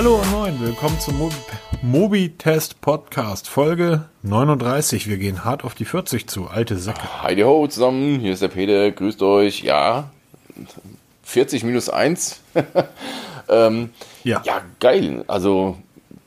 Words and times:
Hallo 0.00 0.14
und 0.14 0.30
moin, 0.30 0.58
willkommen 0.60 0.98
zum 0.98 1.18
Mo 1.18 1.28
Mobitest 1.82 2.80
Podcast, 2.80 3.50
Folge 3.50 4.06
39. 4.22 5.08
Wir 5.08 5.18
gehen 5.18 5.44
hart 5.44 5.62
auf 5.62 5.74
die 5.74 5.84
40 5.84 6.26
zu, 6.26 6.48
alte 6.48 6.78
Säcke. 6.78 7.22
Heidi 7.22 7.42
ho 7.42 7.66
zusammen, 7.66 8.18
hier 8.18 8.32
ist 8.32 8.40
der 8.40 8.48
Peter, 8.48 8.90
grüßt 8.92 9.20
euch. 9.20 9.62
Ja, 9.62 10.08
40 11.24 11.64
minus 11.64 11.90
1. 11.90 12.40
ähm, 13.50 13.90
ja. 14.24 14.40
ja, 14.46 14.62
geil. 14.80 15.22
Also 15.28 15.76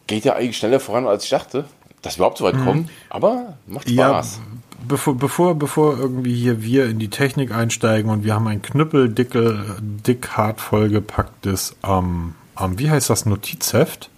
geht 0.06 0.24
ja 0.24 0.36
eigentlich 0.36 0.58
schneller 0.58 0.80
voran, 0.80 1.08
als 1.08 1.24
ich 1.24 1.32
dachte, 1.32 1.66
dass 2.04 2.18
wir 2.18 2.20
überhaupt 2.20 2.38
so 2.38 2.46
weit 2.46 2.58
mhm. 2.58 2.66
kommen. 2.66 2.90
Aber 3.10 3.58
macht 3.66 3.90
Spaß. 3.90 4.40
Ja, 4.40 4.44
bevor, 4.88 5.16
bevor, 5.16 5.56
bevor 5.56 5.98
irgendwie 5.98 6.36
hier 6.36 6.62
wir 6.62 6.86
in 6.86 7.00
die 7.00 7.10
Technik 7.10 7.52
einsteigen 7.52 8.12
und 8.12 8.24
wir 8.24 8.36
haben 8.36 8.48
ein 8.48 8.62
knüppeldicke, 8.62 9.78
dick 9.82 10.30
hart 10.38 10.62
vollgepacktes, 10.62 11.76
ähm, 11.84 12.36
ähm, 12.60 12.80
wie 12.80 12.90
heißt 12.90 13.10
das, 13.10 13.26
Notizheft, 13.26 14.10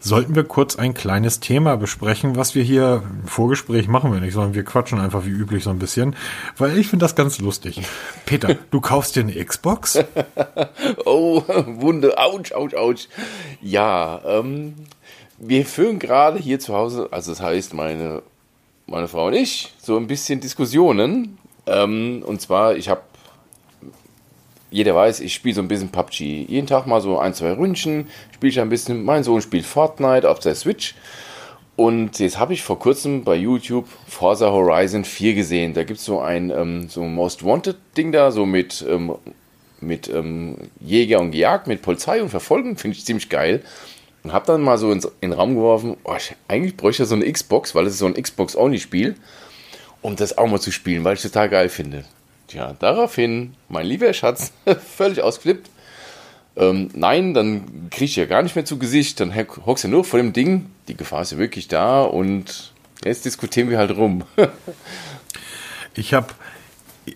sollten 0.00 0.36
wir 0.36 0.44
kurz 0.44 0.76
ein 0.76 0.94
kleines 0.94 1.40
Thema 1.40 1.76
besprechen, 1.76 2.36
was 2.36 2.54
wir 2.54 2.62
hier 2.62 3.02
im 3.22 3.26
Vorgespräch 3.26 3.88
machen 3.88 4.12
wir 4.12 4.20
nicht, 4.20 4.34
sondern 4.34 4.54
wir 4.54 4.64
quatschen 4.64 5.00
einfach 5.00 5.24
wie 5.24 5.30
üblich 5.30 5.64
so 5.64 5.70
ein 5.70 5.80
bisschen, 5.80 6.14
weil 6.56 6.78
ich 6.78 6.86
finde 6.86 7.04
das 7.04 7.16
ganz 7.16 7.40
lustig. 7.40 7.82
Peter, 8.24 8.54
du 8.70 8.80
kaufst 8.80 9.16
dir 9.16 9.20
eine 9.20 9.44
Xbox? 9.44 9.98
oh, 11.04 11.42
Wunde, 11.66 12.16
ouch, 12.16 12.54
ouch, 12.54 12.74
ouch. 12.74 13.08
Ja, 13.60 14.20
ähm, 14.24 14.74
wir 15.38 15.66
führen 15.66 15.98
gerade 15.98 16.38
hier 16.38 16.60
zu 16.60 16.74
Hause, 16.74 17.08
also 17.10 17.32
das 17.32 17.40
heißt 17.40 17.74
meine 17.74 18.22
meine 18.88 19.08
Frau 19.08 19.26
und 19.26 19.34
ich, 19.34 19.72
so 19.80 19.96
ein 19.96 20.06
bisschen 20.06 20.40
Diskussionen. 20.40 21.38
Ähm, 21.66 22.22
und 22.24 22.40
zwar, 22.40 22.76
ich 22.76 22.88
habe, 22.88 23.02
jeder 24.70 24.94
weiß, 24.94 25.20
ich 25.20 25.34
spiele 25.34 25.54
so 25.54 25.62
ein 25.62 25.68
bisschen 25.68 25.90
PUBG. 25.90 26.46
Jeden 26.48 26.66
Tag 26.66 26.86
mal 26.86 27.00
so 27.00 27.18
ein, 27.18 27.34
zwei 27.34 27.52
Ründchen, 27.52 28.08
spiele 28.34 28.50
ich 28.50 28.60
ein 28.60 28.68
bisschen. 28.68 29.04
Mein 29.04 29.24
Sohn 29.24 29.40
spielt 29.40 29.66
Fortnite 29.66 30.28
auf 30.28 30.40
der 30.40 30.54
Switch. 30.54 30.94
Und 31.76 32.18
jetzt 32.18 32.38
habe 32.38 32.54
ich 32.54 32.62
vor 32.62 32.78
kurzem 32.78 33.22
bei 33.22 33.36
YouTube 33.36 33.86
Forza 34.08 34.50
Horizon 34.50 35.04
4 35.04 35.34
gesehen. 35.34 35.74
Da 35.74 35.84
gibt 35.84 36.00
es 36.00 36.04
so 36.04 36.20
ein 36.20 36.50
ähm, 36.50 36.88
so 36.88 37.04
Most 37.04 37.44
Wanted 37.44 37.76
Ding 37.96 38.10
da, 38.10 38.32
so 38.32 38.46
mit, 38.46 38.84
ähm, 38.88 39.14
mit 39.80 40.08
ähm, 40.08 40.56
Jäger 40.80 41.20
und 41.20 41.30
Gejagt, 41.30 41.68
mit 41.68 41.82
Polizei 41.82 42.20
und 42.20 42.30
Verfolgen. 42.30 42.76
Finde 42.76 42.96
ich 42.96 43.04
ziemlich 43.04 43.28
geil. 43.28 43.62
Und 44.24 44.32
habe 44.32 44.46
dann 44.46 44.60
mal 44.60 44.76
so 44.76 44.90
ins, 44.90 45.04
in 45.20 45.30
den 45.30 45.32
Raum 45.34 45.54
geworfen, 45.54 45.96
oh, 46.02 46.16
ich, 46.16 46.34
eigentlich 46.48 46.76
bräuchte 46.76 47.04
ich 47.04 47.08
so 47.08 47.14
eine 47.14 47.30
Xbox, 47.30 47.74
weil 47.74 47.86
es 47.86 47.92
ist 47.92 48.00
so 48.00 48.06
ein 48.06 48.20
Xbox-Only-Spiel, 48.20 49.14
um 50.02 50.16
das 50.16 50.36
auch 50.36 50.48
mal 50.48 50.60
zu 50.60 50.72
spielen, 50.72 51.04
weil 51.04 51.14
ich 51.14 51.22
das 51.22 51.30
total 51.30 51.48
geil 51.48 51.68
finde. 51.68 52.04
Tja, 52.48 52.74
daraufhin, 52.78 53.54
mein 53.68 53.84
lieber 53.84 54.10
Schatz, 54.14 54.52
völlig 54.96 55.20
ausflippt. 55.20 55.68
Ähm, 56.56 56.88
nein, 56.94 57.34
dann 57.34 57.90
kriege 57.90 58.06
ich 58.06 58.16
ja 58.16 58.24
gar 58.24 58.42
nicht 58.42 58.56
mehr 58.56 58.64
zu 58.64 58.78
Gesicht, 58.78 59.20
dann 59.20 59.34
hockst 59.36 59.84
du 59.84 59.88
nur 59.88 60.02
vor 60.02 60.18
dem 60.18 60.32
Ding, 60.32 60.70
die 60.88 60.96
Gefahr 60.96 61.20
ist 61.22 61.32
ja 61.32 61.38
wirklich 61.38 61.68
da 61.68 62.02
und 62.02 62.72
jetzt 63.04 63.26
diskutieren 63.26 63.68
wir 63.68 63.76
halt 63.76 63.94
rum. 63.96 64.24
ich 65.94 66.14
habe 66.14 66.28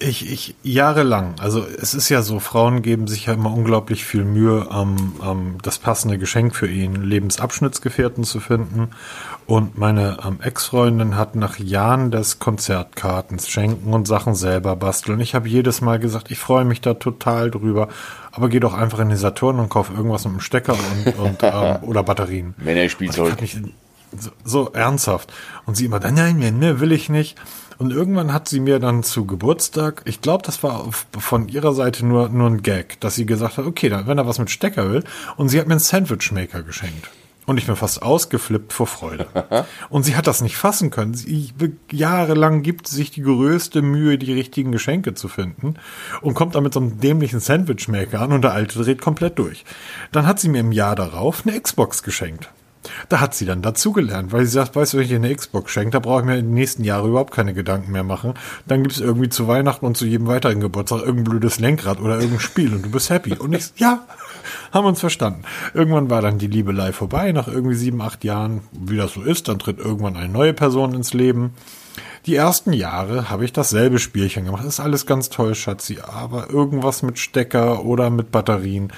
ich, 0.00 0.30
ich, 0.30 0.54
jahrelang, 0.62 1.34
also 1.38 1.64
es 1.64 1.94
ist 1.94 2.08
ja 2.08 2.22
so, 2.22 2.40
Frauen 2.40 2.82
geben 2.82 3.06
sich 3.06 3.26
ja 3.26 3.34
immer 3.34 3.52
unglaublich 3.52 4.04
viel 4.04 4.24
Mühe, 4.24 4.68
ähm, 4.72 5.14
ähm, 5.24 5.58
das 5.62 5.78
passende 5.78 6.18
Geschenk 6.18 6.54
für 6.54 6.66
ihren 6.66 7.02
Lebensabschnittsgefährten 7.02 8.24
zu 8.24 8.40
finden. 8.40 8.90
Und 9.46 9.76
meine 9.76 10.18
ähm, 10.24 10.38
Ex-Freundin 10.40 11.16
hat 11.16 11.34
nach 11.34 11.58
Jahren 11.58 12.10
des 12.10 12.38
Konzertkartens 12.38 13.48
schenken 13.48 13.92
und 13.92 14.06
Sachen 14.06 14.34
selber 14.34 14.76
basteln. 14.76 15.20
Ich 15.20 15.34
habe 15.34 15.48
jedes 15.48 15.80
Mal 15.80 15.98
gesagt, 15.98 16.30
ich 16.30 16.38
freue 16.38 16.64
mich 16.64 16.80
da 16.80 16.94
total 16.94 17.50
drüber. 17.50 17.88
Aber 18.30 18.48
geh 18.48 18.60
doch 18.60 18.74
einfach 18.74 19.00
in 19.00 19.10
den 19.10 19.18
Saturn 19.18 19.58
und 19.58 19.68
kauf 19.68 19.90
irgendwas 19.90 20.24
mit 20.24 20.32
einem 20.32 20.40
Stecker 20.40 20.74
und, 20.74 21.18
und 21.18 21.42
ähm, 21.42 21.76
oder 21.82 22.02
Batterien. 22.02 22.54
Männerspielzeug. 22.56 23.38
So, 23.40 23.58
so 24.44 24.70
ernsthaft. 24.72 25.32
Und 25.66 25.76
sie 25.76 25.86
immer, 25.86 26.00
nein, 26.00 26.38
nein, 26.38 26.58
ne, 26.58 26.80
will 26.80 26.92
ich 26.92 27.08
nicht. 27.08 27.38
Und 27.78 27.90
irgendwann 27.92 28.32
hat 28.32 28.48
sie 28.48 28.60
mir 28.60 28.78
dann 28.78 29.02
zu 29.02 29.26
Geburtstag, 29.26 30.02
ich 30.04 30.20
glaube, 30.20 30.44
das 30.44 30.62
war 30.62 30.88
von 31.18 31.48
ihrer 31.48 31.72
Seite 31.72 32.06
nur, 32.06 32.28
nur 32.28 32.48
ein 32.48 32.62
Gag, 32.62 33.00
dass 33.00 33.16
sie 33.16 33.26
gesagt 33.26 33.56
hat, 33.58 33.66
okay, 33.66 33.88
dann, 33.88 34.06
wenn 34.06 34.18
er 34.18 34.26
was 34.26 34.38
mit 34.38 34.50
Stecker 34.50 34.90
will. 34.90 35.04
Und 35.36 35.48
sie 35.48 35.58
hat 35.58 35.66
mir 35.66 35.74
einen 35.74 35.80
Sandwichmaker 35.80 36.62
geschenkt. 36.62 37.10
Und 37.44 37.58
ich 37.58 37.66
bin 37.66 37.74
fast 37.74 38.02
ausgeflippt 38.02 38.72
vor 38.72 38.86
Freude. 38.86 39.26
Und 39.88 40.04
sie 40.04 40.14
hat 40.14 40.28
das 40.28 40.42
nicht 40.42 40.56
fassen 40.56 40.90
können. 40.90 41.14
Sie, 41.14 41.52
jahrelang 41.90 42.62
gibt 42.62 42.86
sich 42.86 43.10
die 43.10 43.22
größte 43.22 43.82
Mühe, 43.82 44.16
die 44.16 44.32
richtigen 44.32 44.70
Geschenke 44.70 45.14
zu 45.14 45.26
finden. 45.26 45.74
Und 46.20 46.34
kommt 46.34 46.54
dann 46.54 46.62
mit 46.62 46.72
so 46.72 46.78
einem 46.78 47.00
dämlichen 47.00 47.40
Sandwichmaker 47.40 48.20
an 48.20 48.30
und 48.30 48.42
der 48.42 48.52
alte 48.52 48.80
dreht 48.80 49.00
komplett 49.00 49.40
durch. 49.40 49.64
Dann 50.12 50.26
hat 50.26 50.38
sie 50.38 50.48
mir 50.48 50.60
im 50.60 50.70
Jahr 50.70 50.94
darauf 50.94 51.44
eine 51.44 51.60
Xbox 51.60 52.04
geschenkt. 52.04 52.48
Da 53.08 53.20
hat 53.20 53.34
sie 53.34 53.46
dann 53.46 53.62
dazugelernt, 53.62 54.32
weil 54.32 54.44
sie 54.44 54.52
sagt, 54.52 54.74
weißt 54.74 54.92
du, 54.94 54.98
wenn 54.98 55.04
ich 55.04 55.10
ihr 55.10 55.16
eine 55.16 55.34
Xbox 55.34 55.70
schenke, 55.70 55.90
da 55.90 56.00
brauche 56.00 56.20
ich 56.20 56.26
mir 56.26 56.38
in 56.38 56.46
den 56.46 56.54
nächsten 56.54 56.84
Jahren 56.84 57.08
überhaupt 57.08 57.32
keine 57.32 57.54
Gedanken 57.54 57.92
mehr 57.92 58.02
machen. 58.02 58.34
Dann 58.66 58.82
gibt 58.82 58.94
es 58.94 59.00
irgendwie 59.00 59.28
zu 59.28 59.46
Weihnachten 59.48 59.86
und 59.86 59.96
zu 59.96 60.06
jedem 60.06 60.26
weiteren 60.26 60.60
Geburtstag 60.60 61.00
irgendein 61.00 61.24
blödes 61.24 61.60
Lenkrad 61.60 62.00
oder 62.00 62.14
irgendein 62.16 62.40
Spiel 62.40 62.74
und 62.74 62.84
du 62.84 62.90
bist 62.90 63.10
happy. 63.10 63.34
Und 63.34 63.54
ich, 63.54 63.72
ja, 63.76 64.06
haben 64.72 64.86
uns 64.86 65.00
verstanden. 65.00 65.42
Irgendwann 65.74 66.10
war 66.10 66.22
dann 66.22 66.38
die 66.38 66.46
Liebelei 66.48 66.92
vorbei, 66.92 67.32
nach 67.32 67.48
irgendwie 67.48 67.76
sieben, 67.76 68.00
acht 68.00 68.24
Jahren, 68.24 68.62
wie 68.72 68.96
das 68.96 69.12
so 69.12 69.22
ist, 69.22 69.48
dann 69.48 69.58
tritt 69.58 69.78
irgendwann 69.78 70.16
eine 70.16 70.32
neue 70.32 70.54
Person 70.54 70.94
ins 70.94 71.14
Leben. 71.14 71.54
Die 72.26 72.36
ersten 72.36 72.72
Jahre 72.72 73.30
habe 73.30 73.44
ich 73.44 73.52
dasselbe 73.52 73.98
Spielchen 73.98 74.44
gemacht. 74.44 74.64
Ist 74.64 74.78
alles 74.78 75.06
ganz 75.06 75.28
toll, 75.28 75.56
Schatzi, 75.56 75.98
aber 76.00 76.50
irgendwas 76.50 77.02
mit 77.02 77.18
Stecker 77.18 77.84
oder 77.84 78.10
mit 78.10 78.30
Batterien, 78.30 78.92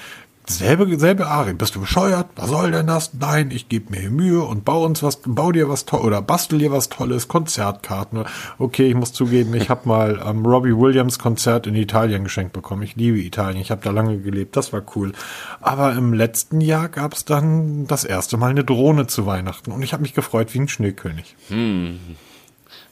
selbe, 0.49 0.99
selbe 0.99 1.27
Ari. 1.27 1.53
Bist 1.53 1.75
du 1.75 1.79
bescheuert? 1.79 2.27
Was 2.35 2.49
soll 2.49 2.71
denn 2.71 2.87
das? 2.87 3.13
Nein, 3.13 3.51
ich 3.51 3.69
gebe 3.69 3.91
mir 3.91 4.01
hier 4.01 4.09
Mühe 4.09 4.41
und 4.43 4.65
bau 4.65 4.83
uns 4.83 5.03
was, 5.03 5.21
bau 5.25 5.51
dir 5.51 5.69
was 5.69 5.85
toll 5.85 6.01
oder 6.01 6.21
bastel 6.21 6.59
dir 6.59 6.71
was 6.71 6.89
Tolles, 6.89 7.27
Konzertkarten. 7.27 8.25
Okay, 8.57 8.87
ich 8.87 8.95
muss 8.95 9.13
zugeben, 9.13 9.53
ich 9.55 9.69
habe 9.69 9.87
mal 9.87 10.21
ähm, 10.25 10.45
Robbie 10.45 10.75
Williams 10.75 11.19
Konzert 11.19 11.67
in 11.67 11.75
Italien 11.75 12.23
geschenkt 12.23 12.53
bekommen. 12.53 12.83
Ich 12.83 12.95
liebe 12.95 13.19
Italien, 13.19 13.61
ich 13.61 13.71
habe 13.71 13.81
da 13.83 13.91
lange 13.91 14.17
gelebt, 14.19 14.55
das 14.55 14.73
war 14.73 14.83
cool. 14.95 15.13
Aber 15.61 15.93
im 15.93 16.13
letzten 16.13 16.61
Jahr 16.61 16.89
gab 16.89 17.13
es 17.13 17.25
dann 17.25 17.87
das 17.87 18.03
erste 18.03 18.37
Mal 18.37 18.51
eine 18.51 18.63
Drohne 18.63 19.07
zu 19.07 19.25
Weihnachten 19.25 19.71
und 19.71 19.81
ich 19.81 19.93
habe 19.93 20.01
mich 20.01 20.13
gefreut 20.13 20.53
wie 20.53 20.59
ein 20.59 20.67
Schneekönig. 20.67 21.35
Hm. 21.49 21.99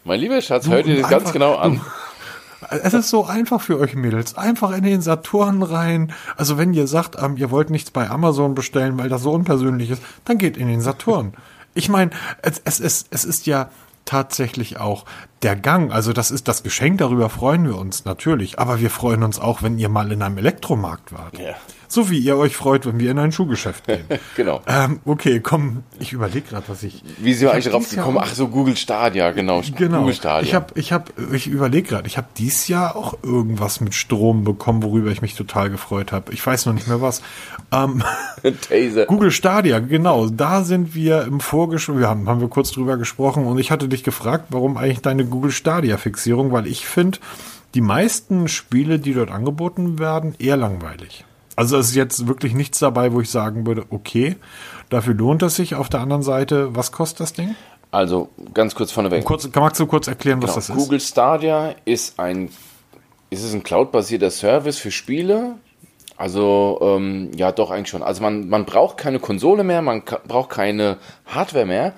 Mein 0.06 0.20
lieber 0.20 0.42
Schatz, 0.42 0.68
hört 0.68 0.86
ihr 0.86 1.02
das 1.02 1.10
ganz 1.10 1.32
genau 1.32 1.56
an. 1.56 1.82
Es 2.70 2.94
ist 2.94 3.10
so 3.10 3.26
einfach 3.26 3.62
für 3.62 3.80
euch 3.80 3.96
Mädels. 3.96 4.38
Einfach 4.38 4.72
in 4.72 4.84
den 4.84 5.02
Saturn 5.02 5.64
rein. 5.64 6.14
Also 6.38 6.58
wenn 6.58 6.74
ihr 6.74 6.88
sagt, 6.88 7.22
ähm, 7.22 7.38
ihr 7.38 7.52
wollt 7.52 7.70
nichts 7.70 7.92
bei 7.92 8.10
Amazon 8.10 8.56
bestellen, 8.56 8.98
weil 8.98 9.10
das 9.10 9.24
so 9.24 9.32
unpersönlich 9.32 9.90
ist, 9.90 10.02
dann 10.26 10.38
geht 10.38 10.58
in 10.58 10.68
den 10.68 10.82
Saturn. 10.82 11.34
Ich 11.74 11.90
meine, 11.90 12.12
es, 12.42 12.62
es, 12.64 12.80
es, 12.80 13.06
es 13.10 13.26
ist 13.26 13.46
ja 13.46 13.70
tatsächlich 14.06 14.80
auch 14.80 15.06
der 15.42 15.56
Gang. 15.56 15.92
Also 15.92 16.14
das 16.14 16.32
ist 16.32 16.48
das 16.48 16.64
Geschenk, 16.64 17.00
darüber 17.00 17.30
freuen 17.30 17.66
wir 17.66 17.78
uns 17.78 18.06
natürlich. 18.06 18.60
Aber 18.60 18.80
wir 18.80 18.90
freuen 18.90 19.24
uns 19.24 19.40
auch, 19.40 19.64
wenn 19.64 19.78
ihr 19.78 19.90
mal 19.90 20.12
in 20.12 20.22
einem 20.22 20.38
Elektromarkt 20.38 21.14
wart. 21.14 21.38
Ja. 21.38 21.56
So 21.94 22.10
wie 22.10 22.18
ihr 22.18 22.38
euch 22.38 22.56
freut, 22.56 22.88
wenn 22.88 23.00
wir 23.00 23.12
in 23.12 23.20
ein 23.20 23.32
Schuhgeschäft 23.32 23.86
gehen. 23.86 24.06
genau. 24.36 24.64
Ähm, 24.66 25.00
okay, 25.06 25.40
komm, 25.42 25.84
ich 26.00 26.12
überlege 26.12 26.48
gerade, 26.50 26.64
was 26.68 26.82
ich. 26.82 27.04
Wie 27.20 27.36
sind 27.36 27.50
wir 27.50 27.54
eigentlich 27.54 27.72
drauf 27.72 27.88
gekommen? 27.88 28.18
Ach 28.20 28.34
so, 28.34 28.48
Google 28.48 28.76
Stadia, 28.76 29.30
genau. 29.30 29.62
Genau. 29.78 30.00
Google 30.00 30.16
Stadia. 30.16 30.48
Ich 30.48 30.56
habe, 30.56 30.74
ich 30.74 30.92
habe, 30.92 31.12
ich 31.34 31.46
überlege 31.46 31.90
gerade, 31.90 32.08
ich 32.08 32.18
habe 32.18 32.26
dieses 32.36 32.68
Jahr 32.68 32.96
auch 32.96 33.20
irgendwas 33.22 33.80
mit 33.80 33.94
Strom 33.94 34.44
bekommen, 34.44 34.82
worüber 34.82 35.12
ich 35.12 35.22
mich 35.22 35.36
total 35.36 35.70
gefreut 35.70 36.12
habe. 36.12 36.34
Ich 36.34 36.44
weiß 36.44 36.66
noch 36.66 36.74
nicht 36.74 36.88
mehr 36.88 37.00
was. 37.00 37.22
Ähm. 37.72 38.04
Google 39.08 39.30
Stadia, 39.30 39.78
genau. 39.78 40.30
Da 40.30 40.64
sind 40.64 40.96
wir 40.96 41.22
im 41.26 41.42
Vorgespräch, 41.42 42.00
wir 42.00 42.10
haben, 42.10 42.28
haben 42.28 42.42
wir 42.42 42.48
kurz 42.48 42.72
drüber 42.72 42.98
gesprochen 42.98 43.46
und 43.46 43.60
ich 43.60 43.70
hatte 43.70 43.88
dich 43.88 44.04
gefragt, 44.04 44.46
warum 44.50 44.78
eigentlich 44.78 45.02
deine 45.02 45.26
Google 45.26 45.52
Stadia 45.52 45.98
Fixierung, 45.98 46.52
weil 46.52 46.66
ich 46.66 46.88
finde, 46.88 47.20
die 47.76 47.82
meisten 47.82 48.48
Spiele, 48.48 48.98
die 48.98 49.14
dort 49.14 49.30
angeboten 49.30 50.00
werden, 50.00 50.34
eher 50.40 50.58
langweilig. 50.58 51.24
Also 51.56 51.78
es 51.78 51.90
ist 51.90 51.96
jetzt 51.96 52.28
wirklich 52.28 52.54
nichts 52.54 52.80
dabei, 52.80 53.14
wo 53.14 53.22
ich 53.22 53.30
sagen 53.30 53.66
würde, 53.68 53.86
okay, 53.90 54.36
dafür 54.90 55.14
lohnt 55.14 55.44
es 55.44 55.56
sich. 55.56 55.76
Auf 55.76 55.90
der 55.90 56.00
anderen 56.00 56.24
Seite, 56.24 56.76
was 56.76 56.92
kostet 56.92 57.20
das 57.22 57.34
Ding? 57.34 57.56
Also 57.92 58.30
ganz 58.54 58.74
kurz 58.74 58.92
vorneweg. 58.92 59.24
Kurz, 59.24 59.48
magst 59.54 59.80
du 59.80 59.86
kurz 59.86 60.08
erklären, 60.08 60.42
was 60.42 60.52
genau. 60.52 60.56
das 60.56 60.70
ist? 60.70 60.76
Google 60.76 61.00
Stadia 61.00 61.76
ist 61.86 62.20
ein, 62.20 62.50
ist 63.30 63.44
es 63.44 63.54
ein 63.54 63.62
cloud-basierter 63.62 64.32
Service 64.32 64.80
für 64.80 64.90
Spiele. 64.90 65.56
Also 66.18 66.80
ähm, 66.82 67.32
ja, 67.36 67.52
doch 67.52 67.70
eigentlich 67.70 67.90
schon. 67.90 68.02
Also 68.02 68.24
man, 68.24 68.50
man 68.50 68.66
braucht 68.66 68.98
keine 68.98 69.20
Konsole 69.20 69.64
mehr, 69.64 69.82
man 69.82 70.04
braucht 70.28 70.50
keine 70.50 70.98
Hardware 71.26 71.66
mehr. 71.66 71.94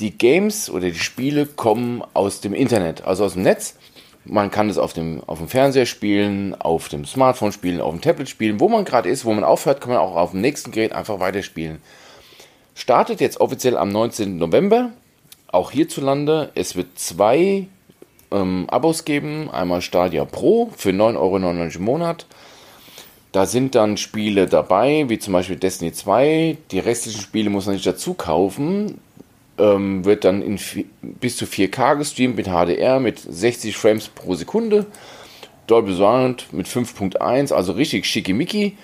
Die 0.00 0.16
Games 0.16 0.70
oder 0.70 0.88
die 0.88 0.98
Spiele 0.98 1.44
kommen 1.44 2.02
aus 2.14 2.40
dem 2.40 2.54
Internet, 2.54 3.04
also 3.04 3.24
aus 3.24 3.34
dem 3.34 3.42
Netz. 3.42 3.76
Man 4.24 4.50
kann 4.50 4.70
es 4.70 4.78
auf 4.78 4.92
dem, 4.92 5.22
auf 5.26 5.38
dem 5.38 5.48
Fernseher 5.48 5.86
spielen, 5.86 6.54
auf 6.54 6.88
dem 6.88 7.04
Smartphone 7.04 7.52
spielen, 7.52 7.80
auf 7.80 7.92
dem 7.92 8.00
Tablet 8.00 8.28
spielen. 8.28 8.60
Wo 8.60 8.68
man 8.68 8.84
gerade 8.84 9.08
ist, 9.08 9.24
wo 9.24 9.32
man 9.32 9.42
aufhört, 9.42 9.80
kann 9.80 9.90
man 9.90 9.98
auch 9.98 10.14
auf 10.14 10.30
dem 10.30 10.40
nächsten 10.40 10.70
Gerät 10.70 10.92
einfach 10.92 11.18
weiterspielen. 11.18 11.82
Startet 12.74 13.20
jetzt 13.20 13.40
offiziell 13.40 13.76
am 13.76 13.88
19. 13.88 14.38
November, 14.38 14.90
auch 15.48 15.72
hierzulande. 15.72 16.50
Es 16.54 16.76
wird 16.76 16.98
zwei 16.98 17.66
ähm, 18.30 18.66
Abos 18.70 19.04
geben. 19.04 19.50
Einmal 19.50 19.82
Stadia 19.82 20.24
Pro 20.24 20.70
für 20.76 20.90
9,99 20.90 21.16
Euro 21.16 21.36
im 21.36 21.84
Monat. 21.84 22.26
Da 23.32 23.46
sind 23.46 23.74
dann 23.74 23.96
Spiele 23.96 24.46
dabei, 24.46 25.08
wie 25.08 25.18
zum 25.18 25.32
Beispiel 25.32 25.56
Destiny 25.56 25.92
2. 25.92 26.58
Die 26.70 26.78
restlichen 26.78 27.22
Spiele 27.22 27.50
muss 27.50 27.66
man 27.66 27.74
nicht 27.74 27.86
dazu 27.86 28.14
kaufen. 28.14 28.98
Ähm, 29.62 30.04
wird 30.04 30.24
dann 30.24 30.42
in 30.42 30.58
bis 31.20 31.36
zu 31.36 31.44
4K 31.44 31.94
gestreamt 31.94 32.34
mit 32.34 32.48
HDR 32.48 32.98
mit 32.98 33.20
60 33.20 33.76
Frames 33.76 34.08
pro 34.08 34.34
Sekunde. 34.34 34.86
Dolby 35.68 35.94
Surround 35.94 36.52
mit 36.52 36.66
5.1, 36.66 37.52
also 37.52 37.70
richtig 37.70 38.06
schickimicki. 38.06 38.76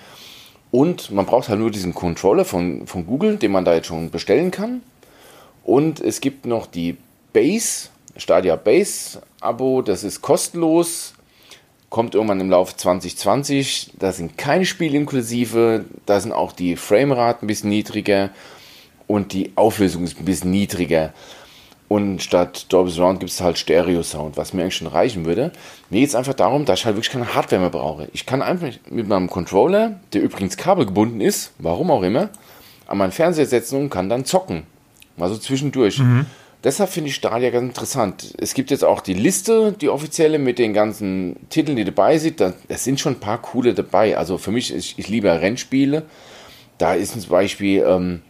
Und 0.71 1.11
man 1.11 1.25
braucht 1.25 1.49
halt 1.49 1.59
nur 1.59 1.69
diesen 1.69 1.93
Controller 1.93 2.45
von, 2.45 2.87
von 2.87 3.05
Google, 3.05 3.35
den 3.35 3.51
man 3.51 3.65
da 3.65 3.73
jetzt 3.73 3.87
schon 3.87 4.09
bestellen 4.09 4.51
kann. 4.51 4.81
Und 5.65 5.99
es 5.99 6.21
gibt 6.21 6.45
noch 6.45 6.65
die 6.65 6.95
Base, 7.33 7.89
Stadia 8.15 8.55
Base 8.55 9.21
Abo, 9.41 9.81
das 9.81 10.05
ist 10.05 10.21
kostenlos, 10.21 11.13
kommt 11.89 12.15
irgendwann 12.15 12.39
im 12.39 12.49
Laufe 12.49 12.77
2020. 12.77 13.91
Da 13.99 14.13
sind 14.13 14.37
keine 14.37 14.65
Spiele 14.65 14.97
inklusive, 14.97 15.83
da 16.05 16.21
sind 16.21 16.31
auch 16.31 16.53
die 16.53 16.77
Framerate 16.77 17.45
ein 17.45 17.47
bisschen 17.47 17.69
niedriger 17.69 18.29
und 19.09 19.33
die 19.33 19.51
Auflösung 19.55 20.03
ist 20.03 20.19
ein 20.19 20.25
bisschen 20.25 20.51
niedriger. 20.51 21.13
Und 21.87 22.21
statt 22.21 22.67
Dolby 22.69 22.91
Surround 22.91 23.19
gibt 23.19 23.31
es 23.31 23.41
halt 23.41 23.57
Stereo 23.57 24.03
Sound, 24.03 24.37
was 24.37 24.53
mir 24.53 24.61
eigentlich 24.61 24.75
schon 24.75 24.85
reichen 24.85 25.25
würde. 25.25 25.51
Mir 25.89 26.01
geht 26.01 26.09
es 26.09 26.15
einfach 26.15 26.35
darum, 26.35 26.65
dass 26.65 26.81
ich 26.81 26.85
halt 26.85 26.95
wirklich 26.95 27.11
keine 27.11 27.33
Hardware 27.33 27.59
mehr 27.59 27.71
brauche. 27.71 28.07
Ich 28.13 28.27
kann 28.27 28.43
einfach 28.43 28.69
mit 28.91 29.07
meinem 29.07 29.27
Controller, 29.27 29.99
der 30.13 30.21
übrigens 30.21 30.57
kabelgebunden 30.57 31.21
ist, 31.21 31.53
warum 31.57 31.89
auch 31.89 32.03
immer, 32.03 32.29
an 32.85 32.99
meinen 32.99 33.11
Fernseher 33.11 33.47
setzen 33.47 33.79
und 33.79 33.89
kann 33.89 34.09
dann 34.09 34.25
zocken. 34.25 34.67
Mal 35.17 35.29
so 35.29 35.37
zwischendurch. 35.37 35.97
Mhm. 35.97 36.27
Deshalb 36.63 36.91
finde 36.91 37.09
ich 37.09 37.15
Stadia 37.15 37.49
ganz 37.49 37.69
interessant. 37.69 38.35
Es 38.37 38.53
gibt 38.53 38.69
jetzt 38.69 38.83
auch 38.83 39.01
die 39.01 39.15
Liste, 39.15 39.71
die 39.71 39.89
offizielle 39.89 40.37
mit 40.37 40.59
den 40.59 40.73
ganzen 40.73 41.35
Titeln, 41.49 41.77
die 41.77 41.85
dabei 41.85 42.19
sind. 42.19 42.41
Da, 42.41 42.53
es 42.67 42.83
sind 42.83 42.99
schon 42.99 43.13
ein 43.13 43.19
paar 43.19 43.41
coole 43.41 43.73
dabei. 43.73 44.15
Also 44.15 44.37
für 44.37 44.51
mich, 44.51 44.71
ich, 44.71 44.99
ich 44.99 45.07
liebe 45.07 45.29
Rennspiele. 45.29 46.03
Da 46.77 46.93
ist 46.93 47.19
zum 47.19 47.29
Beispiel 47.29 47.83
ähm, 47.87 48.21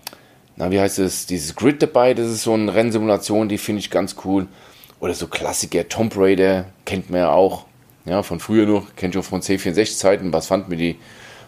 na, 0.60 0.70
wie 0.72 0.80
heißt 0.80 1.00
es, 1.00 1.26
dieses 1.26 1.56
Grid 1.56 1.82
dabei, 1.82 2.14
das 2.14 2.28
ist 2.28 2.44
so 2.44 2.54
eine 2.54 2.74
Rennsimulation, 2.74 3.48
die 3.48 3.58
finde 3.58 3.80
ich 3.80 3.90
ganz 3.90 4.18
cool. 4.26 4.46
Oder 5.00 5.14
so 5.14 5.28
Klassiker, 5.28 5.88
Tomb 5.88 6.14
Raider, 6.18 6.66
kennt 6.86 7.10
man 7.10 7.22
ja 7.22 7.32
auch, 7.32 7.66
ja, 8.04 8.22
von 8.24 8.42
früher 8.42 8.66
noch, 8.66 8.94
kennt 8.98 9.14
schon 9.14 9.24
von 9.24 9.42
C64-Zeiten, 9.42 10.34
was 10.34 10.48
fand 10.48 10.68
mir 10.68 10.76
die, 10.76 10.98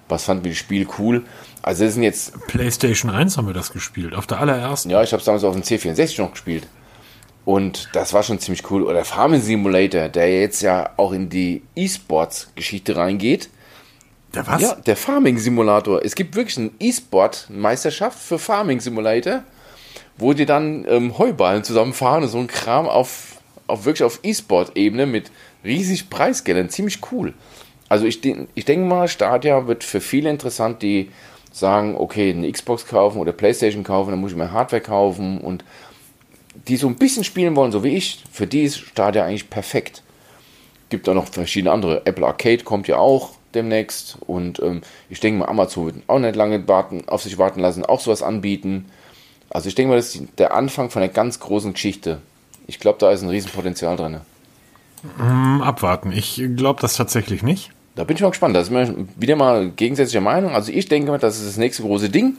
was 0.07 0.23
fand 0.23 0.43
mir 0.43 0.49
die 0.49 0.55
Spiel 0.55 0.87
cool. 0.97 1.25
Also 1.61 1.83
das 1.83 1.95
sind 1.95 2.03
jetzt... 2.03 2.47
PlayStation 2.47 3.11
1 3.11 3.35
haben 3.35 3.47
wir 3.47 3.53
das 3.53 3.73
gespielt, 3.73 4.15
auf 4.15 4.27
der 4.27 4.39
allerersten. 4.39 4.89
Ja, 4.89 5.03
ich 5.03 5.11
habe 5.11 5.19
es 5.19 5.25
damals 5.25 5.43
auf 5.43 5.53
dem 5.53 5.63
C64 5.63 6.21
noch 6.21 6.31
gespielt. 6.31 6.65
Und 7.43 7.89
das 7.91 8.13
war 8.13 8.23
schon 8.23 8.39
ziemlich 8.39 8.69
cool. 8.71 8.83
Oder 8.83 9.03
Farming 9.03 9.41
Simulator, 9.41 10.07
der 10.07 10.41
jetzt 10.41 10.61
ja 10.61 10.91
auch 10.95 11.11
in 11.11 11.27
die 11.27 11.63
E-Sports-Geschichte 11.75 12.95
reingeht. 12.95 13.49
Der 14.33 14.47
was? 14.47 14.61
Ja, 14.61 14.75
der 14.75 14.95
Farming 14.95 15.37
Simulator. 15.37 16.03
Es 16.03 16.15
gibt 16.15 16.35
wirklich 16.35 16.57
eine 16.57 16.71
E-Sport-Meisterschaft 16.79 18.17
für 18.17 18.39
Farming 18.39 18.79
Simulator, 18.79 19.43
wo 20.17 20.33
die 20.33 20.45
dann 20.45 20.85
ähm, 20.87 21.17
Heuballen 21.17 21.63
zusammenfahren 21.63 22.23
und 22.23 22.29
so 22.29 22.37
ein 22.37 22.47
Kram 22.47 22.87
auf, 22.87 23.37
auf 23.67 23.85
wirklich 23.85 24.03
auf 24.03 24.19
E-Sport-Ebene 24.23 25.05
mit 25.05 25.31
riesig 25.63 26.09
Preisgeldern. 26.09 26.69
Ziemlich 26.69 26.99
cool. 27.11 27.33
Also 27.89 28.05
ich, 28.05 28.21
ich 28.55 28.65
denke 28.65 28.85
mal, 28.85 29.09
Stadia 29.09 29.67
wird 29.67 29.83
für 29.83 29.99
viele 29.99 30.29
interessant, 30.29 30.81
die 30.81 31.11
sagen, 31.51 31.95
okay, 31.97 32.31
eine 32.31 32.49
Xbox 32.49 32.87
kaufen 32.87 33.19
oder 33.19 33.33
Playstation 33.33 33.83
kaufen, 33.83 34.11
dann 34.11 34.21
muss 34.21 34.31
ich 34.31 34.37
mir 34.37 34.53
Hardware 34.53 34.81
kaufen 34.81 35.39
und 35.39 35.65
die 36.67 36.77
so 36.77 36.87
ein 36.87 36.95
bisschen 36.95 37.25
spielen 37.25 37.55
wollen, 37.57 37.73
so 37.73 37.83
wie 37.83 37.95
ich, 37.95 38.23
für 38.31 38.47
die 38.47 38.63
ist 38.63 38.77
Stadia 38.77 39.25
eigentlich 39.25 39.49
perfekt. 39.49 40.03
Gibt 40.89 41.07
auch 41.09 41.13
noch 41.13 41.27
verschiedene 41.27 41.71
andere. 41.71 42.05
Apple 42.05 42.25
Arcade 42.25 42.63
kommt 42.63 42.87
ja 42.87 42.97
auch 42.97 43.31
demnächst. 43.55 44.17
Und 44.25 44.59
ähm, 44.59 44.81
ich 45.09 45.19
denke 45.19 45.39
mal, 45.39 45.47
Amazon 45.47 45.85
wird 45.87 45.95
auch 46.07 46.19
nicht 46.19 46.35
lange 46.35 46.67
warten, 46.67 47.07
auf 47.07 47.23
sich 47.23 47.37
warten 47.37 47.59
lassen, 47.59 47.85
auch 47.85 47.99
sowas 47.99 48.23
anbieten. 48.23 48.85
Also 49.49 49.67
ich 49.67 49.75
denke 49.75 49.91
mal, 49.91 49.97
das 49.97 50.15
ist 50.15 50.23
der 50.37 50.53
Anfang 50.53 50.89
von 50.89 51.01
einer 51.01 51.11
ganz 51.11 51.39
großen 51.39 51.73
Geschichte. 51.73 52.19
Ich 52.67 52.79
glaube, 52.79 52.99
da 52.99 53.11
ist 53.11 53.21
ein 53.21 53.29
Riesenpotenzial 53.29 53.97
drin. 53.97 54.21
Mm, 55.17 55.61
abwarten. 55.61 56.11
Ich 56.11 56.41
glaube 56.55 56.81
das 56.81 56.95
tatsächlich 56.95 57.43
nicht. 57.43 57.71
Da 57.95 58.03
bin 58.03 58.15
ich 58.15 58.21
mal 58.21 58.29
gespannt. 58.29 58.55
Das 58.55 58.67
ist 58.67 58.71
mir 58.71 59.07
wieder 59.17 59.35
mal 59.35 59.71
gegensätzliche 59.71 60.21
Meinung. 60.21 60.53
Also 60.55 60.71
ich 60.71 60.87
denke 60.87 61.11
mal, 61.11 61.17
das 61.17 61.37
ist 61.37 61.47
das 61.47 61.57
nächste 61.57 61.83
große 61.83 62.09
Ding, 62.09 62.37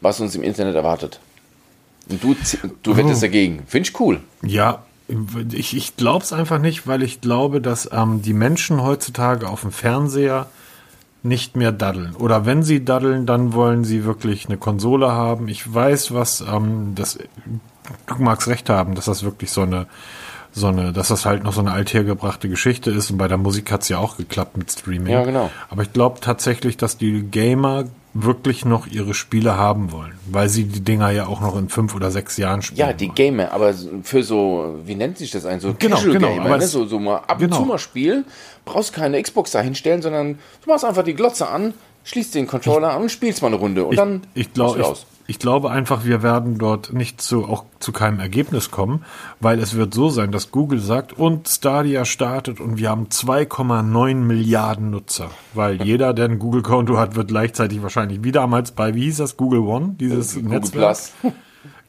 was 0.00 0.20
uns 0.20 0.34
im 0.34 0.42
Internet 0.42 0.74
erwartet. 0.74 1.20
Und 2.08 2.22
du, 2.22 2.34
du 2.82 2.96
wettest 2.96 3.22
oh. 3.22 3.26
dagegen. 3.26 3.62
Finde 3.66 3.88
ich 3.88 4.00
cool. 4.00 4.20
Ja, 4.42 4.84
ich, 5.52 5.76
ich 5.76 5.96
glaube 5.96 6.24
es 6.24 6.32
einfach 6.32 6.58
nicht, 6.58 6.86
weil 6.86 7.02
ich 7.02 7.20
glaube, 7.20 7.60
dass 7.60 7.88
ähm, 7.92 8.22
die 8.22 8.34
Menschen 8.34 8.82
heutzutage 8.82 9.48
auf 9.48 9.62
dem 9.62 9.72
Fernseher 9.72 10.46
nicht 11.22 11.56
mehr 11.56 11.72
daddeln. 11.72 12.14
Oder 12.16 12.44
wenn 12.46 12.62
sie 12.62 12.84
daddeln, 12.84 13.26
dann 13.26 13.54
wollen 13.54 13.84
sie 13.84 14.04
wirklich 14.04 14.46
eine 14.46 14.58
Konsole 14.58 15.12
haben. 15.12 15.48
Ich 15.48 15.72
weiß, 15.72 16.12
was 16.12 16.42
ähm, 16.42 16.92
das. 16.94 17.18
Du 18.06 18.14
magst 18.18 18.48
recht 18.48 18.68
haben, 18.70 18.94
dass 18.94 19.06
das 19.06 19.24
wirklich 19.24 19.50
so 19.50 19.62
eine 19.62 19.86
so 20.54 20.68
eine, 20.68 20.92
dass 20.92 21.08
das 21.08 21.26
halt 21.26 21.42
noch 21.42 21.52
so 21.52 21.60
eine 21.60 21.72
althergebrachte 21.72 22.48
Geschichte 22.48 22.90
ist 22.90 23.10
und 23.10 23.18
bei 23.18 23.26
der 23.26 23.38
Musik 23.38 23.72
hat's 23.72 23.88
ja 23.88 23.98
auch 23.98 24.16
geklappt 24.16 24.56
mit 24.56 24.70
Streaming. 24.70 25.12
Ja, 25.12 25.24
genau. 25.24 25.50
Aber 25.68 25.82
ich 25.82 25.92
glaube 25.92 26.20
tatsächlich, 26.20 26.76
dass 26.76 26.96
die 26.96 27.22
Gamer 27.22 27.86
wirklich 28.14 28.64
noch 28.64 28.86
ihre 28.86 29.12
Spiele 29.12 29.56
haben 29.56 29.90
wollen, 29.90 30.16
weil 30.30 30.48
sie 30.48 30.64
die 30.64 30.80
Dinger 30.80 31.10
ja 31.10 31.26
auch 31.26 31.40
noch 31.40 31.56
in 31.56 31.68
fünf 31.68 31.94
oder 31.96 32.12
sechs 32.12 32.36
Jahren 32.36 32.62
spielen. 32.62 32.78
Ja, 32.78 32.92
die 32.92 33.08
Gamer, 33.08 33.52
aber 33.52 33.74
für 34.02 34.22
so, 34.22 34.76
wie 34.84 34.94
nennt 34.94 35.18
sich 35.18 35.32
das 35.32 35.44
eigentlich, 35.44 35.62
so 35.62 35.74
genau, 35.76 35.96
Casual 35.96 36.12
genau, 36.14 36.34
Gamer, 36.34 36.58
ne? 36.58 36.66
so, 36.66 36.86
so 36.86 37.00
mal 37.00 37.16
ab 37.16 37.38
genau. 37.38 37.56
und 37.56 37.62
zu 37.62 37.68
mal 37.68 37.78
spielen, 37.78 38.24
brauchst 38.64 38.92
keine 38.92 39.20
Xbox 39.20 39.50
da 39.50 39.60
hinstellen, 39.60 40.00
sondern 40.00 40.38
du 40.62 40.70
machst 40.70 40.84
einfach 40.84 41.02
die 41.02 41.14
Glotze 41.14 41.48
an, 41.48 41.74
schließt 42.04 42.34
den 42.34 42.46
Controller 42.46 42.90
ich, 42.90 42.94
an 42.94 43.02
und 43.02 43.10
spielst 43.10 43.42
mal 43.42 43.48
eine 43.48 43.56
Runde 43.56 43.84
und 43.84 43.92
ich, 43.92 43.98
dann 43.98 44.22
ich 44.34 44.52
glaube 44.52 44.80
ich, 44.80 45.06
ich 45.26 45.38
glaube 45.38 45.70
einfach, 45.70 46.04
wir 46.04 46.22
werden 46.22 46.58
dort 46.58 46.92
nicht 46.92 47.20
zu, 47.20 47.46
auch 47.46 47.64
zu 47.80 47.92
keinem 47.92 48.20
Ergebnis 48.20 48.70
kommen, 48.70 49.04
weil 49.40 49.58
es 49.58 49.74
wird 49.74 49.94
so 49.94 50.10
sein, 50.10 50.32
dass 50.32 50.50
Google 50.50 50.80
sagt, 50.80 51.14
und 51.14 51.48
Stadia 51.48 52.04
startet 52.04 52.60
und 52.60 52.76
wir 52.76 52.90
haben 52.90 53.06
2,9 53.06 54.16
Milliarden 54.16 54.90
Nutzer. 54.90 55.30
Weil 55.54 55.82
jeder, 55.82 56.12
der 56.12 56.26
ein 56.26 56.38
Google-Konto 56.38 56.98
hat, 56.98 57.16
wird 57.16 57.28
gleichzeitig 57.28 57.82
wahrscheinlich 57.82 58.22
wie 58.22 58.32
damals 58.32 58.72
bei, 58.72 58.94
wie 58.94 59.04
hieß 59.04 59.16
das, 59.18 59.38
Google 59.38 59.60
One, 59.60 59.96
dieses 59.98 60.34
Google 60.34 60.50
Netzwerk? 60.50 60.98
Plus. 61.22 61.32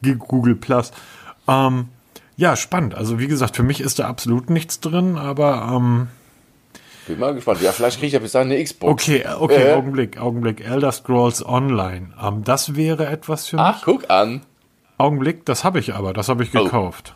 Google 0.20 0.56
Plus. 0.56 0.92
Ähm, 1.48 1.90
ja, 2.38 2.56
spannend. 2.56 2.96
Also 2.96 3.20
wie 3.20 3.28
gesagt, 3.28 3.58
für 3.58 3.64
mich 3.64 3.82
ist 3.82 4.00
da 4.00 4.08
absolut 4.08 4.50
nichts 4.50 4.80
drin, 4.80 5.18
aber 5.18 5.74
ähm, 5.76 6.08
bin 7.06 7.20
mal 7.20 7.34
gespannt. 7.34 7.62
Ja, 7.62 7.72
vielleicht 7.72 7.98
kriege 7.98 8.08
ich 8.08 8.14
ja 8.14 8.20
bis 8.20 8.32
dahin 8.32 8.52
eine 8.52 8.64
Xbox. 8.64 8.92
Okay, 8.92 9.26
okay, 9.40 9.70
äh. 9.70 9.74
Augenblick, 9.74 10.20
Augenblick. 10.20 10.62
Elder 10.62 10.92
Scrolls 10.92 11.46
Online. 11.46 12.14
Ähm, 12.22 12.44
das 12.44 12.76
wäre 12.76 13.08
etwas 13.08 13.48
für 13.48 13.58
mich. 13.58 13.66
Ach, 13.66 13.82
guck 13.84 14.10
an. 14.10 14.42
Augenblick, 14.98 15.46
das 15.46 15.64
habe 15.64 15.80
ich 15.80 15.94
aber, 15.94 16.14
das 16.14 16.30
habe 16.30 16.44
ich 16.44 16.56
oh. 16.56 16.64
gekauft. 16.64 17.16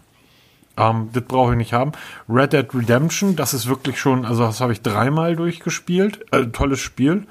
Oh. 0.77 0.81
Ähm, 0.81 1.09
das 1.13 1.23
brauche 1.23 1.51
ich 1.51 1.57
nicht 1.57 1.73
haben. 1.73 1.91
Red 2.27 2.53
Dead 2.53 2.67
Redemption, 2.73 3.35
das 3.35 3.53
ist 3.53 3.67
wirklich 3.67 3.99
schon, 3.99 4.25
also 4.25 4.45
das 4.45 4.61
habe 4.61 4.73
ich 4.73 4.81
dreimal 4.81 5.35
durchgespielt. 5.35 6.25
Äh, 6.31 6.47
tolles 6.47 6.79
Spiel. 6.79 7.25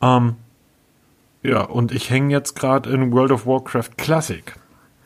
Ähm, 0.00 0.36
ja, 1.42 1.62
und 1.62 1.92
ich 1.92 2.10
hänge 2.10 2.32
jetzt 2.32 2.54
gerade 2.56 2.90
in 2.90 3.12
World 3.12 3.32
of 3.32 3.46
Warcraft 3.46 3.96
Classic. 3.96 4.54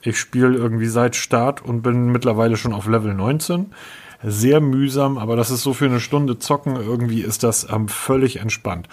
Ich 0.00 0.18
spiele 0.18 0.56
irgendwie 0.56 0.87
seit 0.87 1.14
Start 1.14 1.62
und 1.62 1.82
bin 1.82 2.11
mittlerweile 2.11 2.56
schon 2.56 2.72
auf 2.72 2.87
Level 2.87 3.14
19 3.14 3.72
sehr 4.23 4.61
mühsam, 4.61 5.19
aber 5.19 5.37
das 5.37 5.50
ist 5.50 5.62
so 5.62 5.75
für 5.75 5.87
eine 5.87 6.00
Stunde 6.00 6.38
zocken, 6.38 6.76
irgendwie 6.76 7.23
ist 7.23 7.43
das 7.43 7.67
ähm, 7.71 7.88
völlig 7.88 8.37
entspannt. 8.37 8.88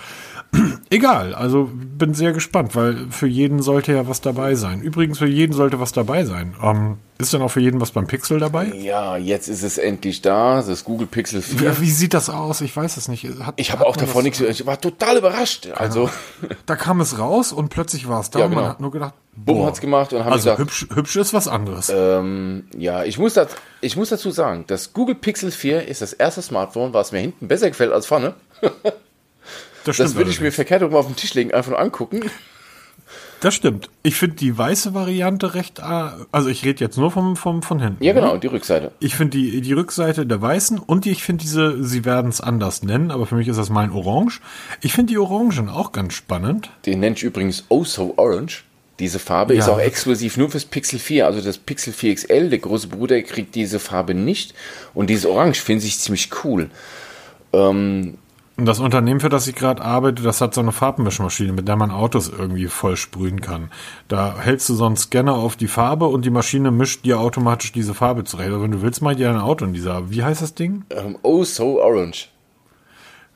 Egal, 0.89 1.35
also 1.35 1.69
bin 1.73 2.13
sehr 2.13 2.31
gespannt, 2.31 2.75
weil 2.75 3.07
für 3.11 3.27
jeden 3.27 3.61
sollte 3.61 3.93
ja 3.93 4.07
was 4.07 4.21
dabei 4.21 4.55
sein. 4.55 4.81
Übrigens, 4.81 5.19
für 5.19 5.27
jeden 5.27 5.53
sollte 5.53 5.79
was 5.79 5.91
dabei 5.91 6.25
sein. 6.25 6.55
Ähm, 6.63 6.97
ist 7.19 7.33
denn 7.33 7.41
auch 7.41 7.49
für 7.49 7.59
jeden 7.59 7.81
was 7.81 7.91
beim 7.91 8.07
Pixel 8.07 8.39
dabei? 8.39 8.67
Ja, 8.67 9.17
jetzt 9.17 9.49
ist 9.49 9.61
es 9.61 9.77
endlich 9.77 10.21
da, 10.21 10.63
das 10.63 10.85
Google 10.85 11.05
Pixel 11.05 11.41
4. 11.41 11.61
Ja, 11.61 11.81
wie 11.81 11.91
sieht 11.91 12.13
das 12.13 12.29
aus? 12.29 12.61
Ich 12.61 12.75
weiß 12.75 12.97
es 12.97 13.07
nicht. 13.09 13.27
Hat, 13.41 13.55
ich 13.57 13.71
habe 13.71 13.85
auch 13.85 13.97
davon 13.97 14.23
nichts, 14.23 14.39
ich 14.39 14.65
war 14.65 14.79
total 14.79 15.17
überrascht. 15.17 15.67
Also 15.75 16.09
Da 16.65 16.75
kam 16.75 17.01
es 17.01 17.19
raus 17.19 17.51
und 17.51 17.69
plötzlich 17.69 18.07
war 18.07 18.21
es 18.21 18.29
da. 18.29 18.39
Ja, 18.39 18.47
genau. 18.47 18.61
Man 18.61 18.69
hat 18.69 18.79
nur 18.79 18.91
gedacht, 18.91 19.13
Bumm 19.35 19.65
hat's 19.65 19.81
gemacht 19.81 20.13
und 20.13 20.23
haben 20.23 20.31
also 20.31 20.49
gesagt, 20.49 20.59
hübsch, 20.59 20.87
hübsch 20.93 21.15
ist 21.17 21.33
was 21.33 21.47
anderes. 21.47 21.91
Ähm, 21.93 22.65
ja, 22.77 23.03
ich 23.03 23.19
muss, 23.19 23.33
das, 23.33 23.49
ich 23.81 23.95
muss 23.95 24.09
dazu 24.09 24.31
sagen, 24.31 24.63
das 24.67 24.93
Google 24.93 25.15
Pixel 25.15 25.51
4 25.51 25.87
ist 25.87 26.01
das 26.01 26.13
erste 26.13 26.41
Smartphone, 26.41 26.93
was 26.93 27.11
mir 27.11 27.19
hinten 27.19 27.47
besser 27.47 27.69
gefällt 27.69 27.91
als 27.91 28.05
vorne. 28.05 28.33
Das, 29.85 29.97
das 29.97 30.15
würde 30.15 30.31
ich 30.31 30.41
mir 30.41 30.51
verkehrt 30.51 30.83
rum 30.83 30.95
auf 30.95 31.07
den 31.07 31.15
Tisch 31.15 31.33
legen, 31.33 31.53
einfach 31.53 31.71
nur 31.71 31.79
angucken. 31.79 32.21
Das 33.39 33.55
stimmt. 33.55 33.89
Ich 34.03 34.15
finde 34.15 34.35
die 34.35 34.57
weiße 34.57 34.93
Variante 34.93 35.53
recht, 35.53 35.79
äh, 35.79 36.09
also 36.31 36.49
ich 36.49 36.65
rede 36.65 36.83
jetzt 36.83 36.97
nur 36.97 37.09
vom, 37.09 37.37
vom, 37.37 37.63
von 37.63 37.79
hinten. 37.79 38.03
Ja, 38.03 38.13
genau, 38.13 38.33
ne? 38.33 38.39
die 38.39 38.47
Rückseite. 38.47 38.91
Ich 38.99 39.15
finde 39.15 39.37
die, 39.37 39.61
die 39.61 39.73
Rückseite 39.73 40.25
der 40.25 40.41
weißen 40.41 40.77
und 40.77 41.05
die, 41.05 41.11
ich 41.11 41.23
finde 41.23 41.43
diese, 41.43 41.81
sie 41.83 42.03
werden 42.03 42.29
es 42.29 42.41
anders 42.41 42.83
nennen, 42.83 43.11
aber 43.11 43.25
für 43.25 43.35
mich 43.35 43.47
ist 43.47 43.57
das 43.57 43.69
mein 43.69 43.91
Orange. 43.91 44.41
Ich 44.81 44.93
finde 44.93 45.13
die 45.13 45.17
Orangen 45.17 45.69
auch 45.69 45.93
ganz 45.93 46.13
spannend. 46.13 46.69
Den 46.85 46.99
nenne 46.99 47.15
ich 47.15 47.23
übrigens 47.23 47.65
Oh 47.69 47.85
So 47.85 48.15
Orange. 48.17 48.63
Diese 48.99 49.19
Farbe 49.19 49.53
ja. 49.53 49.61
ist 49.61 49.69
auch 49.69 49.79
exklusiv 49.79 50.35
nur 50.35 50.51
fürs 50.51 50.65
Pixel 50.65 50.99
4. 50.99 51.25
Also 51.25 51.39
das 51.39 51.57
Pixel 51.57 51.93
4 51.93 52.15
XL, 52.15 52.49
der 52.49 52.59
große 52.59 52.87
Bruder, 52.87 53.21
kriegt 53.21 53.55
diese 53.55 53.79
Farbe 53.79 54.13
nicht. 54.13 54.53
Und 54.93 55.09
dieses 55.09 55.25
Orange 55.25 55.61
finde 55.61 55.85
ich 55.85 55.99
ziemlich 55.99 56.29
cool. 56.43 56.69
Ähm, 57.53 58.17
das 58.65 58.79
Unternehmen, 58.79 59.19
für 59.19 59.29
das 59.29 59.47
ich 59.47 59.55
gerade 59.55 59.81
arbeite, 59.81 60.23
das 60.23 60.41
hat 60.41 60.53
so 60.53 60.61
eine 60.61 60.71
Farbmischmaschine, 60.71 61.53
mit 61.53 61.67
der 61.67 61.75
man 61.75 61.91
Autos 61.91 62.29
irgendwie 62.29 62.67
voll 62.67 62.95
sprühen 62.95 63.41
kann. 63.41 63.71
Da 64.07 64.37
hältst 64.39 64.69
du 64.69 64.75
so 64.75 64.85
einen 64.85 64.97
Scanner 64.97 65.35
auf 65.35 65.55
die 65.55 65.67
Farbe 65.67 66.05
und 66.05 66.25
die 66.25 66.29
Maschine 66.29 66.71
mischt 66.71 67.05
dir 67.05 67.19
automatisch 67.19 67.71
diese 67.71 67.93
Farbe 67.93 68.23
zurecht. 68.23 68.49
Also 68.49 68.63
wenn 68.63 68.71
du 68.71 68.81
willst, 68.81 69.01
mal 69.01 69.15
dir 69.15 69.29
ein 69.29 69.37
Auto 69.37 69.65
in 69.65 69.73
dieser, 69.73 70.09
wie 70.09 70.23
heißt 70.23 70.41
das 70.41 70.55
Ding? 70.55 70.83
Ähm, 70.89 71.17
oh, 71.21 71.43
so 71.43 71.81
orange. 71.81 72.29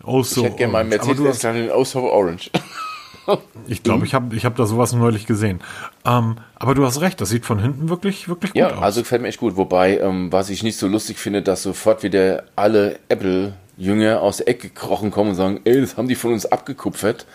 Oh, 0.04 0.24
so 0.24 0.42
ich 0.42 0.48
hätte 0.48 0.58
gerne 0.58 0.74
meinen 0.74 0.90
Mercedes 0.90 1.40
dann 1.40 1.56
in 1.56 1.72
Oh, 1.72 1.84
so 1.84 2.12
orange. 2.12 2.52
ich 3.68 3.84
glaube, 3.84 4.06
ich 4.06 4.14
habe 4.14 4.36
ich 4.36 4.46
hab 4.46 4.56
da 4.56 4.66
sowas 4.66 4.94
neulich 4.94 5.26
gesehen. 5.26 5.62
Ähm, 6.06 6.36
aber 6.56 6.76
du 6.76 6.86
hast 6.86 7.02
recht, 7.02 7.22
das 7.22 7.30
sieht 7.30 7.46
von 7.46 7.60
hinten 7.60 7.90
wirklich, 7.90 8.28
wirklich 8.28 8.52
gut 8.52 8.60
ja, 8.60 8.68
aus. 8.68 8.74
Ja, 8.74 8.82
also 8.82 9.02
gefällt 9.02 9.22
mir 9.22 9.30
echt 9.30 9.40
gut. 9.40 9.56
Wobei, 9.56 10.00
ähm, 10.00 10.32
was 10.32 10.50
ich 10.50 10.64
nicht 10.64 10.78
so 10.78 10.88
lustig 10.88 11.18
finde, 11.18 11.42
dass 11.42 11.64
sofort 11.64 12.04
wieder 12.04 12.44
alle 12.56 13.00
Apple 13.08 13.54
Jünger 13.78 14.22
aus 14.22 14.38
der 14.38 14.48
Ecke 14.50 14.70
gekrochen 14.70 15.12
kommen 15.12 15.32
und 15.32 15.36
sagen, 15.36 15.60
ey, 15.64 15.82
das 15.82 15.98
haben 15.98 16.08
die 16.08 16.16
von 16.16 16.34
uns 16.34 16.46
abgekupfert. 16.46 17.26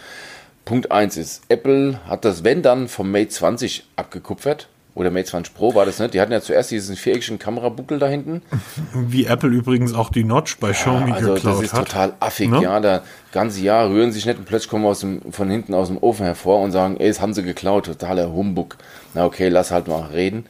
Punkt 0.64 0.92
1 0.92 1.16
ist, 1.16 1.42
Apple 1.49 1.99
hat 2.07 2.25
das, 2.25 2.45
wenn 2.45 2.62
dann, 2.62 2.88
vom 2.88 3.11
Mate 3.11 3.28
20 3.30 3.87
abgekupfert. 3.97 4.68
Oder 4.95 5.11
Mate 5.12 5.26
20 5.26 5.54
Pro 5.54 5.76
war 5.76 5.87
das 5.87 6.00
nicht. 6.00 6.12
Die 6.14 6.21
hatten 6.21 6.33
ja 6.33 6.40
zuerst 6.40 6.73
diesen 6.73 6.97
viereckigen 6.97 7.38
Kamerabuckel 7.38 8.00
da 8.00 8.09
hinten. 8.09 8.42
Wie 8.92 9.26
Apple 9.26 9.50
übrigens 9.50 9.95
auch 9.95 10.11
die 10.11 10.25
Notch 10.25 10.59
bei 10.59 10.73
Xiaomi 10.73 11.11
ja, 11.11 11.16
also 11.16 11.35
geklaut 11.35 11.54
das 11.54 11.62
ist 11.62 11.73
hat. 11.73 11.87
total 11.87 12.12
affig, 12.18 12.50
Ne? 12.50 12.62
ja. 12.62 12.80
Da 12.80 13.02
ganze 13.30 13.61
Jahr 13.61 13.88
rühren 13.88 14.11
sich 14.11 14.26
nicht 14.26 14.38
und 14.38 14.45
plötzlich 14.47 14.71
kommen 14.71 14.85
aus 14.87 15.00
dem, 15.00 15.21
von 15.30 15.49
hinten 15.49 15.73
aus 15.73 15.87
dem 15.87 15.99
Ofen 15.99 16.26
hervor 16.26 16.61
und 16.62 16.73
sagen, 16.73 16.97
ey, 16.99 17.07
das 17.07 17.21
haben 17.21 17.33
sie 17.33 17.45
geklaut. 17.45 17.87
Totaler 17.87 18.33
Humbug. 18.33 18.76
Na 19.14 19.25
okay, 19.25 19.49
lass 19.49 19.71
halt 19.71 19.87
mal 19.87 20.02
reden. 20.07 20.47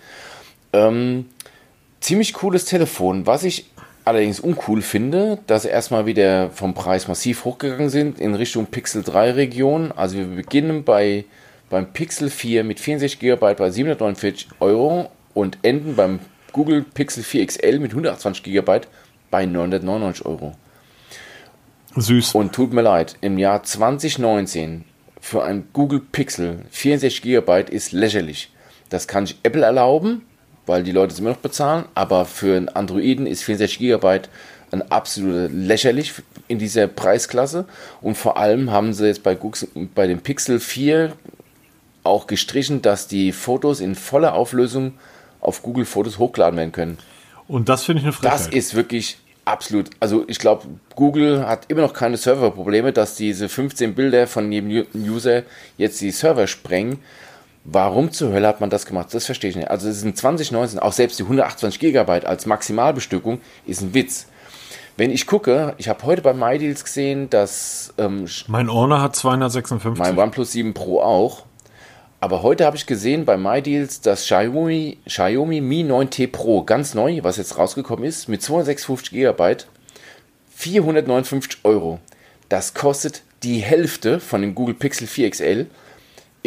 Ähm, 0.72 1.26
ziemlich 2.00 2.32
cooles 2.32 2.64
Telefon. 2.64 3.26
Was 3.26 3.44
ich 3.44 3.70
allerdings 4.08 4.40
uncool 4.40 4.82
finde, 4.82 5.38
dass 5.46 5.64
erstmal 5.64 6.06
wieder 6.06 6.50
vom 6.50 6.74
Preis 6.74 7.08
massiv 7.08 7.44
hochgegangen 7.44 7.90
sind 7.90 8.20
in 8.20 8.34
Richtung 8.34 8.66
Pixel 8.66 9.02
3 9.02 9.32
Region. 9.32 9.92
Also 9.92 10.16
wir 10.16 10.26
beginnen 10.26 10.84
bei 10.84 11.24
beim 11.70 11.92
Pixel 11.92 12.30
4 12.30 12.64
mit 12.64 12.80
64 12.80 13.20
GB 13.20 13.54
bei 13.54 13.70
749 13.70 14.48
Euro 14.60 15.10
und 15.34 15.58
enden 15.62 15.96
beim 15.96 16.20
Google 16.52 16.82
Pixel 16.82 17.22
4 17.22 17.46
XL 17.46 17.78
mit 17.78 17.90
128 17.92 18.42
GB 18.42 18.80
bei 19.30 19.46
999 19.46 20.26
Euro. 20.26 20.54
Süß. 21.94 22.34
Und 22.34 22.54
tut 22.54 22.72
mir 22.72 22.82
leid, 22.82 23.16
im 23.20 23.38
Jahr 23.38 23.62
2019 23.62 24.84
für 25.20 25.44
ein 25.44 25.68
Google 25.72 26.00
Pixel 26.00 26.64
64 26.70 27.22
GB 27.22 27.64
ist 27.70 27.92
lächerlich. 27.92 28.50
Das 28.88 29.06
kann 29.06 29.26
sich 29.26 29.38
Apple 29.42 29.64
erlauben, 29.64 30.22
weil 30.68 30.82
die 30.82 30.92
Leute 30.92 31.12
es 31.12 31.18
immer 31.18 31.30
noch 31.30 31.38
bezahlen, 31.38 31.84
aber 31.94 32.24
für 32.24 32.56
einen 32.56 32.68
Androiden 32.68 33.26
ist 33.26 33.42
64 33.42 33.78
GB 33.78 34.20
ein 34.70 34.90
absoluter 34.90 35.48
lächerlich 35.48 36.12
in 36.46 36.58
dieser 36.58 36.86
Preisklasse. 36.86 37.64
Und 38.00 38.16
vor 38.16 38.36
allem 38.36 38.70
haben 38.70 38.92
sie 38.92 39.06
jetzt 39.06 39.22
bei, 39.22 39.34
Google, 39.34 39.68
bei 39.94 40.06
dem 40.06 40.20
Pixel 40.20 40.60
4 40.60 41.12
auch 42.04 42.26
gestrichen, 42.26 42.82
dass 42.82 43.08
die 43.08 43.32
Fotos 43.32 43.80
in 43.80 43.94
voller 43.94 44.34
Auflösung 44.34 44.94
auf 45.40 45.62
Google 45.62 45.84
Fotos 45.84 46.18
hochgeladen 46.18 46.58
werden 46.58 46.72
können. 46.72 46.98
Und 47.46 47.68
das 47.68 47.84
finde 47.84 48.00
ich 48.00 48.04
eine 48.04 48.12
Frechheit. 48.12 48.32
Das 48.32 48.46
ist 48.48 48.74
wirklich 48.74 49.18
absolut. 49.44 49.90
Also 50.00 50.24
ich 50.28 50.38
glaube, 50.38 50.66
Google 50.94 51.46
hat 51.46 51.64
immer 51.68 51.82
noch 51.82 51.94
keine 51.94 52.16
Serverprobleme, 52.16 52.92
dass 52.92 53.14
diese 53.14 53.48
15 53.48 53.94
Bilder 53.94 54.26
von 54.26 54.50
jedem 54.52 54.86
User 54.94 55.42
jetzt 55.76 56.00
die 56.00 56.10
Server 56.10 56.46
sprengen. 56.46 56.98
Warum 57.70 58.12
zur 58.12 58.32
Hölle 58.32 58.48
hat 58.48 58.62
man 58.62 58.70
das 58.70 58.86
gemacht? 58.86 59.12
Das 59.12 59.26
verstehe 59.26 59.50
ich 59.50 59.56
nicht. 59.56 59.70
Also 59.70 59.90
es 59.90 60.00
sind 60.00 60.16
2019, 60.16 60.78
auch 60.78 60.94
selbst 60.94 61.18
die 61.18 61.24
128 61.24 61.78
GB 61.78 62.10
als 62.24 62.46
Maximalbestückung 62.46 63.42
ist 63.66 63.82
ein 63.82 63.92
Witz. 63.92 64.26
Wenn 64.96 65.10
ich 65.10 65.26
gucke, 65.26 65.74
ich 65.76 65.90
habe 65.90 66.02
heute 66.04 66.22
bei 66.22 66.32
MyDeals 66.32 66.82
gesehen, 66.82 67.28
dass 67.28 67.92
ähm, 67.98 68.24
mein 68.46 68.72
Honor 68.72 69.02
hat 69.02 69.16
256. 69.16 69.98
mein 69.98 70.18
OnePlus 70.18 70.52
7 70.52 70.72
Pro 70.72 71.02
auch. 71.02 71.44
Aber 72.20 72.42
heute 72.42 72.64
habe 72.64 72.76
ich 72.76 72.86
gesehen 72.86 73.26
bei 73.26 73.36
MyDeals, 73.36 74.00
dass 74.00 74.22
Xiaomi, 74.22 74.96
Xiaomi 75.06 75.60
Mi 75.60 75.82
9T 75.82 76.32
Pro, 76.32 76.62
ganz 76.62 76.94
neu, 76.94 77.20
was 77.22 77.36
jetzt 77.36 77.58
rausgekommen 77.58 78.06
ist, 78.06 78.28
mit 78.28 78.42
256 78.42 79.10
GB, 79.10 79.56
459 80.54 81.58
Euro. 81.64 82.00
Das 82.48 82.72
kostet 82.72 83.22
die 83.42 83.58
Hälfte 83.58 84.20
von 84.20 84.40
dem 84.40 84.54
Google 84.54 84.74
Pixel 84.74 85.06
4 85.06 85.30
XL. 85.30 85.66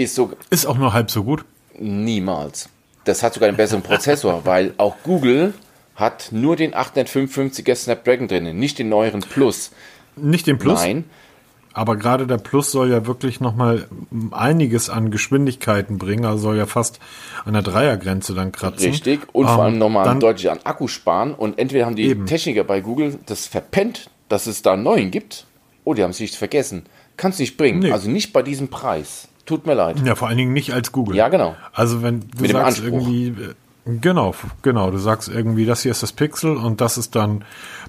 Ist, 0.04 0.16
so, 0.16 0.32
Ist 0.50 0.66
auch 0.66 0.78
nur 0.78 0.94
halb 0.94 1.10
so 1.12 1.24
gut. 1.24 1.46
niemals. 1.80 2.70
Das 3.04 3.24
hat 3.24 3.34
sogar 3.34 3.48
einen 3.50 3.58
besseren 3.58 3.82
Prozessor, 3.84 4.42
weil 4.46 4.74
auch 4.78 4.96
Google 5.04 5.54
hat 5.96 6.30
nur 6.32 6.56
den 6.56 6.74
855er 6.74 7.76
Snapdragon 7.76 8.28
drin, 8.28 8.58
nicht 8.58 8.80
den 8.80 8.90
neueren 8.90 9.22
Plus. 9.22 9.72
Nicht 10.16 10.48
den 10.48 10.58
Plus, 10.58 10.80
Nein, 10.82 11.06
aber 11.74 11.96
gerade 11.96 12.28
der 12.28 12.38
Plus 12.38 12.72
soll 12.72 12.92
ja 12.92 13.06
wirklich 13.08 13.40
nochmal 13.40 13.88
einiges 14.32 14.90
an 14.90 15.10
Geschwindigkeiten 15.10 15.98
bringen. 15.98 16.26
Also 16.26 16.40
soll 16.40 16.58
ja 16.58 16.66
fast 16.66 17.00
an 17.46 17.54
der 17.54 17.62
Dreiergrenze 17.62 18.34
dann 18.34 18.52
kratzen. 18.52 18.88
Richtig. 18.92 19.22
Und 19.32 19.46
Ähm, 19.48 19.54
vor 19.54 19.64
allem 19.64 19.78
nochmal 19.78 20.04
dann- 20.06 20.20
deutlich 20.20 20.52
an 20.52 20.60
Akku 20.66 20.88
sparen. 20.88 21.34
Und 21.34 21.58
entweder 21.60 21.86
haben 21.86 21.96
die 21.96 22.08
Eben. 22.08 22.26
Techniker 22.26 22.66
bei 22.66 22.82
Google 22.82 23.20
das 23.26 23.48
verpennt, 23.48 24.10
dass 24.28 24.48
es 24.48 24.62
da 24.64 24.74
einen 24.74 24.84
neuen 24.84 25.12
gibt, 25.12 25.46
oder 25.86 25.96
die 25.98 26.04
haben 26.04 26.12
es 26.12 26.20
nicht 26.20 26.36
vergessen. 26.36 26.84
Kannst 27.16 27.40
nicht 27.40 27.56
bringen. 27.58 27.80
Nee. 27.80 27.92
Also 27.92 28.10
nicht 28.10 28.34
bei 28.34 28.42
diesem 28.44 28.68
Preis. 28.68 29.30
Tut 29.52 29.66
mir 29.66 29.74
leid. 29.74 30.00
Ja, 30.06 30.16
vor 30.16 30.30
allen 30.30 30.38
Dingen 30.38 30.54
nicht 30.54 30.74
als 30.74 30.94
Google. 30.94 31.18
Ja, 31.18 31.28
genau. 31.28 31.58
Also 31.74 32.02
wenn 32.02 32.22
du 32.22 32.44
Mit 32.44 32.52
sagst 32.52 32.82
irgendwie, 32.82 33.28
äh, 33.28 33.54
genau, 34.00 34.34
genau, 34.62 34.92
du 34.92 34.98
sagst 34.98 35.28
irgendwie, 35.28 35.66
das 35.66 35.82
hier 35.82 35.92
ist 35.92 36.02
das 36.02 36.14
Pixel 36.14 36.56
und 36.56 36.80
das 36.80 36.98
ist 36.98 37.16
dann 37.16 37.44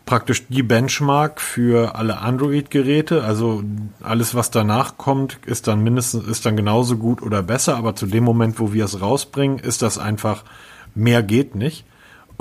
praktisch 0.04 0.48
die 0.48 0.64
Benchmark 0.64 1.40
für 1.40 1.94
alle 1.94 2.18
Android-Geräte. 2.18 3.22
Also 3.22 3.62
alles, 4.02 4.34
was 4.34 4.50
danach 4.50 4.98
kommt, 4.98 5.38
ist 5.46 5.68
dann 5.68 5.84
mindestens, 5.84 6.26
ist 6.26 6.44
dann 6.46 6.56
genauso 6.56 6.96
gut 6.96 7.22
oder 7.22 7.44
besser, 7.44 7.76
aber 7.76 7.94
zu 7.94 8.06
dem 8.06 8.24
Moment, 8.24 8.58
wo 8.58 8.72
wir 8.72 8.84
es 8.84 9.00
rausbringen, 9.00 9.60
ist 9.60 9.82
das 9.82 9.98
einfach, 9.98 10.42
mehr 10.96 11.22
geht 11.22 11.54
nicht. 11.54 11.84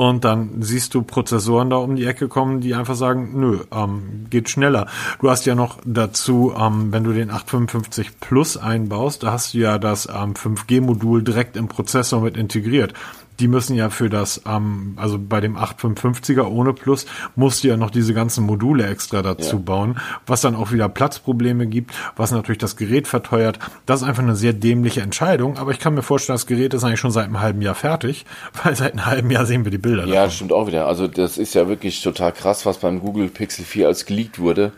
Und 0.01 0.25
dann 0.25 0.63
siehst 0.63 0.95
du 0.95 1.03
Prozessoren 1.03 1.69
da 1.69 1.75
um 1.75 1.95
die 1.95 2.07
Ecke 2.07 2.27
kommen, 2.27 2.59
die 2.59 2.73
einfach 2.73 2.95
sagen, 2.95 3.39
nö, 3.39 3.59
ähm, 3.71 4.25
geht 4.31 4.49
schneller. 4.49 4.87
Du 5.19 5.29
hast 5.29 5.45
ja 5.45 5.53
noch 5.53 5.77
dazu, 5.85 6.55
ähm, 6.57 6.91
wenn 6.91 7.03
du 7.03 7.13
den 7.13 7.29
855 7.29 8.19
Plus 8.19 8.57
einbaust, 8.57 9.21
da 9.21 9.31
hast 9.31 9.53
du 9.53 9.59
ja 9.59 9.77
das 9.77 10.07
ähm, 10.07 10.33
5G-Modul 10.33 11.21
direkt 11.21 11.55
im 11.55 11.67
Prozessor 11.67 12.21
mit 12.21 12.35
integriert. 12.35 12.95
Die 13.41 13.47
müssen 13.47 13.75
ja 13.75 13.89
für 13.89 14.07
das, 14.07 14.41
ähm, 14.45 14.93
also 14.97 15.17
bei 15.19 15.41
dem 15.41 15.57
855er 15.57 16.43
ohne 16.43 16.73
Plus, 16.73 17.07
musst 17.35 17.63
du 17.63 17.69
ja 17.69 17.75
noch 17.75 17.89
diese 17.89 18.13
ganzen 18.13 18.45
Module 18.45 18.85
extra 18.85 19.23
dazu 19.23 19.55
Ja. 19.55 19.61
bauen, 19.63 19.99
was 20.27 20.41
dann 20.41 20.55
auch 20.55 20.71
wieder 20.71 20.87
Platzprobleme 20.89 21.65
gibt, 21.65 21.91
was 22.15 22.31
natürlich 22.31 22.59
das 22.59 22.75
Gerät 22.75 23.07
verteuert. 23.07 23.57
Das 23.87 24.01
ist 24.03 24.07
einfach 24.07 24.21
eine 24.21 24.35
sehr 24.35 24.53
dämliche 24.53 25.01
Entscheidung, 25.01 25.57
aber 25.57 25.71
ich 25.71 25.79
kann 25.79 25.95
mir 25.95 26.03
vorstellen, 26.03 26.35
das 26.35 26.45
Gerät 26.45 26.75
ist 26.75 26.83
eigentlich 26.83 26.99
schon 26.99 27.09
seit 27.11 27.25
einem 27.25 27.41
halben 27.41 27.63
Jahr 27.63 27.73
fertig, 27.75 28.25
weil 28.63 28.75
seit 28.75 28.93
einem 28.93 29.07
halben 29.07 29.31
Jahr 29.31 29.47
sehen 29.47 29.65
wir 29.65 29.71
die 29.71 29.79
Bilder. 29.79 30.05
Ja, 30.05 30.25
das 30.25 30.35
stimmt 30.35 30.53
auch 30.53 30.67
wieder. 30.67 30.85
Also 30.85 31.07
das 31.07 31.39
ist 31.39 31.55
ja 31.55 31.67
wirklich 31.67 32.01
total 32.03 32.31
krass, 32.33 32.65
was 32.67 32.77
beim 32.77 32.99
Google 32.99 33.27
Pixel 33.29 33.65
4 33.65 33.87
als 33.87 34.05
geleakt 34.05 34.37
wurde. 34.37 34.71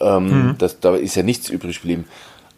Ähm, 0.00 0.54
das, 0.56 0.80
da 0.80 0.96
ist 0.96 1.14
ja 1.16 1.22
nichts 1.22 1.50
übrig 1.50 1.82
geblieben. 1.82 2.06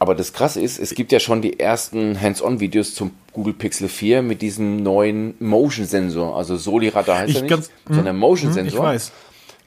Aber 0.02 0.16
das 0.16 0.32
Krasse 0.32 0.60
ist, 0.60 0.80
es 0.80 0.96
gibt 0.96 1.12
ja 1.12 1.20
schon 1.20 1.42
die 1.42 1.60
ersten 1.60 2.20
Hands-on-Videos 2.20 2.92
zum 2.96 3.12
Google 3.32 3.54
Pixel 3.54 3.88
4 3.88 4.20
mit 4.22 4.42
diesem 4.42 4.82
neuen 4.82 5.34
Motion-Sensor. 5.38 6.36
Also 6.36 6.56
Soli-Radar 6.56 7.18
heißt 7.18 7.30
Ich 7.30 7.36
er 7.36 7.42
nicht, 7.42 7.50
ganz- 7.50 7.70
sondern 7.88 8.16
Ich 8.16 8.20
Motion-Sensor. 8.20 8.82
weiß. 8.84 9.12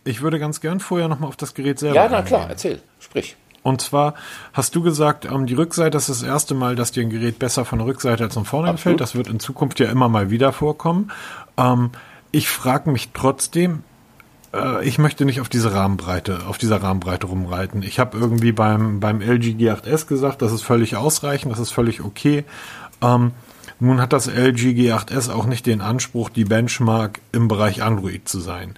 Ich 0.03 0.21
würde 0.21 0.37
ganz 0.37 0.59
gern 0.59 0.81
vorher 0.81 1.07
nochmal 1.07 1.29
auf 1.29 1.37
das 1.37 1.53
Gerät 1.53 1.79
selber 1.79 1.95
Ja, 1.95 2.09
na 2.11 2.21
klar, 2.21 2.47
erzähl, 2.49 2.81
sprich. 2.99 3.37
Und 3.63 3.79
zwar 3.79 4.15
hast 4.51 4.75
du 4.75 4.81
gesagt, 4.83 5.23
ähm, 5.23 5.45
die 5.45 5.53
Rückseite 5.53 5.91
das 5.91 6.09
ist 6.09 6.21
das 6.21 6.27
erste 6.27 6.53
Mal, 6.53 6.75
dass 6.75 6.91
dir 6.91 7.03
ein 7.03 7.09
Gerät 7.09 7.39
besser 7.39 7.63
von 7.63 7.79
der 7.79 7.87
Rückseite 7.87 8.25
als 8.25 8.33
von 8.33 8.43
vorne 8.43 8.67
Absolut. 8.67 8.99
Das 8.99 9.15
wird 9.15 9.29
in 9.29 9.39
Zukunft 9.39 9.79
ja 9.79 9.89
immer 9.89 10.09
mal 10.09 10.31
wieder 10.31 10.51
vorkommen. 10.51 11.11
Ähm, 11.57 11.91
ich 12.33 12.49
frage 12.49 12.91
mich 12.91 13.11
trotzdem, 13.13 13.83
äh, 14.55 14.85
ich 14.85 14.97
möchte 14.97 15.25
nicht 15.25 15.41
auf 15.41 15.49
diese 15.49 15.73
Rahmenbreite, 15.73 16.39
auf 16.47 16.57
dieser 16.57 16.81
Rahmenbreite 16.81 17.27
rumreiten. 17.27 17.83
Ich 17.83 17.99
habe 17.99 18.17
irgendwie 18.17 18.51
beim, 18.51 18.99
beim 18.99 19.21
LG 19.21 19.55
G8S 19.57 20.07
gesagt, 20.07 20.41
das 20.41 20.51
ist 20.51 20.63
völlig 20.63 20.95
ausreichend, 20.95 21.51
das 21.51 21.59
ist 21.59 21.71
völlig 21.71 22.01
okay. 22.01 22.45
Ähm, 23.01 23.31
nun 23.79 23.99
hat 23.99 24.13
das 24.13 24.27
LG 24.27 24.69
G8S 24.69 25.31
auch 25.31 25.45
nicht 25.45 25.65
den 25.65 25.81
Anspruch, 25.81 26.29
die 26.29 26.45
Benchmark 26.45 27.19
im 27.31 27.47
Bereich 27.47 27.83
Android 27.83 28.27
zu 28.27 28.39
sein. 28.39 28.75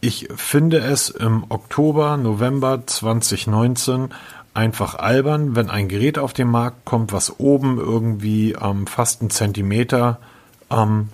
Ich 0.00 0.28
finde 0.36 0.78
es 0.78 1.10
im 1.10 1.44
Oktober, 1.48 2.16
November 2.16 2.86
2019 2.86 4.10
einfach 4.54 4.94
albern, 4.94 5.54
wenn 5.54 5.70
ein 5.70 5.88
Gerät 5.88 6.18
auf 6.18 6.32
den 6.32 6.48
Markt 6.48 6.84
kommt, 6.84 7.12
was 7.12 7.38
oben 7.38 7.78
irgendwie 7.78 8.52
ähm, 8.52 8.86
fast 8.86 9.20
einen 9.20 9.30
Zentimeter, 9.30 10.18
ähm, 10.70 11.08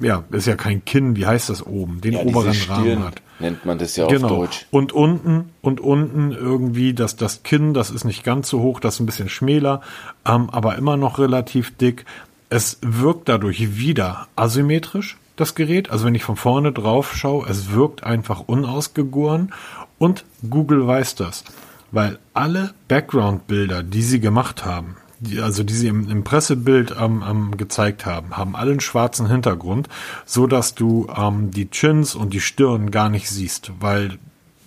ja, 0.00 0.24
ist 0.30 0.46
ja 0.46 0.56
kein 0.56 0.84
Kinn, 0.84 1.16
wie 1.16 1.26
heißt 1.26 1.48
das 1.50 1.64
oben, 1.64 2.00
den 2.00 2.14
Ja, 2.14 2.20
oberen 2.20 2.56
Rahmen 2.68 3.04
hat. 3.04 3.22
nennt 3.38 3.64
man 3.64 3.78
das 3.78 3.96
ja 3.96 4.06
Genau. 4.06 4.28
auf 4.28 4.32
Deutsch. 4.38 4.66
Und 4.70 4.92
unten, 4.92 5.50
und 5.62 5.80
unten 5.80 6.32
irgendwie 6.32 6.92
das, 6.94 7.16
das 7.16 7.42
Kinn, 7.42 7.74
das 7.74 7.90
ist 7.90 8.04
nicht 8.04 8.24
ganz 8.24 8.48
so 8.48 8.60
hoch, 8.60 8.80
das 8.80 8.94
ist 8.94 9.00
ein 9.00 9.06
bisschen 9.06 9.28
schmäler, 9.28 9.80
ähm, 10.26 10.50
aber 10.50 10.76
immer 10.76 10.96
noch 10.96 11.18
relativ 11.18 11.76
dick. 11.76 12.04
Es 12.48 12.78
wirkt 12.82 13.28
dadurch 13.28 13.76
wieder 13.78 14.26
asymmetrisch, 14.36 15.16
das 15.36 15.54
Gerät. 15.54 15.90
Also 15.90 16.04
wenn 16.06 16.14
ich 16.14 16.24
von 16.24 16.36
vorne 16.36 16.72
drauf 16.72 17.14
schaue, 17.14 17.46
es 17.48 17.70
wirkt 17.72 18.02
einfach 18.04 18.40
unausgegoren 18.46 19.52
und 19.98 20.24
Google 20.48 20.86
weiß 20.86 21.14
das. 21.14 21.44
weil 21.92 22.18
alle 22.34 22.72
Background-Bilder, 22.86 23.82
die 23.82 24.02
sie 24.02 24.20
gemacht 24.20 24.64
haben, 24.64 24.96
die, 25.20 25.40
also 25.40 25.62
die 25.62 25.74
sie 25.74 25.88
im, 25.88 26.10
im 26.10 26.24
Pressebild 26.24 26.94
ähm, 26.98 27.22
ähm, 27.28 27.56
gezeigt 27.56 28.06
haben, 28.06 28.36
haben 28.36 28.56
alle 28.56 28.72
einen 28.72 28.80
schwarzen 28.80 29.26
Hintergrund, 29.26 29.88
so 30.24 30.46
dass 30.46 30.74
du 30.74 31.06
ähm, 31.16 31.50
die 31.50 31.70
Chins 31.70 32.14
und 32.14 32.32
die 32.32 32.40
Stirn 32.40 32.90
gar 32.90 33.10
nicht 33.10 33.28
siehst, 33.28 33.72
weil 33.80 34.18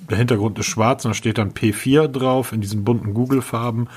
der 0.10 0.17
Hintergrund 0.17 0.60
ist 0.60 0.65
schwarz 0.67 1.05
und 1.05 1.12
da 1.12 1.15
steht 1.15 1.38
dann 1.38 1.53
P4 1.53 2.07
drauf 2.07 2.51
in 2.51 2.62
diesen 2.62 2.83
bunten 2.83 3.13
Google-Farben 3.13 3.88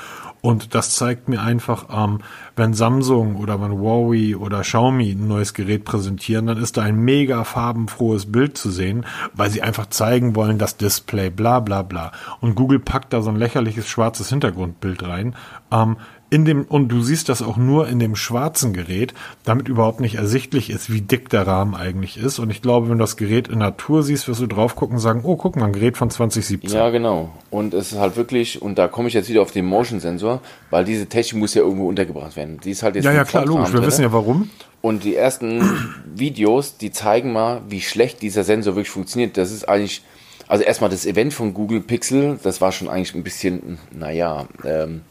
und 0.46 0.76
das 0.76 0.94
zeigt 0.94 1.28
mir 1.28 1.42
einfach, 1.42 1.86
ähm, 1.92 2.20
wenn 2.54 2.72
Samsung 2.72 3.34
oder 3.34 3.60
wenn 3.60 3.72
Huawei 3.72 4.36
oder 4.36 4.60
Xiaomi 4.60 5.10
ein 5.10 5.26
neues 5.26 5.54
Gerät 5.54 5.84
präsentieren, 5.84 6.46
dann 6.46 6.58
ist 6.58 6.76
da 6.76 6.82
ein 6.82 7.00
mega 7.00 7.42
farbenfrohes 7.42 8.30
Bild 8.30 8.56
zu 8.56 8.70
sehen, 8.70 9.06
weil 9.34 9.50
sie 9.50 9.62
einfach 9.62 9.86
zeigen 9.86 10.36
wollen, 10.36 10.58
das 10.58 10.76
Display, 10.76 11.30
bla 11.30 11.58
bla 11.58 11.82
bla. 11.82 12.12
Und 12.40 12.54
Google 12.54 12.78
packt 12.78 13.12
da 13.12 13.22
so 13.22 13.30
ein 13.30 13.36
lächerliches 13.36 13.88
schwarzes 13.88 14.28
Hintergrundbild 14.28 15.02
rein. 15.02 15.34
Ähm, 15.72 15.96
in 16.28 16.44
dem, 16.44 16.64
und 16.64 16.88
du 16.88 17.02
siehst 17.02 17.28
das 17.28 17.40
auch 17.40 17.56
nur 17.56 17.86
in 17.86 18.00
dem 18.00 18.16
schwarzen 18.16 18.72
Gerät, 18.72 19.14
damit 19.44 19.68
überhaupt 19.68 20.00
nicht 20.00 20.16
ersichtlich 20.16 20.70
ist, 20.70 20.92
wie 20.92 21.00
dick 21.00 21.28
der 21.28 21.46
Rahmen 21.46 21.74
eigentlich 21.74 22.18
ist. 22.18 22.40
Und 22.40 22.50
ich 22.50 22.62
glaube, 22.62 22.88
wenn 22.88 22.98
du 22.98 23.02
das 23.04 23.16
Gerät 23.16 23.46
in 23.46 23.58
Natur 23.58 24.02
siehst, 24.02 24.26
wirst 24.26 24.40
du 24.40 24.46
drauf 24.48 24.74
gucken 24.74 24.96
und 24.96 25.00
sagen, 25.00 25.20
oh, 25.22 25.36
guck 25.36 25.54
mal, 25.54 25.66
ein 25.66 25.72
Gerät 25.72 25.96
von 25.96 26.10
2017. 26.10 26.70
Ja, 26.70 26.90
genau. 26.90 27.30
Und 27.50 27.74
es 27.74 27.92
ist 27.92 27.98
halt 27.98 28.16
wirklich, 28.16 28.60
und 28.60 28.76
da 28.76 28.88
komme 28.88 29.06
ich 29.06 29.14
jetzt 29.14 29.28
wieder 29.28 29.40
auf 29.42 29.52
den 29.52 29.66
Motion-Sensor, 29.66 30.40
weil 30.70 30.84
diese 30.84 31.06
Technik 31.06 31.40
muss 31.40 31.54
ja 31.54 31.62
irgendwo 31.62 31.88
untergebracht 31.88 32.34
werden. 32.34 32.58
Die 32.62 32.72
ist 32.72 32.82
halt 32.82 32.96
jetzt 32.96 33.04
ja, 33.04 33.12
ja, 33.12 33.24
klar, 33.24 33.46
logisch. 33.46 33.72
Wir 33.72 33.86
wissen 33.86 34.02
ja 34.02 34.12
warum. 34.12 34.50
Und 34.80 35.04
die 35.04 35.14
ersten 35.14 35.62
Videos, 36.14 36.76
die 36.76 36.90
zeigen 36.90 37.32
mal, 37.32 37.62
wie 37.68 37.80
schlecht 37.80 38.20
dieser 38.22 38.42
Sensor 38.42 38.74
wirklich 38.74 38.90
funktioniert. 38.90 39.36
Das 39.36 39.52
ist 39.52 39.68
eigentlich, 39.68 40.02
also 40.48 40.64
erstmal 40.64 40.90
das 40.90 41.06
Event 41.06 41.34
von 41.34 41.54
Google 41.54 41.80
Pixel, 41.80 42.40
das 42.42 42.60
war 42.60 42.72
schon 42.72 42.88
eigentlich 42.88 43.14
ein 43.14 43.22
bisschen, 43.22 43.78
naja, 43.92 44.46
ähm, 44.64 45.02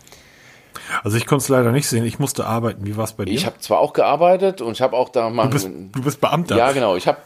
also 1.03 1.17
ich 1.17 1.25
konnte 1.25 1.43
es 1.43 1.49
leider 1.49 1.71
nicht 1.71 1.87
sehen. 1.87 2.05
Ich 2.05 2.19
musste 2.19 2.45
arbeiten. 2.45 2.85
Wie 2.85 2.97
war 2.97 3.05
es 3.05 3.13
bei 3.13 3.25
dir? 3.25 3.33
Ich 3.33 3.45
habe 3.45 3.59
zwar 3.59 3.79
auch 3.79 3.93
gearbeitet 3.93 4.61
und 4.61 4.73
ich 4.73 4.81
habe 4.81 4.95
auch 4.95 5.09
da 5.09 5.29
mal. 5.29 5.45
Du 5.45 5.49
bist, 5.51 5.67
du 5.67 6.01
bist 6.01 6.21
Beamter. 6.21 6.57
Ja, 6.57 6.71
genau. 6.71 6.95
Ich 6.95 7.07
habe 7.07 7.17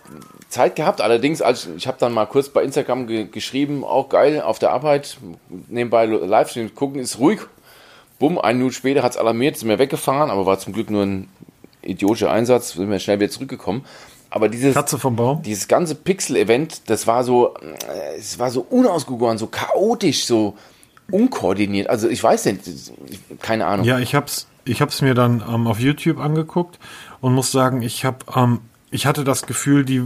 Zeit 0.49 0.75
gehabt. 0.75 1.01
Allerdings, 1.01 1.41
als 1.41 1.65
ich, 1.65 1.75
ich 1.75 1.87
habe 1.87 1.97
dann 1.99 2.13
mal 2.13 2.25
kurz 2.25 2.49
bei 2.49 2.63
Instagram 2.63 3.07
ge 3.07 3.25
geschrieben, 3.25 3.83
auch 3.83 4.09
geil 4.09 4.41
auf 4.41 4.59
der 4.59 4.71
Arbeit 4.71 5.17
nebenbei 5.67 6.05
Livestream 6.05 6.73
gucken 6.75 6.99
ist 6.99 7.19
ruhig. 7.19 7.41
Bumm, 8.19 8.37
eine 8.37 8.57
Minute 8.57 8.75
später 8.75 9.01
hat 9.01 9.13
es 9.13 9.17
alarmiert, 9.17 9.55
ist 9.55 9.63
mir 9.63 9.79
weggefahren, 9.79 10.29
aber 10.29 10.45
war 10.45 10.59
zum 10.59 10.73
Glück 10.73 10.89
nur 10.89 11.03
ein 11.03 11.29
idiotischer 11.81 12.31
Einsatz, 12.31 12.73
sind 12.73 12.89
wir 12.89 12.99
schnell 12.99 13.19
wieder 13.19 13.31
zurückgekommen. 13.31 13.85
Aber 14.29 14.49
dieses, 14.49 14.75
Katze 14.75 14.99
vom 14.99 15.15
Baum. 15.15 15.41
dieses 15.41 15.67
ganze 15.67 15.95
Pixel-Event, 15.95 16.89
das 16.89 17.07
war 17.07 17.23
so, 17.23 17.55
äh, 17.55 18.17
es 18.17 18.37
war 18.37 18.51
so 18.51 18.65
unausgegoren, 18.69 19.37
so 19.37 19.47
chaotisch, 19.47 20.25
so, 20.25 20.55
unkoordiniert. 21.11 21.89
Also 21.89 22.09
ich 22.09 22.23
weiß 22.23 22.45
nicht, 22.45 22.61
keine 23.41 23.65
Ahnung. 23.65 23.85
Ja, 23.85 23.99
ich 23.99 24.15
hab's, 24.15 24.47
ich 24.65 24.81
hab's 24.81 25.01
mir 25.01 25.13
dann 25.13 25.43
ähm, 25.47 25.67
auf 25.67 25.79
YouTube 25.79 26.19
angeguckt 26.19 26.79
und 27.21 27.33
muss 27.33 27.51
sagen, 27.51 27.81
ich 27.81 28.05
hab, 28.05 28.35
ähm, 28.35 28.59
ich 28.91 29.05
hatte 29.05 29.23
das 29.23 29.45
Gefühl, 29.45 29.85
die, 29.85 30.03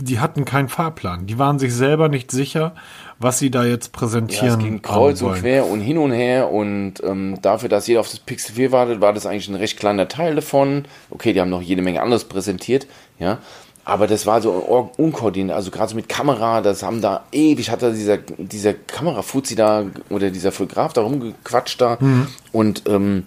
die 0.00 0.20
hatten 0.20 0.44
keinen 0.44 0.68
Fahrplan. 0.68 1.26
Die 1.26 1.38
waren 1.38 1.58
sich 1.58 1.74
selber 1.74 2.08
nicht 2.08 2.30
sicher, 2.30 2.74
was 3.18 3.38
sie 3.38 3.50
da 3.50 3.64
jetzt 3.64 3.92
präsentieren. 3.92 4.46
Ja, 4.46 4.52
es 4.54 4.58
ging 4.58 4.82
kreuz 4.82 5.22
und 5.22 5.34
quer 5.34 5.66
und 5.66 5.80
hin 5.80 5.98
und 5.98 6.12
her 6.12 6.50
und 6.50 6.94
ähm, 7.02 7.38
dafür, 7.42 7.68
dass 7.68 7.86
jeder 7.86 8.00
auf 8.00 8.10
das 8.10 8.20
Pixel 8.20 8.54
4 8.54 8.72
wartet, 8.72 9.00
war 9.00 9.12
das 9.12 9.26
eigentlich 9.26 9.48
ein 9.48 9.56
recht 9.56 9.78
kleiner 9.78 10.08
Teil 10.08 10.36
davon. 10.36 10.84
Okay, 11.10 11.32
die 11.32 11.40
haben 11.40 11.50
noch 11.50 11.62
jede 11.62 11.82
Menge 11.82 12.02
anderes 12.02 12.24
präsentiert, 12.24 12.86
ja. 13.18 13.38
Aber 13.88 14.06
das 14.06 14.26
war 14.26 14.42
so 14.42 14.90
unkoordiniert, 14.98 15.56
also 15.56 15.70
gerade 15.70 15.88
so 15.88 15.96
mit 15.96 16.10
Kamera, 16.10 16.60
das 16.60 16.82
haben 16.82 17.00
da 17.00 17.24
ewig, 17.32 17.70
hat 17.70 17.80
da 17.80 17.88
dieser, 17.88 18.18
dieser 18.18 18.74
Kamerafuzzi 18.74 19.54
da 19.54 19.86
oder 20.10 20.28
dieser 20.30 20.52
Fotograf 20.52 20.92
da 20.92 21.00
rumgequatscht 21.00 21.80
da 21.80 21.96
mhm. 21.98 22.26
und 22.52 22.82
ähm, 22.86 23.24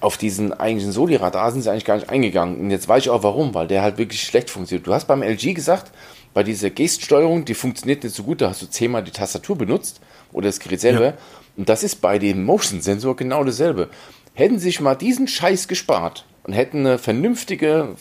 auf 0.00 0.16
diesen 0.16 0.54
eigentlichen 0.54 0.92
Soli-Radar 0.92 1.52
sind 1.52 1.60
sie 1.60 1.70
eigentlich 1.70 1.84
gar 1.84 1.96
nicht 1.96 2.08
eingegangen. 2.08 2.58
Und 2.58 2.70
jetzt 2.70 2.88
weiß 2.88 3.02
ich 3.02 3.10
auch 3.10 3.22
warum, 3.22 3.52
weil 3.52 3.66
der 3.66 3.82
halt 3.82 3.98
wirklich 3.98 4.22
schlecht 4.22 4.48
funktioniert. 4.48 4.86
Du 4.86 4.94
hast 4.94 5.06
beim 5.06 5.22
LG 5.22 5.52
gesagt, 5.52 5.92
bei 6.32 6.42
dieser 6.42 6.70
Geststeuerung, 6.70 7.44
die 7.44 7.52
funktioniert 7.52 8.02
nicht 8.02 8.16
so 8.16 8.22
gut, 8.22 8.40
da 8.40 8.48
hast 8.48 8.62
du 8.62 8.66
zehnmal 8.66 9.04
die 9.04 9.10
Tastatur 9.10 9.58
benutzt 9.58 10.00
oder 10.32 10.48
das 10.48 10.60
Gerät 10.60 10.80
selber. 10.80 11.04
Ja. 11.04 11.14
Und 11.58 11.68
das 11.68 11.82
ist 11.82 11.96
bei 11.96 12.18
dem 12.18 12.44
Motion-Sensor 12.44 13.14
genau 13.14 13.44
dasselbe. 13.44 13.90
Hätten 14.32 14.58
sich 14.58 14.80
mal 14.80 14.94
diesen 14.94 15.28
Scheiß 15.28 15.68
gespart 15.68 16.24
und 16.44 16.54
hätten 16.54 16.78
eine 16.86 16.96
vernünftige 16.96 17.94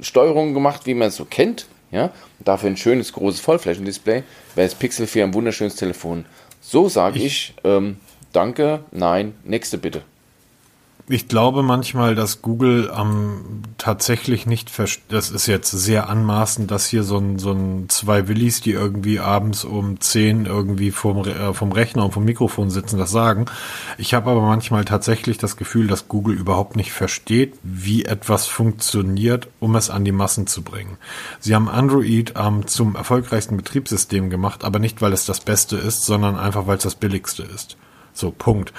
Steuerung 0.00 0.54
gemacht, 0.54 0.86
wie 0.86 0.94
man 0.94 1.08
es 1.08 1.16
so 1.16 1.24
kennt. 1.24 1.66
Ja? 1.90 2.12
dafür 2.40 2.70
ein 2.70 2.76
schönes, 2.76 3.12
großes 3.12 3.40
Vollflächendisplay. 3.40 4.22
Wäre 4.54 4.68
das 4.68 4.74
Pixel 4.74 5.06
4 5.06 5.24
ein 5.24 5.34
wunderschönes 5.34 5.76
Telefon. 5.76 6.26
So 6.60 6.88
sage 6.88 7.18
ich, 7.18 7.24
ich 7.24 7.54
ähm, 7.64 7.98
danke, 8.32 8.84
nein, 8.90 9.34
nächste 9.44 9.78
bitte 9.78 10.02
ich 11.08 11.28
glaube 11.28 11.62
manchmal, 11.62 12.16
dass 12.16 12.42
Google 12.42 12.90
ähm, 12.96 13.62
tatsächlich 13.78 14.44
nicht, 14.44 14.72
das 15.08 15.30
ist 15.30 15.46
jetzt 15.46 15.70
sehr 15.70 16.08
anmaßend, 16.08 16.68
dass 16.68 16.86
hier 16.86 17.04
so 17.04 17.18
ein, 17.18 17.38
so 17.38 17.52
ein 17.52 17.88
zwei 17.88 18.26
Willis, 18.26 18.60
die 18.60 18.72
irgendwie 18.72 19.20
abends 19.20 19.64
um 19.64 20.00
zehn 20.00 20.46
irgendwie 20.46 20.90
vom, 20.90 21.24
äh, 21.24 21.54
vom 21.54 21.70
Rechner 21.70 22.04
und 22.04 22.12
vom 22.12 22.24
Mikrofon 22.24 22.70
sitzen, 22.70 22.98
das 22.98 23.12
sagen. 23.12 23.46
Ich 23.98 24.14
habe 24.14 24.30
aber 24.30 24.40
manchmal 24.40 24.84
tatsächlich 24.84 25.38
das 25.38 25.56
Gefühl, 25.56 25.86
dass 25.86 26.08
Google 26.08 26.34
überhaupt 26.34 26.74
nicht 26.74 26.92
versteht, 26.92 27.54
wie 27.62 28.04
etwas 28.04 28.46
funktioniert, 28.46 29.46
um 29.60 29.76
es 29.76 29.90
an 29.90 30.04
die 30.04 30.12
Massen 30.12 30.48
zu 30.48 30.62
bringen. 30.62 30.98
Sie 31.38 31.54
haben 31.54 31.68
Android 31.68 32.34
ähm, 32.36 32.66
zum 32.66 32.96
erfolgreichsten 32.96 33.56
Betriebssystem 33.56 34.28
gemacht, 34.28 34.64
aber 34.64 34.80
nicht, 34.80 35.00
weil 35.02 35.12
es 35.12 35.24
das 35.24 35.38
Beste 35.38 35.76
ist, 35.76 36.04
sondern 36.04 36.36
einfach, 36.36 36.66
weil 36.66 36.78
es 36.78 36.82
das 36.82 36.96
billigste 36.96 37.44
ist. 37.44 37.76
So, 38.16 38.30
Punkt. 38.30 38.72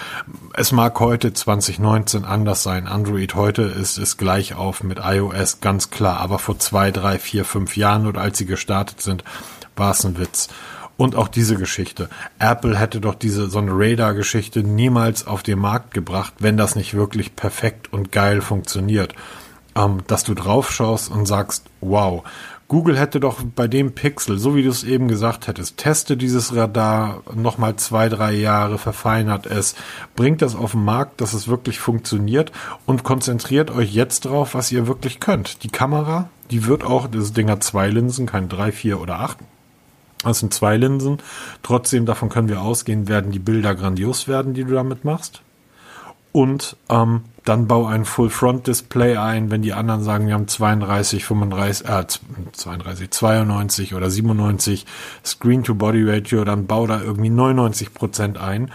Es 0.56 0.72
mag 0.72 1.00
heute 1.00 1.32
2019 1.32 2.26
anders 2.26 2.64
sein. 2.64 2.88
Android 2.88 3.36
heute 3.36 3.62
ist 3.62 4.00
es 4.00 4.18
gleich 4.18 4.56
auf 4.56 4.82
mit 4.82 4.98
iOS, 5.00 5.62
ganz 5.62 5.92
klar. 5.92 6.20
Aber 6.22 6.40
vor 6.40 6.58
zwei, 6.58 6.90
drei, 6.90 7.20
vier, 7.20 7.46
fünf 7.46 7.78
Jahren 7.78 8.08
oder 8.08 8.20
als 8.22 8.40
sie 8.40 8.48
gestartet 8.48 9.00
sind, 9.00 9.24
war 9.76 9.92
es 9.92 10.04
ein 10.04 10.18
Witz. 10.18 10.50
Und 10.98 11.16
auch 11.16 11.28
diese 11.28 11.56
Geschichte. 11.56 12.10
Apple 12.40 12.80
hätte 12.80 13.00
doch 13.00 13.14
diese, 13.14 13.48
so 13.48 13.60
eine 13.60 13.74
Radar-Geschichte 13.74 14.64
niemals 14.64 15.28
auf 15.28 15.44
den 15.44 15.60
Markt 15.60 15.94
gebracht, 15.94 16.34
wenn 16.40 16.58
das 16.58 16.76
nicht 16.76 16.96
wirklich 16.96 17.36
perfekt 17.36 17.94
und 17.94 18.12
geil 18.12 18.42
funktioniert. 18.42 19.14
Ähm, 19.76 20.00
dass 20.08 20.24
du 20.24 20.34
drauf 20.34 20.72
schaust 20.72 21.12
und 21.12 21.28
sagst, 21.28 21.68
wow, 21.82 22.24
Google 22.68 22.98
hätte 23.00 23.22
doch 23.22 23.44
bei 23.56 23.70
dem 23.70 23.94
Pixel, 23.94 24.40
so 24.40 24.56
wie 24.56 24.64
du 24.64 24.70
es 24.70 24.84
eben 24.84 25.08
gesagt 25.08 25.48
hättest, 25.48 25.78
teste 25.78 26.18
dieses 26.18 26.54
Radar 26.54 27.22
nochmal 27.34 27.78
zwei, 27.78 28.10
drei 28.10 28.34
Jahre, 28.34 28.78
verfeinert 28.78 29.46
es, 29.46 29.76
bringt 30.18 30.42
das 30.42 30.54
auf 30.54 30.72
den 30.72 30.84
Markt, 30.84 31.22
dass 31.22 31.34
es 31.34 31.48
wirklich 31.48 31.80
funktioniert 31.80 32.52
und 32.86 33.04
konzentriert 33.04 33.72
euch 33.72 33.94
jetzt 33.94 34.26
drauf, 34.26 34.54
was 34.54 34.72
ihr 34.74 34.86
wirklich 34.86 35.22
könnt. 35.22 35.64
Die 35.64 35.70
Kamera, 35.70 36.30
die 36.52 36.66
wird 36.66 36.84
auch, 36.84 37.08
das 37.08 37.32
Ding 37.32 37.50
hat 37.50 37.64
zwei 37.64 37.88
Linsen, 37.88 38.26
kein 38.26 38.50
drei, 38.50 38.74
vier 38.74 39.00
oder 39.00 39.22
acht. 39.22 39.38
Das 40.24 40.40
sind 40.40 40.54
zwei 40.54 40.76
Linsen. 40.76 41.20
Trotzdem, 41.64 42.06
davon 42.06 42.28
können 42.28 42.50
wir 42.50 42.62
ausgehen, 42.62 43.08
werden 43.08 43.32
die 43.32 43.40
Bilder 43.40 43.76
grandios 43.76 44.28
werden, 44.28 44.54
die 44.54 44.66
du 44.66 44.74
damit 44.74 45.06
machst. 45.06 45.42
Und 46.34 46.76
ähm, 46.90 47.22
dann 47.48 47.68
bau 47.68 47.86
ein 47.86 48.06
Full-Front-Display 48.06 49.18
ein, 49.18 49.52
wenn 49.52 49.62
die 49.62 49.74
anderen 49.74 50.04
sagen, 50.04 50.28
wir 50.28 50.34
haben 50.34 50.48
32, 50.48 51.24
35, 51.26 51.88
äh, 51.88 52.06
32, 52.52 53.12
92 53.12 53.94
oder 53.94 54.10
97 54.10 54.86
Screen-to-Body-Ratio, 55.26 56.44
dann 56.44 56.68
bau 56.68 56.88
da 56.88 57.02
irgendwie 57.02 57.30
99 57.30 57.94
Prozent 57.94 58.38
ein 58.38 58.72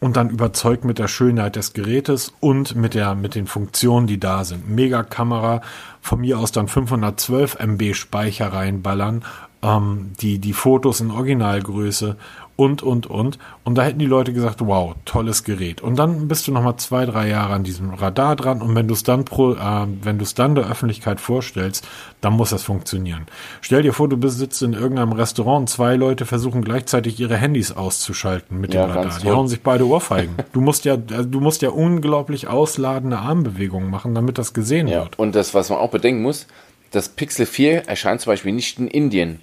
und 0.00 0.16
dann 0.16 0.30
überzeugt 0.30 0.84
mit 0.84 0.98
der 0.98 1.08
Schönheit 1.08 1.56
des 1.56 1.72
Gerätes 1.72 2.32
und 2.40 2.74
mit 2.74 2.94
der, 2.94 3.14
mit 3.14 3.34
den 3.34 3.46
Funktionen, 3.46 4.06
die 4.06 4.20
da 4.20 4.44
sind. 4.44 4.68
Mega 4.68 5.02
Kamera, 5.02 5.62
von 6.00 6.20
mir 6.20 6.38
aus 6.38 6.52
dann 6.52 6.68
512 6.68 7.56
MB 7.58 7.94
Speicher 7.94 8.52
reinballern, 8.52 9.24
ähm, 9.62 10.12
die, 10.20 10.38
die 10.38 10.52
Fotos 10.52 11.00
in 11.00 11.10
Originalgröße 11.10 12.16
und, 12.56 12.82
und, 12.82 13.06
und. 13.06 13.38
Und 13.64 13.76
da 13.76 13.82
hätten 13.82 13.98
die 13.98 14.06
Leute 14.06 14.32
gesagt, 14.32 14.60
wow, 14.60 14.94
tolles 15.04 15.44
Gerät. 15.44 15.82
Und 15.82 15.98
dann 15.98 16.26
bist 16.26 16.48
du 16.48 16.52
nochmal 16.52 16.76
zwei, 16.76 17.04
drei 17.06 17.28
Jahre 17.28 17.52
an 17.52 17.64
diesem 17.64 17.90
Radar 17.90 18.34
dran 18.34 18.62
und 18.62 18.74
wenn 18.74 18.88
du 18.88 18.94
es 18.94 19.02
dann 19.02 19.24
pro, 19.24 19.52
äh, 19.52 19.86
wenn 20.02 20.18
du 20.18 20.24
es 20.24 20.34
dann 20.34 20.54
der 20.54 20.68
Öffentlichkeit 20.68 21.20
vorstellst, 21.20 21.86
dann 22.20 22.32
muss 22.32 22.50
das 22.50 22.62
funktionieren. 22.62 23.26
Stell 23.60 23.82
dir 23.82 23.92
vor, 23.92 24.08
du 24.08 24.28
sitzt 24.28 24.62
in 24.62 24.72
irgendeinem 24.72 25.12
Restaurant 25.12 25.60
und 25.60 25.68
zwei 25.68 25.96
Leute 25.96 26.26
versuchen 26.26 26.62
gleichzeitig 26.62 27.20
ihre 27.20 27.36
Handys 27.36 27.72
auszuschalten 27.72 28.60
mit 28.60 28.74
ja, 28.74 28.86
dem 28.86 28.96
Radar. 28.96 29.18
Die 29.20 29.30
hauen 29.30 29.48
sich 29.48 29.62
beide 29.62 29.86
Ohrfeigen. 29.86 30.34
du 30.52 30.60
musst 30.60 30.84
ja, 30.84 30.96
also 31.10 31.28
du 31.28 31.40
musst 31.40 31.62
ja 31.62 31.70
unglaublich 31.70 32.48
ausladende 32.48 33.18
Armbewegungen 33.18 33.90
machen, 33.90 34.14
damit 34.14 34.38
das 34.38 34.54
gesehen 34.54 34.88
ja, 34.88 35.02
wird. 35.02 35.18
Und 35.18 35.34
das, 35.34 35.54
was 35.54 35.68
man 35.68 35.78
auch 35.78 35.90
bedenken 35.90 36.22
muss, 36.22 36.46
das 36.90 37.10
Pixel 37.10 37.46
4 37.46 37.88
erscheint 37.88 38.22
zum 38.22 38.32
Beispiel 38.32 38.52
nicht 38.52 38.78
in 38.78 38.88
Indien 38.88 39.40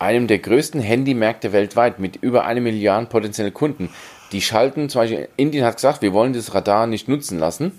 einem 0.00 0.26
der 0.26 0.38
größten 0.38 0.80
Handymärkte 0.80 1.52
weltweit 1.52 1.98
mit 1.98 2.16
über 2.16 2.44
eine 2.44 2.60
Milliarde 2.60 3.06
potenzielle 3.06 3.52
Kunden. 3.52 3.90
Die 4.32 4.40
schalten, 4.40 4.88
zum 4.88 5.02
Beispiel 5.02 5.28
Indien 5.36 5.64
hat 5.64 5.76
gesagt, 5.76 6.02
wir 6.02 6.12
wollen 6.12 6.32
das 6.32 6.54
Radar 6.54 6.86
nicht 6.86 7.06
nutzen 7.06 7.38
lassen, 7.38 7.72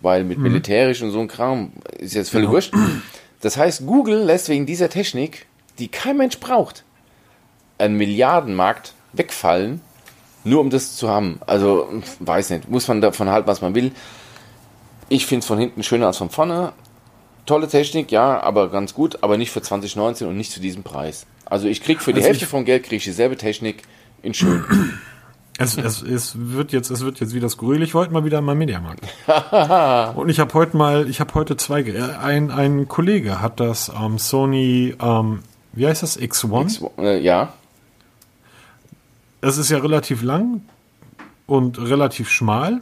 weil 0.00 0.24
mit 0.24 0.38
mhm. 0.38 0.44
militärisch 0.44 1.02
und 1.02 1.10
so 1.10 1.20
ein 1.20 1.28
Kram 1.28 1.72
ist 1.98 2.14
jetzt 2.14 2.30
völlig 2.30 2.46
genau. 2.46 2.54
wurscht. 2.54 2.74
Das 3.40 3.56
heißt, 3.56 3.86
Google 3.86 4.22
lässt 4.24 4.48
wegen 4.48 4.66
dieser 4.66 4.88
Technik, 4.88 5.46
die 5.78 5.88
kein 5.88 6.16
Mensch 6.16 6.40
braucht, 6.40 6.84
einen 7.78 7.96
Milliardenmarkt 7.96 8.94
wegfallen, 9.12 9.80
Nur 10.44 10.60
um 10.60 10.70
das 10.70 10.96
zu 10.96 11.08
haben. 11.08 11.40
Also, 11.46 11.88
weiß 12.20 12.50
nicht. 12.50 12.70
Muss 12.70 12.88
man 12.88 13.00
davon 13.00 13.28
halten, 13.28 13.48
was 13.48 13.60
man 13.60 13.74
will. 13.74 13.92
Ich 15.08 15.26
finde 15.26 15.40
es 15.40 15.46
von 15.46 15.58
hinten 15.58 15.82
schöner 15.82 16.06
als 16.06 16.18
von 16.18 16.30
vorne. 16.30 16.72
Tolle 17.44 17.68
Technik, 17.68 18.10
ja, 18.10 18.40
aber 18.40 18.70
ganz 18.70 18.94
gut, 18.94 19.22
aber 19.22 19.36
nicht 19.36 19.50
für 19.50 19.60
2019 19.60 20.26
und 20.26 20.36
nicht 20.36 20.52
zu 20.52 20.60
diesem 20.60 20.82
Preis. 20.82 21.26
Also 21.46 21.68
ich 21.68 21.80
krieg 21.82 22.00
für 22.02 22.12
die 22.12 22.18
Also 22.18 22.28
Hälfte 22.28 22.46
vom 22.46 22.64
Geld 22.64 22.82
kriege 22.82 22.96
ich 22.96 23.04
dieselbe 23.04 23.36
Technik 23.36 23.82
in 24.22 24.34
schön. 24.34 24.64
Es, 25.58 25.78
es, 25.78 26.02
es 26.02 26.34
wird 26.38 26.72
jetzt, 26.72 26.90
es 26.90 27.00
wird 27.02 27.18
jetzt 27.18 27.32
wieder 27.32 27.48
skurril. 27.48 27.82
Ich 27.82 27.94
wollte 27.94 28.12
mal 28.12 28.26
wieder 28.26 28.40
in 28.40 28.44
meinen 28.44 28.58
Mediamarkt. 28.58 29.00
Und 30.18 30.28
ich 30.28 30.38
habe 30.38 30.52
heute 30.52 30.76
mal, 30.76 31.08
ich 31.08 31.18
habe 31.18 31.32
heute 31.32 31.56
zwei, 31.56 31.80
Ge- 31.80 31.98
ein, 31.98 32.50
ein 32.50 32.88
Kollege 32.88 33.40
hat 33.40 33.58
das 33.58 33.90
ähm, 33.98 34.18
Sony, 34.18 34.94
ähm, 35.00 35.42
wie 35.72 35.86
heißt 35.86 36.02
das, 36.02 36.20
X1? 36.20 36.86
äh, 36.98 37.18
ja, 37.22 37.54
Es 39.40 39.56
ist 39.56 39.70
ja 39.70 39.78
relativ 39.78 40.22
lang 40.22 40.60
und 41.46 41.78
relativ 41.80 42.28
schmal. 42.28 42.80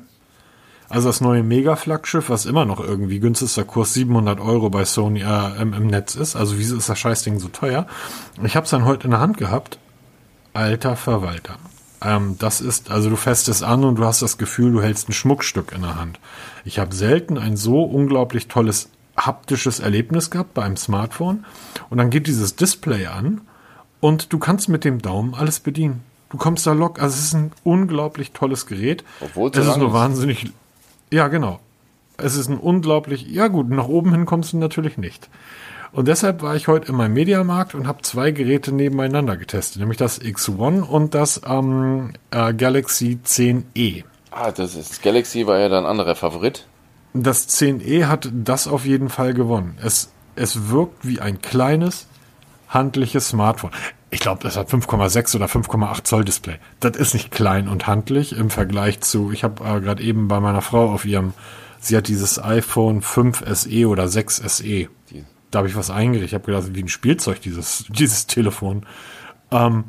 Also 0.88 1.08
das 1.08 1.20
neue 1.20 1.42
Mega-Flaggschiff, 1.42 2.28
was 2.28 2.46
immer 2.46 2.64
noch 2.64 2.80
irgendwie 2.80 3.20
günstigster 3.20 3.64
Kurs 3.64 3.94
700 3.94 4.40
Euro 4.40 4.70
bei 4.70 4.84
Sony 4.84 5.22
äh, 5.22 5.60
im, 5.60 5.72
im 5.72 5.86
Netz 5.86 6.14
ist. 6.14 6.36
Also 6.36 6.58
wieso 6.58 6.76
ist 6.76 6.88
das 6.88 6.98
Scheißding 6.98 7.38
so 7.38 7.48
teuer? 7.48 7.86
Ich 8.42 8.56
habe 8.56 8.64
es 8.64 8.70
dann 8.70 8.84
heute 8.84 9.04
in 9.04 9.10
der 9.10 9.20
Hand 9.20 9.38
gehabt. 9.38 9.78
Alter 10.52 10.96
Verwalter. 10.96 11.56
Ähm, 12.02 12.36
das 12.38 12.60
ist, 12.60 12.90
also 12.90 13.10
du 13.10 13.16
fässt 13.16 13.48
es 13.48 13.62
an 13.62 13.84
und 13.84 13.96
du 13.96 14.04
hast 14.04 14.22
das 14.22 14.38
Gefühl, 14.38 14.72
du 14.72 14.82
hältst 14.82 15.08
ein 15.08 15.14
Schmuckstück 15.14 15.72
in 15.72 15.82
der 15.82 15.96
Hand. 15.96 16.20
Ich 16.64 16.78
habe 16.78 16.94
selten 16.94 17.38
ein 17.38 17.56
so 17.56 17.82
unglaublich 17.82 18.48
tolles 18.48 18.90
haptisches 19.16 19.80
Erlebnis 19.80 20.30
gehabt 20.30 20.54
bei 20.54 20.62
einem 20.62 20.76
Smartphone. 20.76 21.44
Und 21.88 21.98
dann 21.98 22.10
geht 22.10 22.26
dieses 22.26 22.56
Display 22.56 23.06
an 23.06 23.40
und 24.00 24.32
du 24.32 24.38
kannst 24.38 24.68
mit 24.68 24.84
dem 24.84 25.00
Daumen 25.00 25.34
alles 25.34 25.60
bedienen. 25.60 26.02
Du 26.30 26.36
kommst 26.36 26.66
da 26.66 26.72
lock. 26.72 27.00
Also 27.00 27.14
es 27.14 27.26
ist 27.26 27.34
ein 27.34 27.52
unglaublich 27.62 28.32
tolles 28.32 28.66
Gerät. 28.66 29.04
Obwohl 29.20 29.50
es 29.50 29.66
ist 29.66 29.76
nur 29.76 29.92
wahnsinnig. 29.92 30.52
Ja, 31.12 31.28
genau. 31.28 31.60
Es 32.16 32.36
ist 32.36 32.48
ein 32.48 32.58
unglaublich. 32.58 33.26
Ja 33.26 33.48
gut, 33.48 33.68
nach 33.70 33.88
oben 33.88 34.12
hin 34.12 34.24
kommst 34.24 34.52
du 34.52 34.58
natürlich 34.58 34.98
nicht. 34.98 35.28
Und 35.94 36.08
deshalb 36.08 36.42
war 36.42 36.56
ich 36.56 36.66
heute 36.66 36.88
in 36.88 36.96
meinem 36.96 37.14
Mediamarkt 37.14 37.76
und 37.76 37.86
habe 37.86 38.02
zwei 38.02 38.32
Geräte 38.32 38.72
nebeneinander 38.72 39.36
getestet, 39.36 39.78
nämlich 39.78 39.96
das 39.96 40.20
X1 40.20 40.82
und 40.82 41.14
das 41.14 41.40
ähm, 41.46 42.14
äh, 42.32 42.52
Galaxy 42.52 43.20
10e. 43.24 44.02
ah, 44.32 44.50
das 44.50 44.74
ist 44.74 45.02
Galaxy 45.02 45.46
war 45.46 45.60
ja 45.60 45.68
dann 45.68 45.86
anderer 45.86 46.16
Favorit. 46.16 46.66
Das 47.12 47.48
10e 47.48 48.06
hat 48.06 48.28
das 48.32 48.66
auf 48.66 48.84
jeden 48.84 49.08
Fall 49.08 49.34
gewonnen. 49.34 49.78
Es, 49.80 50.10
es 50.34 50.68
wirkt 50.68 51.06
wie 51.06 51.20
ein 51.20 51.40
kleines, 51.40 52.08
handliches 52.68 53.28
Smartphone. 53.28 53.70
Ich 54.10 54.20
glaube, 54.20 54.42
das 54.42 54.56
hat 54.56 54.70
5,6 54.70 55.36
oder 55.36 55.46
5,8 55.46 56.04
Zoll 56.04 56.24
Display. 56.24 56.56
Das 56.80 56.96
ist 56.96 57.14
nicht 57.14 57.30
klein 57.30 57.68
und 57.68 57.86
handlich 57.86 58.36
im 58.36 58.50
Vergleich 58.50 59.00
zu, 59.00 59.32
ich 59.32 59.42
habe 59.42 59.64
äh, 59.64 59.80
gerade 59.80 60.02
eben 60.02 60.28
bei 60.28 60.40
meiner 60.40 60.62
Frau 60.62 60.92
auf 60.92 61.04
ihrem, 61.04 61.32
sie 61.80 61.96
hat 61.96 62.08
dieses 62.08 62.42
iPhone 62.42 63.02
5 63.02 63.44
SE 63.52 63.88
oder 63.88 64.08
6 64.08 64.36
SE. 64.36 64.88
Da 65.50 65.58
habe 65.58 65.68
ich 65.68 65.76
was 65.76 65.90
eingerichtet. 65.90 66.30
Ich 66.30 66.34
habe 66.34 66.46
gedacht, 66.46 66.74
wie 66.74 66.82
ein 66.82 66.88
Spielzeug, 66.88 67.40
dieses, 67.40 67.86
dieses 67.88 68.26
Telefon. 68.26 68.86
Ähm, 69.50 69.84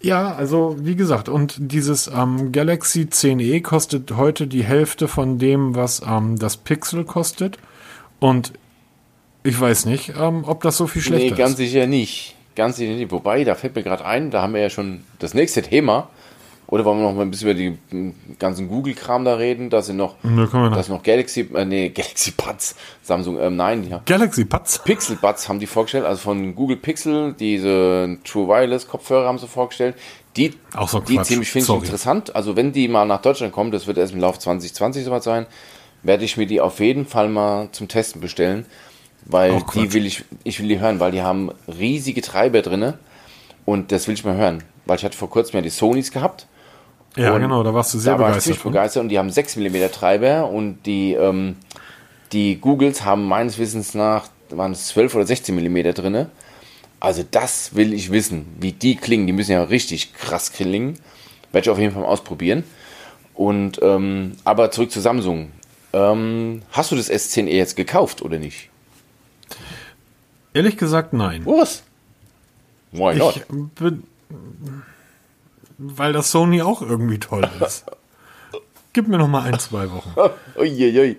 ja, 0.00 0.34
also 0.34 0.76
wie 0.80 0.96
gesagt, 0.96 1.28
und 1.28 1.54
dieses 1.58 2.08
ähm, 2.08 2.50
Galaxy 2.50 3.02
10e 3.02 3.62
kostet 3.62 4.16
heute 4.16 4.48
die 4.48 4.64
Hälfte 4.64 5.06
von 5.06 5.38
dem, 5.38 5.76
was 5.76 6.02
ähm, 6.04 6.36
das 6.38 6.56
Pixel 6.56 7.04
kostet. 7.04 7.58
Und 8.18 8.52
ich 9.44 9.60
weiß 9.60 9.86
nicht, 9.86 10.12
ähm, 10.18 10.44
ob 10.46 10.62
das 10.62 10.76
so 10.76 10.86
viel 10.86 11.02
Nee, 11.02 11.08
schlechter 11.08 11.36
ganz 11.36 11.50
ist. 11.52 11.56
sicher 11.58 11.86
nicht. 11.86 12.34
Ganz 12.54 12.76
sicher 12.76 12.92
nicht. 12.92 13.10
Wobei, 13.10 13.44
da 13.44 13.54
fällt 13.54 13.74
mir 13.74 13.82
gerade 13.82 14.04
ein, 14.04 14.30
da 14.30 14.42
haben 14.42 14.54
wir 14.54 14.60
ja 14.60 14.70
schon 14.70 15.02
das 15.18 15.34
nächste 15.34 15.62
Thema. 15.62 16.08
Oder 16.68 16.86
wollen 16.86 17.00
wir 17.00 17.08
noch 17.08 17.14
mal 17.14 17.22
ein 17.22 17.30
bisschen 17.30 17.50
über 17.50 17.58
die 17.58 17.76
ganzen 18.38 18.68
Google-Kram 18.68 19.26
da 19.26 19.34
reden? 19.34 19.68
Da 19.68 19.82
sind 19.82 19.98
noch, 19.98 20.14
da 20.22 20.28
noch. 20.30 20.78
ist 20.78 20.88
noch 20.88 21.02
Galaxy, 21.02 21.48
äh, 21.54 21.66
nee, 21.66 21.88
Galaxy 21.94 22.30
Buds, 22.30 22.76
Samsung, 23.02 23.38
ähm, 23.38 23.56
nein, 23.56 23.86
ja. 23.90 24.00
Galaxy 24.06 24.44
Buds. 24.44 24.78
Pixel 24.82 25.16
Buds 25.16 25.48
haben 25.50 25.60
die 25.60 25.66
vorgestellt, 25.66 26.06
also 26.06 26.20
von 26.22 26.54
Google 26.54 26.78
Pixel, 26.78 27.34
diese 27.38 28.16
True 28.24 28.48
Wireless 28.48 28.88
Kopfhörer 28.88 29.26
haben 29.28 29.38
sie 29.38 29.48
vorgestellt. 29.48 29.96
Die, 30.36 30.54
Auch 30.74 30.88
so 30.88 31.00
die 31.00 31.16
Quatsch. 31.16 31.26
ziemlich 31.26 31.50
finde 31.50 31.70
ich 31.70 31.82
interessant. 31.82 32.34
Also 32.34 32.56
wenn 32.56 32.72
die 32.72 32.88
mal 32.88 33.04
nach 33.04 33.20
Deutschland 33.20 33.52
kommen, 33.52 33.70
das 33.70 33.86
wird 33.86 33.98
erst 33.98 34.14
im 34.14 34.20
Lauf 34.20 34.38
2020 34.38 35.04
soweit 35.04 35.22
sein, 35.24 35.44
werde 36.02 36.24
ich 36.24 36.38
mir 36.38 36.46
die 36.46 36.62
auf 36.62 36.80
jeden 36.80 37.04
Fall 37.04 37.28
mal 37.28 37.68
zum 37.72 37.86
Testen 37.88 38.22
bestellen, 38.22 38.64
weil 39.24 39.60
Quatsch. 39.62 39.74
die 39.74 39.92
will 39.92 40.06
ich, 40.06 40.24
ich 40.44 40.60
will 40.60 40.68
die 40.68 40.80
hören, 40.80 41.00
weil 41.00 41.12
die 41.12 41.22
haben 41.22 41.50
riesige 41.66 42.22
Treiber 42.22 42.62
drinne 42.62 42.98
und 43.64 43.92
das 43.92 44.06
will 44.08 44.14
ich 44.14 44.24
mal 44.24 44.36
hören, 44.36 44.62
weil 44.86 44.96
ich 44.96 45.04
hatte 45.04 45.16
vor 45.16 45.30
kurzem 45.30 45.56
ja 45.56 45.62
die 45.62 45.70
Sonys 45.70 46.10
gehabt 46.10 46.46
Ja, 47.16 47.36
genau, 47.38 47.62
da 47.62 47.72
warst 47.74 47.94
du 47.94 47.98
sehr 47.98 48.14
da 48.14 48.18
war 48.18 48.28
ich 48.30 48.34
begeistert. 48.34 48.42
ziemlich 48.44 48.60
von. 48.62 48.72
begeistert 48.72 49.02
und 49.02 49.08
die 49.10 49.18
haben 49.18 49.30
6 49.30 49.56
mm 49.56 49.76
Treiber 49.92 50.48
und 50.48 50.82
die, 50.86 51.12
ähm, 51.14 51.56
die 52.32 52.56
Googles 52.60 53.04
haben 53.04 53.26
meines 53.28 53.58
Wissens 53.58 53.94
nach, 53.94 54.28
waren 54.50 54.72
es 54.72 54.86
12 54.88 55.14
oder 55.14 55.26
16 55.26 55.54
mm 55.54 55.92
drinne. 55.94 56.30
Also 57.00 57.24
das 57.28 57.74
will 57.74 57.92
ich 57.92 58.12
wissen, 58.12 58.46
wie 58.60 58.72
die 58.72 58.94
klingen. 58.96 59.26
Die 59.26 59.32
müssen 59.32 59.50
ja 59.52 59.62
richtig 59.64 60.14
krass 60.14 60.52
klingen. 60.52 60.98
Werde 61.50 61.64
ich 61.66 61.70
auf 61.70 61.78
jeden 61.78 61.92
Fall 61.92 62.02
mal 62.02 62.08
ausprobieren. 62.08 62.62
Und 63.34 63.80
ähm, 63.82 64.32
aber 64.44 64.70
zurück 64.70 64.90
zu 64.92 65.00
Samsung. 65.00 65.50
Ähm, 65.92 66.62
hast 66.70 66.92
du 66.92 66.96
das 66.96 67.10
S10e 67.10 67.48
jetzt 67.50 67.76
gekauft 67.76 68.22
oder 68.22 68.38
nicht? 68.38 68.70
Ehrlich 70.54 70.76
gesagt, 70.76 71.12
nein. 71.12 71.46
Was? 71.46 71.82
Why 72.92 73.14
not? 73.16 73.36
Ich 73.36 73.46
bin, 73.46 74.04
weil 75.78 76.12
das 76.12 76.30
Sony 76.30 76.62
auch 76.62 76.82
irgendwie 76.82 77.18
toll 77.18 77.48
ist. 77.60 77.84
Gib 78.92 79.08
mir 79.08 79.16
noch 79.16 79.28
mal 79.28 79.42
ein, 79.42 79.58
zwei 79.58 79.90
Wochen. 79.90 80.12
Uiuiui. 80.58 81.16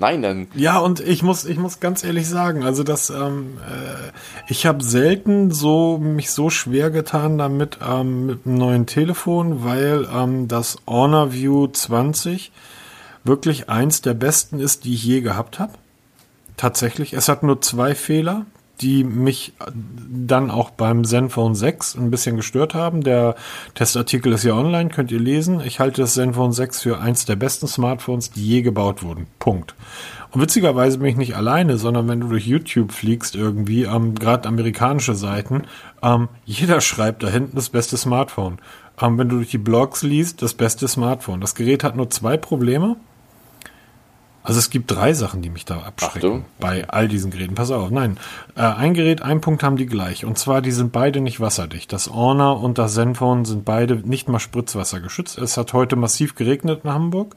Nein, 0.00 0.22
dann 0.22 0.46
Ja, 0.54 0.78
und 0.78 1.00
ich 1.00 1.24
muss, 1.24 1.44
ich 1.44 1.58
muss 1.58 1.80
ganz 1.80 2.04
ehrlich 2.04 2.28
sagen, 2.28 2.62
also 2.62 2.84
das, 2.84 3.10
ähm, 3.10 3.58
äh, 3.68 4.12
ich 4.46 4.64
habe 4.64 4.84
selten 4.84 5.50
so 5.50 5.98
mich 5.98 6.30
so 6.30 6.50
schwer 6.50 6.90
getan 6.92 7.36
damit 7.36 7.78
ähm, 7.84 8.26
mit 8.26 8.46
einem 8.46 8.58
neuen 8.58 8.86
Telefon, 8.86 9.64
weil 9.64 10.08
ähm, 10.14 10.46
das 10.46 10.76
Honor 10.86 11.32
View 11.32 11.66
20 11.66 12.52
wirklich 13.24 13.68
eins 13.68 14.00
der 14.00 14.14
besten 14.14 14.60
ist, 14.60 14.84
die 14.84 14.94
ich 14.94 15.02
je 15.02 15.20
gehabt 15.20 15.58
habe. 15.58 15.72
Tatsächlich, 16.56 17.12
es 17.14 17.28
hat 17.28 17.42
nur 17.42 17.60
zwei 17.60 17.96
Fehler, 17.96 18.46
die 18.80 19.04
mich 19.04 19.52
dann 20.10 20.50
auch 20.50 20.70
beim 20.70 21.04
Zenfone 21.04 21.54
6 21.54 21.96
ein 21.96 22.10
bisschen 22.10 22.36
gestört 22.36 22.74
haben. 22.74 23.02
Der 23.02 23.34
Testartikel 23.74 24.32
ist 24.32 24.44
ja 24.44 24.54
online, 24.54 24.90
könnt 24.90 25.10
ihr 25.10 25.20
lesen. 25.20 25.60
Ich 25.60 25.80
halte 25.80 26.02
das 26.02 26.14
Zenfone 26.14 26.52
6 26.52 26.82
für 26.82 27.00
eins 27.00 27.24
der 27.24 27.36
besten 27.36 27.66
Smartphones, 27.66 28.30
die 28.30 28.46
je 28.46 28.62
gebaut 28.62 29.02
wurden. 29.02 29.26
Punkt. 29.38 29.74
Und 30.30 30.42
witzigerweise 30.42 30.98
bin 30.98 31.08
ich 31.08 31.16
nicht 31.16 31.36
alleine, 31.36 31.78
sondern 31.78 32.06
wenn 32.08 32.20
du 32.20 32.28
durch 32.28 32.46
YouTube 32.46 32.92
fliegst 32.92 33.34
irgendwie, 33.34 33.84
ähm, 33.84 34.14
gerade 34.14 34.48
amerikanische 34.48 35.14
Seiten, 35.14 35.62
ähm, 36.02 36.28
jeder 36.44 36.80
schreibt 36.80 37.22
da 37.22 37.28
hinten 37.28 37.56
das 37.56 37.70
beste 37.70 37.96
Smartphone. 37.96 38.58
Ähm, 39.00 39.16
wenn 39.18 39.28
du 39.28 39.36
durch 39.36 39.50
die 39.50 39.58
Blogs 39.58 40.02
liest, 40.02 40.42
das 40.42 40.54
beste 40.54 40.86
Smartphone. 40.86 41.40
Das 41.40 41.54
Gerät 41.54 41.82
hat 41.82 41.96
nur 41.96 42.10
zwei 42.10 42.36
Probleme. 42.36 42.96
Also 44.48 44.60
es 44.60 44.70
gibt 44.70 44.90
drei 44.90 45.12
Sachen, 45.12 45.42
die 45.42 45.50
mich 45.50 45.66
da 45.66 45.80
abschrecken 45.80 46.16
Achtung. 46.16 46.44
bei 46.58 46.88
all 46.88 47.06
diesen 47.06 47.30
Geräten. 47.30 47.54
Pass 47.54 47.70
auf, 47.70 47.90
nein. 47.90 48.16
Äh, 48.56 48.62
ein 48.62 48.94
Gerät, 48.94 49.20
ein 49.20 49.42
Punkt 49.42 49.62
haben 49.62 49.76
die 49.76 49.84
gleich. 49.84 50.24
Und 50.24 50.38
zwar, 50.38 50.62
die 50.62 50.70
sind 50.70 50.90
beide 50.90 51.20
nicht 51.20 51.38
wasserdicht. 51.38 51.92
Das 51.92 52.10
Honor 52.10 52.62
und 52.62 52.78
das 52.78 52.94
Zenfone 52.94 53.44
sind 53.44 53.66
beide 53.66 53.96
nicht 53.96 54.30
mal 54.30 54.38
Spritzwasser 54.38 55.00
geschützt. 55.00 55.36
Es 55.36 55.58
hat 55.58 55.74
heute 55.74 55.96
massiv 55.96 56.34
geregnet 56.34 56.80
in 56.84 56.90
Hamburg. 56.90 57.36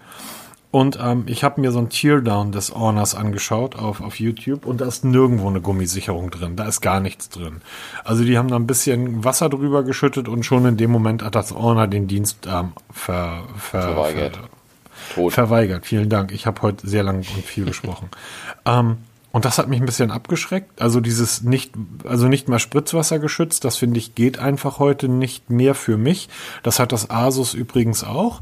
Und 0.72 0.98
ähm, 1.04 1.24
ich 1.26 1.44
habe 1.44 1.60
mir 1.60 1.74
so 1.74 1.80
ein 1.80 1.90
Teardown 1.90 2.54
des 2.54 2.74
Honors 2.74 3.14
angeschaut 3.14 3.76
auf, 3.76 4.00
auf 4.00 4.22
YouTube 4.22 4.66
und 4.66 4.80
da 4.80 4.86
ist 4.86 5.04
nirgendwo 5.04 5.50
eine 5.50 5.60
Gummisicherung 5.60 6.32
drin. 6.32 6.56
Da 6.56 6.64
ist 6.64 6.80
gar 6.80 7.02
nichts 7.02 7.28
drin. 7.28 7.62
Also 8.06 8.24
die 8.24 8.38
haben 8.38 8.48
da 8.48 8.56
ein 8.56 8.68
bisschen 8.68 9.26
Wasser 9.26 9.50
drüber 9.50 9.84
geschüttet 9.84 10.30
und 10.30 10.46
schon 10.46 10.66
in 10.66 10.78
dem 10.78 10.90
Moment 10.90 11.24
hat 11.24 11.36
das 11.36 11.54
Honor 11.54 11.88
den 11.88 12.08
Dienst 12.08 12.48
ähm, 12.50 12.72
ver, 12.90 13.44
ver, 13.58 13.82
Verweigert. 13.82 14.38
Ver, 14.38 14.50
tot. 15.14 15.34
Verweigert, 15.34 15.86
vielen 15.86 16.10
Dank. 16.10 16.32
Ich 16.32 16.46
habe 16.46 16.62
heute 16.62 16.88
sehr 16.88 17.04
lang 17.04 17.18
und 17.18 17.26
viel 17.26 17.66
gesprochen. 17.66 18.10
ähm, 18.66 18.98
und 19.32 19.46
das 19.46 19.58
hat 19.58 19.70
mich 19.70 19.80
ein 19.80 19.86
bisschen 19.86 20.12
abgeschreckt. 20.12 20.82
Also 20.82 21.00
dieses 21.00 21.42
nicht, 21.42 21.74
also 22.04 22.28
nicht 22.28 22.50
mal 22.50 22.60
Spritzwasser 22.60 23.20
geschützt, 23.20 23.64
das 23.64 23.78
finde 23.78 23.98
ich 23.98 24.14
geht 24.16 24.40
einfach 24.40 24.80
heute 24.80 25.08
nicht 25.08 25.50
mehr 25.50 25.74
für 25.74 25.98
mich. 25.98 26.30
Das 26.64 26.80
hat 26.80 26.92
das 26.92 27.10
Asus 27.10 27.54
übrigens 27.54 28.04
auch. 28.04 28.42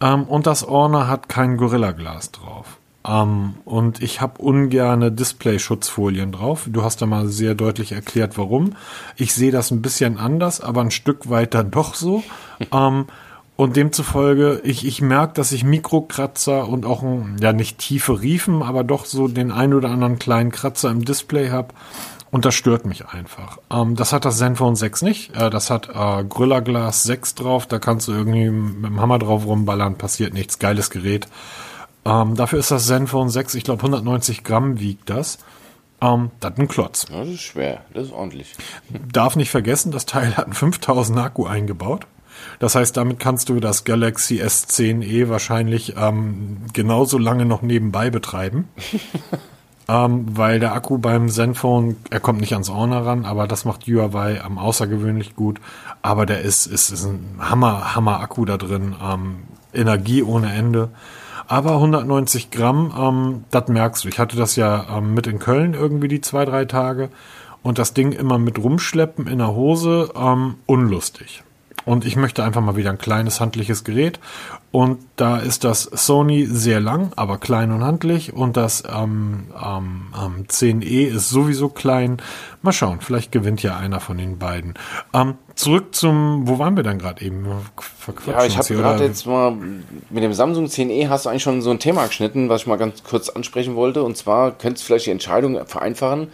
Ähm, 0.00 0.24
und 0.24 0.46
das 0.46 0.62
Orner 0.62 1.08
hat 1.08 1.28
kein 1.28 1.56
Gorilla-Glas 1.56 2.32
drauf. 2.32 2.78
Ähm, 3.06 3.54
und 3.64 4.02
ich 4.02 4.20
habe 4.20 4.42
ungerne 4.42 5.12
Display-Schutzfolien 5.12 6.32
drauf. 6.32 6.66
Du 6.70 6.82
hast 6.82 7.00
da 7.00 7.06
mal 7.06 7.28
sehr 7.28 7.54
deutlich 7.54 7.92
erklärt, 7.92 8.36
warum. 8.36 8.76
Ich 9.16 9.32
sehe 9.34 9.52
das 9.52 9.70
ein 9.70 9.80
bisschen 9.80 10.18
anders, 10.18 10.60
aber 10.60 10.82
ein 10.82 10.90
Stück 10.90 11.30
weiter 11.30 11.64
doch 11.64 11.94
so. 11.94 12.22
ähm, 12.72 13.06
und 13.56 13.76
demzufolge, 13.76 14.60
ich, 14.64 14.86
ich 14.86 15.00
merke, 15.00 15.34
dass 15.34 15.52
ich 15.52 15.64
Mikrokratzer 15.64 16.68
und 16.68 16.84
auch, 16.84 17.02
ein, 17.02 17.36
ja 17.40 17.52
nicht 17.52 17.78
tiefe 17.78 18.20
Riefen, 18.20 18.62
aber 18.62 18.84
doch 18.84 19.06
so 19.06 19.28
den 19.28 19.50
ein 19.50 19.72
oder 19.72 19.88
anderen 19.90 20.18
kleinen 20.18 20.52
Kratzer 20.52 20.90
im 20.90 21.04
Display 21.04 21.50
habe. 21.50 21.68
Und 22.30 22.44
das 22.44 22.54
stört 22.54 22.84
mich 22.84 23.06
einfach. 23.06 23.58
Ähm, 23.70 23.96
das 23.96 24.12
hat 24.12 24.26
das 24.26 24.38
Zenfone 24.38 24.76
6 24.76 25.02
nicht. 25.02 25.34
Äh, 25.34 25.48
das 25.48 25.70
hat 25.70 25.88
äh, 25.88 26.24
Gorilla 26.24 26.60
Glass 26.60 27.04
6 27.04 27.34
drauf. 27.36 27.66
Da 27.66 27.78
kannst 27.78 28.08
du 28.08 28.12
irgendwie 28.12 28.50
mit 28.50 28.90
dem 28.90 29.00
Hammer 29.00 29.18
drauf 29.18 29.46
rumballern, 29.46 29.96
passiert 29.96 30.34
nichts. 30.34 30.58
Geiles 30.58 30.90
Gerät. 30.90 31.26
Ähm, 32.04 32.34
dafür 32.36 32.58
ist 32.58 32.70
das 32.70 32.86
Zenfone 32.86 33.30
6, 33.30 33.54
ich 33.54 33.64
glaube 33.64 33.80
190 33.80 34.44
Gramm 34.44 34.80
wiegt 34.80 35.08
das. 35.08 35.38
Ähm, 36.00 36.30
das 36.40 36.52
ist 36.52 36.58
ein 36.58 36.68
Klotz. 36.68 37.06
Das 37.06 37.26
ist 37.26 37.40
schwer, 37.40 37.84
das 37.94 38.06
ist 38.06 38.12
ordentlich. 38.12 38.54
Darf 39.12 39.34
nicht 39.34 39.50
vergessen, 39.50 39.90
das 39.90 40.04
Teil 40.06 40.36
hat 40.36 40.44
einen 40.44 40.54
5000 40.54 41.18
Akku 41.18 41.46
eingebaut. 41.46 42.06
Das 42.58 42.74
heißt, 42.74 42.96
damit 42.96 43.18
kannst 43.18 43.48
du 43.48 43.60
das 43.60 43.84
Galaxy 43.84 44.42
S10e 44.42 45.28
wahrscheinlich 45.28 45.94
ähm, 45.96 46.58
genauso 46.72 47.18
lange 47.18 47.44
noch 47.44 47.62
nebenbei 47.62 48.10
betreiben. 48.10 48.68
ähm, 49.88 50.26
weil 50.36 50.60
der 50.60 50.74
Akku 50.74 50.98
beim 50.98 51.28
Zenfone, 51.28 51.96
er 52.10 52.20
kommt 52.20 52.40
nicht 52.40 52.52
ans 52.52 52.70
Ohr 52.70 52.88
ran, 52.90 53.24
aber 53.24 53.46
das 53.46 53.64
macht 53.64 53.86
Huawei 53.86 54.42
ähm, 54.44 54.58
außergewöhnlich 54.58 55.36
gut. 55.36 55.60
Aber 56.02 56.26
der 56.26 56.40
ist, 56.40 56.66
ist, 56.66 56.90
ist 56.90 57.04
ein 57.04 57.38
Hammer, 57.38 57.94
Hammer 57.94 58.20
Akku 58.20 58.44
da 58.44 58.56
drin. 58.56 58.94
Ähm, 59.02 59.36
Energie 59.72 60.22
ohne 60.22 60.52
Ende. 60.52 60.90
Aber 61.48 61.74
190 61.74 62.50
Gramm, 62.50 62.92
ähm, 62.98 63.44
das 63.50 63.68
merkst 63.68 64.04
du. 64.04 64.08
Ich 64.08 64.18
hatte 64.18 64.36
das 64.36 64.56
ja 64.56 64.98
ähm, 64.98 65.14
mit 65.14 65.26
in 65.26 65.38
Köln 65.38 65.74
irgendwie 65.74 66.08
die 66.08 66.20
zwei, 66.20 66.44
drei 66.44 66.64
Tage. 66.64 67.10
Und 67.62 67.78
das 67.78 67.94
Ding 67.94 68.12
immer 68.12 68.38
mit 68.38 68.58
rumschleppen 68.58 69.26
in 69.26 69.38
der 69.38 69.54
Hose, 69.54 70.10
ähm, 70.16 70.56
unlustig. 70.66 71.42
Und 71.86 72.04
ich 72.04 72.16
möchte 72.16 72.44
einfach 72.44 72.60
mal 72.60 72.76
wieder 72.76 72.90
ein 72.90 72.98
kleines 72.98 73.40
handliches 73.40 73.84
Gerät. 73.84 74.18
Und 74.72 74.98
da 75.14 75.38
ist 75.38 75.64
das 75.64 75.84
Sony 75.84 76.44
sehr 76.44 76.80
lang, 76.80 77.12
aber 77.14 77.38
klein 77.38 77.70
und 77.70 77.84
handlich. 77.84 78.34
Und 78.34 78.56
das 78.56 78.82
ähm, 78.92 79.46
ähm, 79.54 80.08
ähm, 80.14 80.44
10e 80.48 81.06
ist 81.06 81.30
sowieso 81.30 81.68
klein. 81.68 82.18
Mal 82.60 82.72
schauen, 82.72 83.00
vielleicht 83.00 83.30
gewinnt 83.30 83.62
ja 83.62 83.76
einer 83.76 84.00
von 84.00 84.18
den 84.18 84.38
beiden. 84.38 84.74
Ähm, 85.14 85.36
zurück 85.54 85.94
zum, 85.94 86.48
wo 86.48 86.58
waren 86.58 86.76
wir 86.76 86.82
dann 86.82 86.98
gerade 86.98 87.24
eben? 87.24 87.46
Ja, 88.26 88.44
ich 88.44 88.58
habe 88.58 88.74
gerade 88.74 89.04
jetzt 89.04 89.24
mal 89.24 89.52
mit 90.10 90.24
dem 90.24 90.34
Samsung 90.34 90.66
10e 90.66 91.08
hast 91.08 91.24
du 91.24 91.30
eigentlich 91.30 91.44
schon 91.44 91.62
so 91.62 91.70
ein 91.70 91.78
Thema 91.78 92.06
geschnitten, 92.08 92.48
was 92.48 92.62
ich 92.62 92.66
mal 92.66 92.76
ganz 92.76 93.04
kurz 93.04 93.28
ansprechen 93.28 93.76
wollte. 93.76 94.02
Und 94.02 94.16
zwar 94.16 94.50
könnte 94.50 94.78
es 94.78 94.82
vielleicht 94.82 95.06
die 95.06 95.12
Entscheidung 95.12 95.64
vereinfachen. 95.66 96.28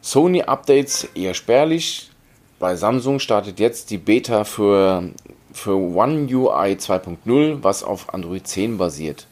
Sony-Updates 0.00 1.08
eher 1.14 1.34
spärlich, 1.34 2.07
bei 2.58 2.76
Samsung 2.76 3.18
startet 3.18 3.60
jetzt 3.60 3.90
die 3.90 3.98
Beta 3.98 4.44
für, 4.44 5.10
für 5.52 5.74
One 5.76 6.26
UI 6.32 6.74
2.0, 6.74 7.58
was 7.62 7.82
auf 7.82 8.12
Android 8.12 8.46
10 8.46 8.78
basiert. 8.78 9.26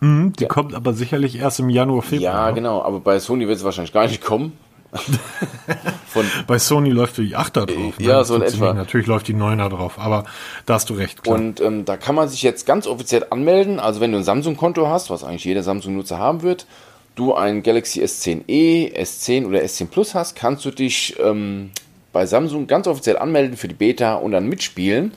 Mhm, 0.00 0.32
die 0.38 0.44
ja. 0.44 0.48
kommt 0.48 0.74
aber 0.74 0.94
sicherlich 0.94 1.38
erst 1.38 1.60
im 1.60 1.68
Januar, 1.68 2.02
Februar. 2.02 2.32
Ja, 2.32 2.48
ne? 2.48 2.54
genau, 2.54 2.82
aber 2.82 3.00
bei 3.00 3.18
Sony 3.18 3.46
wird 3.46 3.58
es 3.58 3.64
wahrscheinlich 3.64 3.92
gar 3.92 4.06
nicht 4.06 4.22
kommen. 4.22 4.52
bei 6.48 6.58
Sony 6.58 6.90
läuft 6.90 7.18
die 7.18 7.36
8er 7.36 7.66
drauf. 7.66 7.98
Ne? 7.98 8.04
Ja, 8.04 8.24
so 8.24 8.34
in 8.34 8.42
etwa. 8.42 8.72
Natürlich 8.72 9.06
läuft 9.06 9.28
die 9.28 9.34
9er 9.34 9.68
drauf, 9.68 9.98
aber 9.98 10.24
da 10.66 10.74
hast 10.74 10.90
du 10.90 10.94
recht. 10.94 11.22
Klar. 11.22 11.36
Und 11.36 11.60
ähm, 11.60 11.84
da 11.84 11.96
kann 11.96 12.14
man 12.14 12.28
sich 12.28 12.42
jetzt 12.42 12.66
ganz 12.66 12.86
offiziell 12.86 13.26
anmelden. 13.30 13.78
Also 13.78 14.00
wenn 14.00 14.10
du 14.10 14.18
ein 14.18 14.24
Samsung-Konto 14.24 14.88
hast, 14.88 15.10
was 15.10 15.22
eigentlich 15.22 15.44
jeder 15.44 15.62
Samsung-Nutzer 15.62 16.18
haben 16.18 16.42
wird, 16.42 16.66
du 17.14 17.34
ein 17.34 17.62
Galaxy 17.62 18.02
S10e, 18.02 18.96
S10 18.96 19.46
oder 19.46 19.60
S10 19.60 19.86
Plus 19.86 20.14
hast, 20.14 20.34
kannst 20.34 20.64
du 20.64 20.70
dich 20.70 21.16
ähm, 21.22 21.70
bei 22.12 22.26
Samsung 22.26 22.66
ganz 22.66 22.86
offiziell 22.86 23.18
anmelden 23.18 23.56
für 23.56 23.68
die 23.68 23.74
Beta 23.74 24.14
und 24.14 24.32
dann 24.32 24.46
mitspielen. 24.46 25.12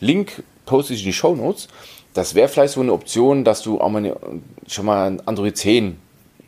Link 0.00 0.42
poste 0.66 0.94
ich 0.94 1.00
in 1.00 1.06
die 1.06 1.12
Show 1.12 1.34
Notes. 1.34 1.68
Das 2.12 2.34
wäre 2.34 2.48
vielleicht 2.48 2.74
so 2.74 2.80
eine 2.80 2.92
Option, 2.92 3.44
dass 3.44 3.62
du 3.62 3.80
auch 3.80 3.88
mal 3.88 3.98
eine, 3.98 4.16
schon 4.66 4.86
mal 4.86 5.06
ein 5.10 5.26
Android 5.26 5.56
10 5.56 5.98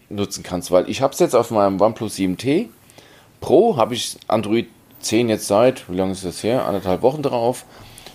nutzen 0.09 0.43
kannst, 0.45 0.71
weil 0.71 0.89
ich 0.89 1.03
habe 1.03 1.13
es 1.13 1.19
jetzt 1.19 1.35
auf 1.35 1.51
meinem 1.51 1.81
OnePlus 1.81 2.15
7T 2.17 2.69
Pro, 3.41 3.77
habe 3.77 3.95
ich 3.95 4.17
Android 4.29 4.67
10 5.01 5.29
jetzt 5.29 5.47
seit, 5.47 5.91
wie 5.91 5.97
lange 5.97 6.13
ist 6.13 6.25
das 6.25 6.43
her? 6.43 6.67
Anderthalb 6.67 7.03
Wochen 7.03 7.23
drauf. 7.23 7.65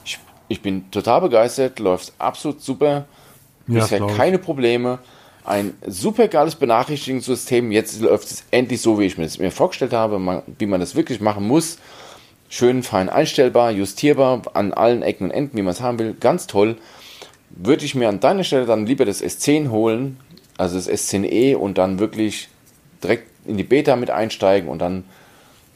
Ich, 0.05 0.19
ich 0.47 0.61
bin 0.61 0.89
total 0.91 1.21
begeistert, 1.21 1.79
läuft 1.79 2.13
absolut 2.17 2.61
super. 2.61 3.05
Bisher 3.67 3.99
ja, 3.99 4.07
keine 4.07 4.39
Probleme 4.39 4.99
ein 5.45 5.73
super 5.87 6.27
geiles 6.27 6.55
Benachrichtigungssystem. 6.55 7.71
Jetzt 7.71 8.01
läuft 8.01 8.31
es 8.31 8.43
endlich 8.51 8.81
so, 8.81 8.99
wie 8.99 9.05
ich 9.05 9.17
mir 9.17 9.25
das 9.25 9.39
mir 9.39 9.51
vorgestellt 9.51 9.93
habe, 9.93 10.43
wie 10.59 10.65
man 10.65 10.79
das 10.79 10.95
wirklich 10.95 11.21
machen 11.21 11.47
muss. 11.47 11.77
Schön 12.49 12.83
fein 12.83 13.09
einstellbar, 13.09 13.71
justierbar 13.71 14.41
an 14.53 14.73
allen 14.73 15.03
Ecken 15.03 15.25
und 15.25 15.31
Enden, 15.31 15.57
wie 15.57 15.61
man 15.61 15.71
es 15.71 15.81
haben 15.81 15.99
will. 15.99 16.15
Ganz 16.19 16.47
toll. 16.47 16.77
Würde 17.49 17.85
ich 17.85 17.95
mir 17.95 18.09
an 18.09 18.19
deiner 18.19 18.43
Stelle 18.43 18.65
dann 18.65 18.85
lieber 18.85 19.05
das 19.05 19.23
S10 19.23 19.69
holen, 19.69 20.19
also 20.57 20.75
das 20.75 20.89
S10e 20.89 21.55
und 21.55 21.77
dann 21.77 21.99
wirklich 21.99 22.49
direkt 23.03 23.27
in 23.45 23.57
die 23.57 23.63
Beta 23.63 23.95
mit 23.95 24.09
einsteigen 24.09 24.69
und 24.69 24.79
dann 24.79 25.05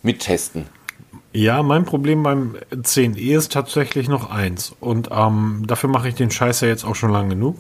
mittesten. 0.04 0.68
Ja, 1.34 1.64
mein 1.64 1.84
Problem 1.84 2.24
beim 2.24 2.56
10e 2.72 3.38
ist 3.38 3.52
tatsächlich 3.52 4.08
noch 4.08 4.30
eins. 4.30 4.74
Und 4.80 5.10
ähm, 5.12 5.64
dafür 5.68 5.90
mache 5.90 6.08
ich 6.08 6.16
den 6.16 6.32
Scheiß 6.32 6.62
ja 6.62 6.70
jetzt 6.70 6.86
auch 6.86 6.96
schon 6.96 7.12
lang 7.12 7.28
genug. 7.30 7.58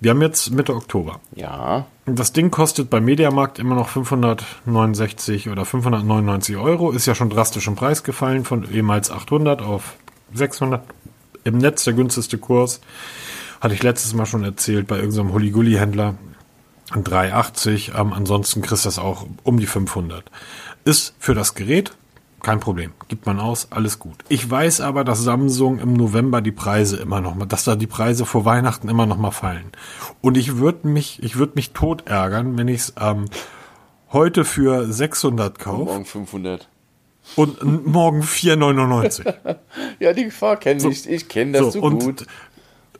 Wir 0.00 0.10
haben 0.10 0.22
jetzt 0.22 0.50
Mitte 0.50 0.74
Oktober. 0.74 1.20
Ja. 1.34 1.86
Das 2.06 2.32
Ding 2.32 2.50
kostet 2.50 2.90
beim 2.90 3.04
Mediamarkt 3.04 3.58
immer 3.58 3.74
noch 3.74 3.88
569 3.88 5.48
oder 5.48 5.64
599 5.64 6.56
Euro. 6.56 6.90
Ist 6.90 7.06
ja 7.06 7.14
schon 7.14 7.30
drastisch 7.30 7.66
im 7.66 7.76
Preis 7.76 8.02
gefallen 8.02 8.44
von 8.44 8.70
ehemals 8.70 9.10
800 9.10 9.62
auf 9.62 9.96
600. 10.34 10.82
Im 11.44 11.58
Netz 11.58 11.84
der 11.84 11.94
günstigste 11.94 12.38
Kurs. 12.38 12.80
Hatte 13.60 13.74
ich 13.74 13.82
letztes 13.82 14.14
Mal 14.14 14.26
schon 14.26 14.44
erzählt 14.44 14.86
bei 14.86 14.96
irgendeinem 14.96 15.32
Hulli-Gulli-Händler. 15.32 16.16
380. 16.92 17.92
Ähm, 17.96 18.12
ansonsten 18.12 18.60
kriegst 18.62 18.84
du 18.84 18.88
das 18.88 18.98
auch 18.98 19.26
um 19.42 19.58
die 19.58 19.66
500. 19.66 20.30
Ist 20.84 21.14
für 21.18 21.34
das 21.34 21.54
Gerät 21.54 21.96
kein 22.44 22.60
Problem. 22.60 22.92
Gibt 23.08 23.26
man 23.26 23.40
aus, 23.40 23.68
alles 23.70 23.98
gut. 23.98 24.16
Ich 24.28 24.48
weiß 24.48 24.80
aber, 24.80 25.02
dass 25.02 25.20
Samsung 25.20 25.80
im 25.80 25.94
November 25.94 26.40
die 26.40 26.52
Preise 26.52 26.96
immer 26.98 27.20
noch 27.20 27.34
mal, 27.34 27.46
dass 27.46 27.64
da 27.64 27.74
die 27.74 27.88
Preise 27.88 28.24
vor 28.24 28.44
Weihnachten 28.44 28.88
immer 28.88 29.06
noch 29.06 29.18
mal 29.18 29.32
fallen. 29.32 29.72
Und 30.20 30.36
ich 30.36 30.58
würde 30.58 30.86
mich, 30.86 31.22
ich 31.22 31.36
würde 31.36 31.54
mich 31.56 31.72
tot 31.72 32.06
ärgern, 32.06 32.56
wenn 32.56 32.68
ich 32.68 32.80
es 32.80 32.94
ähm, 33.00 33.24
heute 34.12 34.44
für 34.44 34.92
600 34.92 35.58
kaufe. 35.58 35.84
Morgen 35.84 36.04
500. 36.04 36.68
Und 37.36 37.86
morgen 37.86 38.22
4,99. 38.22 39.34
ja, 39.98 40.12
die 40.12 40.24
Gefahr 40.24 40.56
kenne 40.58 40.80
so, 40.80 40.90
ich. 40.90 41.08
Ich 41.08 41.28
kenne 41.28 41.52
das 41.52 41.62
so, 41.62 41.70
so 41.70 41.82
und, 41.82 41.98
gut. 42.00 42.26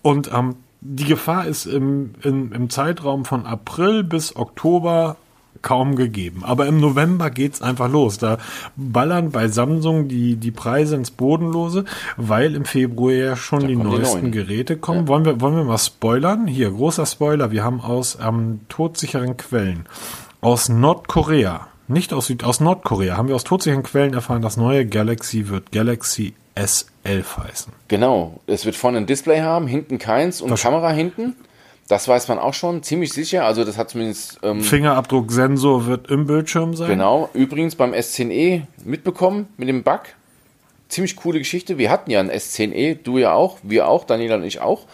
Und 0.02 0.30
ähm, 0.32 0.56
die 0.80 1.04
Gefahr 1.04 1.46
ist 1.46 1.66
im, 1.66 2.14
im, 2.22 2.52
im 2.52 2.70
Zeitraum 2.70 3.24
von 3.24 3.46
April 3.46 4.02
bis 4.02 4.34
Oktober 4.36 5.16
kaum 5.62 5.96
gegeben. 5.96 6.42
Aber 6.44 6.66
im 6.66 6.80
November 6.80 7.30
geht's 7.30 7.62
einfach 7.62 7.90
los. 7.90 8.18
Da 8.18 8.38
ballern 8.76 9.30
bei 9.30 9.48
Samsung 9.48 10.08
die, 10.08 10.36
die 10.36 10.50
Preise 10.50 10.96
ins 10.96 11.10
Bodenlose, 11.10 11.84
weil 12.16 12.54
im 12.54 12.64
Februar 12.64 13.12
ja 13.12 13.36
schon 13.36 13.60
da 13.60 13.66
die 13.66 13.76
neuesten 13.76 14.26
die 14.26 14.38
Geräte 14.38 14.76
kommen. 14.76 15.02
Ja. 15.02 15.08
Wollen, 15.08 15.24
wir, 15.24 15.40
wollen 15.40 15.56
wir 15.56 15.64
mal 15.64 15.78
spoilern? 15.78 16.46
Hier, 16.46 16.70
großer 16.70 17.06
Spoiler. 17.06 17.50
Wir 17.50 17.64
haben 17.64 17.80
aus 17.80 18.18
ähm, 18.22 18.60
todsicheren 18.68 19.36
Quellen, 19.36 19.86
aus 20.40 20.68
Nordkorea, 20.68 21.68
nicht 21.88 22.12
aus 22.12 22.26
Süd, 22.26 22.44
aus 22.44 22.60
Nordkorea, 22.60 23.16
haben 23.16 23.28
wir 23.28 23.34
aus 23.34 23.44
todsicheren 23.44 23.82
Quellen 23.82 24.14
erfahren, 24.14 24.42
das 24.42 24.56
neue 24.56 24.86
Galaxy 24.86 25.48
wird 25.48 25.72
Galaxy 25.72 26.34
S11 26.56 27.36
heißen. 27.36 27.72
Genau. 27.88 28.40
Es 28.46 28.64
wird 28.64 28.76
vorne 28.76 28.98
ein 28.98 29.06
Display 29.06 29.40
haben, 29.40 29.66
hinten 29.66 29.98
keins 29.98 30.40
und 30.40 30.54
Kamera 30.54 30.90
hinten. 30.90 31.34
Das 31.88 32.08
weiß 32.08 32.28
man 32.28 32.38
auch 32.38 32.54
schon 32.54 32.82
ziemlich 32.82 33.12
sicher. 33.12 33.44
Also 33.44 33.64
das 33.64 33.76
hat 33.76 33.90
zumindest 33.90 34.38
ähm, 34.42 34.62
Fingerabdrucksensor 34.62 35.86
wird 35.86 36.10
im 36.10 36.26
Bildschirm 36.26 36.74
sein. 36.74 36.88
Genau. 36.88 37.28
Übrigens 37.34 37.76
beim 37.76 37.92
S10e 37.92 38.62
mitbekommen 38.84 39.48
mit 39.58 39.68
dem 39.68 39.82
Bug. 39.82 40.00
Ziemlich 40.88 41.16
coole 41.16 41.38
Geschichte. 41.38 41.76
Wir 41.76 41.90
hatten 41.90 42.10
ja 42.10 42.20
ein 42.20 42.30
S10e, 42.30 42.98
du 43.02 43.18
ja 43.18 43.32
auch, 43.32 43.58
wir 43.62 43.88
auch, 43.88 44.04
Daniela 44.04 44.36
und 44.36 44.44
ich 44.44 44.60
auch. 44.60 44.86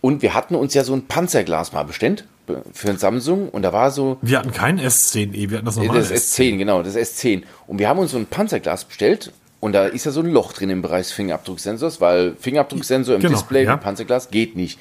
Und 0.00 0.22
wir 0.22 0.34
hatten 0.34 0.54
uns 0.54 0.74
ja 0.74 0.82
so 0.84 0.94
ein 0.94 1.06
Panzerglas 1.06 1.72
mal 1.72 1.84
bestellt 1.84 2.24
für 2.72 2.90
ein 2.90 2.98
Samsung 2.98 3.48
und 3.48 3.62
da 3.62 3.72
war 3.72 3.90
so. 3.90 4.18
Wir 4.22 4.38
hatten 4.38 4.52
kein 4.52 4.80
S10e, 4.80 5.50
wir 5.50 5.58
hatten 5.58 5.66
das 5.66 5.76
normale 5.76 6.00
Das 6.00 6.12
S10, 6.12 6.58
genau, 6.58 6.82
das 6.82 6.96
S10. 6.96 7.42
Und 7.66 7.78
wir 7.78 7.88
haben 7.88 7.98
uns 7.98 8.12
so 8.12 8.18
ein 8.18 8.26
Panzerglas 8.26 8.84
bestellt 8.84 9.32
und 9.60 9.72
da 9.72 9.86
ist 9.86 10.06
ja 10.06 10.12
so 10.12 10.20
ein 10.20 10.26
Loch 10.26 10.52
drin 10.52 10.70
im 10.70 10.82
Bereich 10.82 11.06
des 11.06 11.12
Fingerabdrucksensors, 11.12 12.00
weil 12.00 12.36
Fingerabdrucksensor 12.38 13.16
im 13.16 13.20
genau, 13.20 13.34
Display 13.34 13.64
ja. 13.64 13.76
Panzerglas 13.76 14.30
geht 14.30 14.54
nicht. 14.56 14.78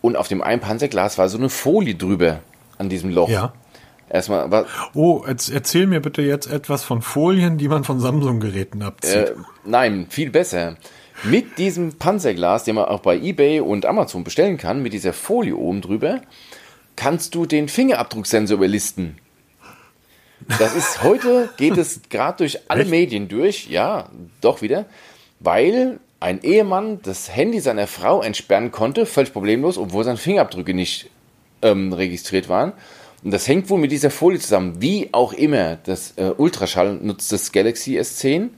Und 0.00 0.16
auf 0.16 0.28
dem 0.28 0.42
einen 0.42 0.60
Panzerglas 0.60 1.18
war 1.18 1.28
so 1.28 1.38
eine 1.38 1.48
Folie 1.48 1.94
drüber 1.94 2.40
an 2.78 2.88
diesem 2.88 3.10
Loch. 3.10 3.28
Ja. 3.28 3.52
Erstmal, 4.08 4.50
was, 4.50 4.66
oh, 4.94 5.24
erzähl 5.26 5.86
mir 5.86 6.00
bitte 6.00 6.22
jetzt 6.22 6.46
etwas 6.46 6.84
von 6.84 7.02
Folien, 7.02 7.58
die 7.58 7.66
man 7.66 7.82
von 7.82 7.98
Samsung-Geräten 7.98 8.82
abzieht. 8.82 9.16
Äh, 9.16 9.34
nein, 9.64 10.06
viel 10.08 10.30
besser. 10.30 10.76
Mit 11.24 11.58
diesem 11.58 11.94
Panzerglas, 11.94 12.64
den 12.64 12.76
man 12.76 12.84
auch 12.84 13.00
bei 13.00 13.16
eBay 13.16 13.60
und 13.60 13.84
Amazon 13.84 14.22
bestellen 14.22 14.58
kann, 14.58 14.82
mit 14.82 14.92
dieser 14.92 15.12
Folie 15.12 15.56
oben 15.56 15.80
drüber, 15.80 16.20
kannst 16.94 17.34
du 17.34 17.46
den 17.46 17.68
Fingerabdrucksensor 17.68 18.58
überlisten. 18.58 19.18
Das 20.58 20.76
ist 20.76 21.02
heute 21.02 21.48
geht 21.56 21.76
es 21.76 22.02
gerade 22.08 22.38
durch 22.38 22.70
alle 22.70 22.82
Echt? 22.82 22.90
Medien 22.90 23.28
durch, 23.28 23.68
ja, 23.68 24.08
doch 24.40 24.62
wieder, 24.62 24.84
weil 25.40 25.98
ein 26.26 26.42
Ehemann 26.42 26.98
das 27.02 27.34
Handy 27.36 27.60
seiner 27.60 27.86
Frau 27.86 28.20
entsperren 28.20 28.72
konnte, 28.72 29.06
völlig 29.06 29.32
problemlos, 29.32 29.78
obwohl 29.78 30.02
seine 30.02 30.16
Fingerabdrücke 30.16 30.74
nicht 30.74 31.08
ähm, 31.62 31.92
registriert 31.92 32.48
waren. 32.48 32.72
Und 33.22 33.30
das 33.30 33.46
hängt 33.46 33.70
wohl 33.70 33.78
mit 33.78 33.92
dieser 33.92 34.10
Folie 34.10 34.40
zusammen. 34.40 34.82
Wie 34.82 35.08
auch 35.12 35.32
immer, 35.32 35.76
das 35.76 36.14
äh, 36.16 36.32
Ultraschall 36.36 36.94
nutzt 36.94 37.30
das 37.30 37.52
Galaxy 37.52 37.96
S10 37.96 38.48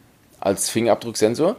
als 0.40 0.70
Fingerabdrucksensor. 0.70 1.57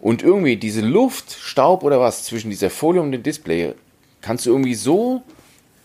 Und 0.00 0.24
irgendwie 0.24 0.56
diese 0.56 0.80
Luft, 0.80 1.30
Staub 1.30 1.84
oder 1.84 2.00
was 2.00 2.24
zwischen 2.24 2.50
dieser 2.50 2.68
Folie 2.68 3.00
und 3.00 3.12
dem 3.12 3.22
Display 3.22 3.74
kannst 4.22 4.46
du 4.46 4.50
irgendwie 4.50 4.74
so. 4.74 5.22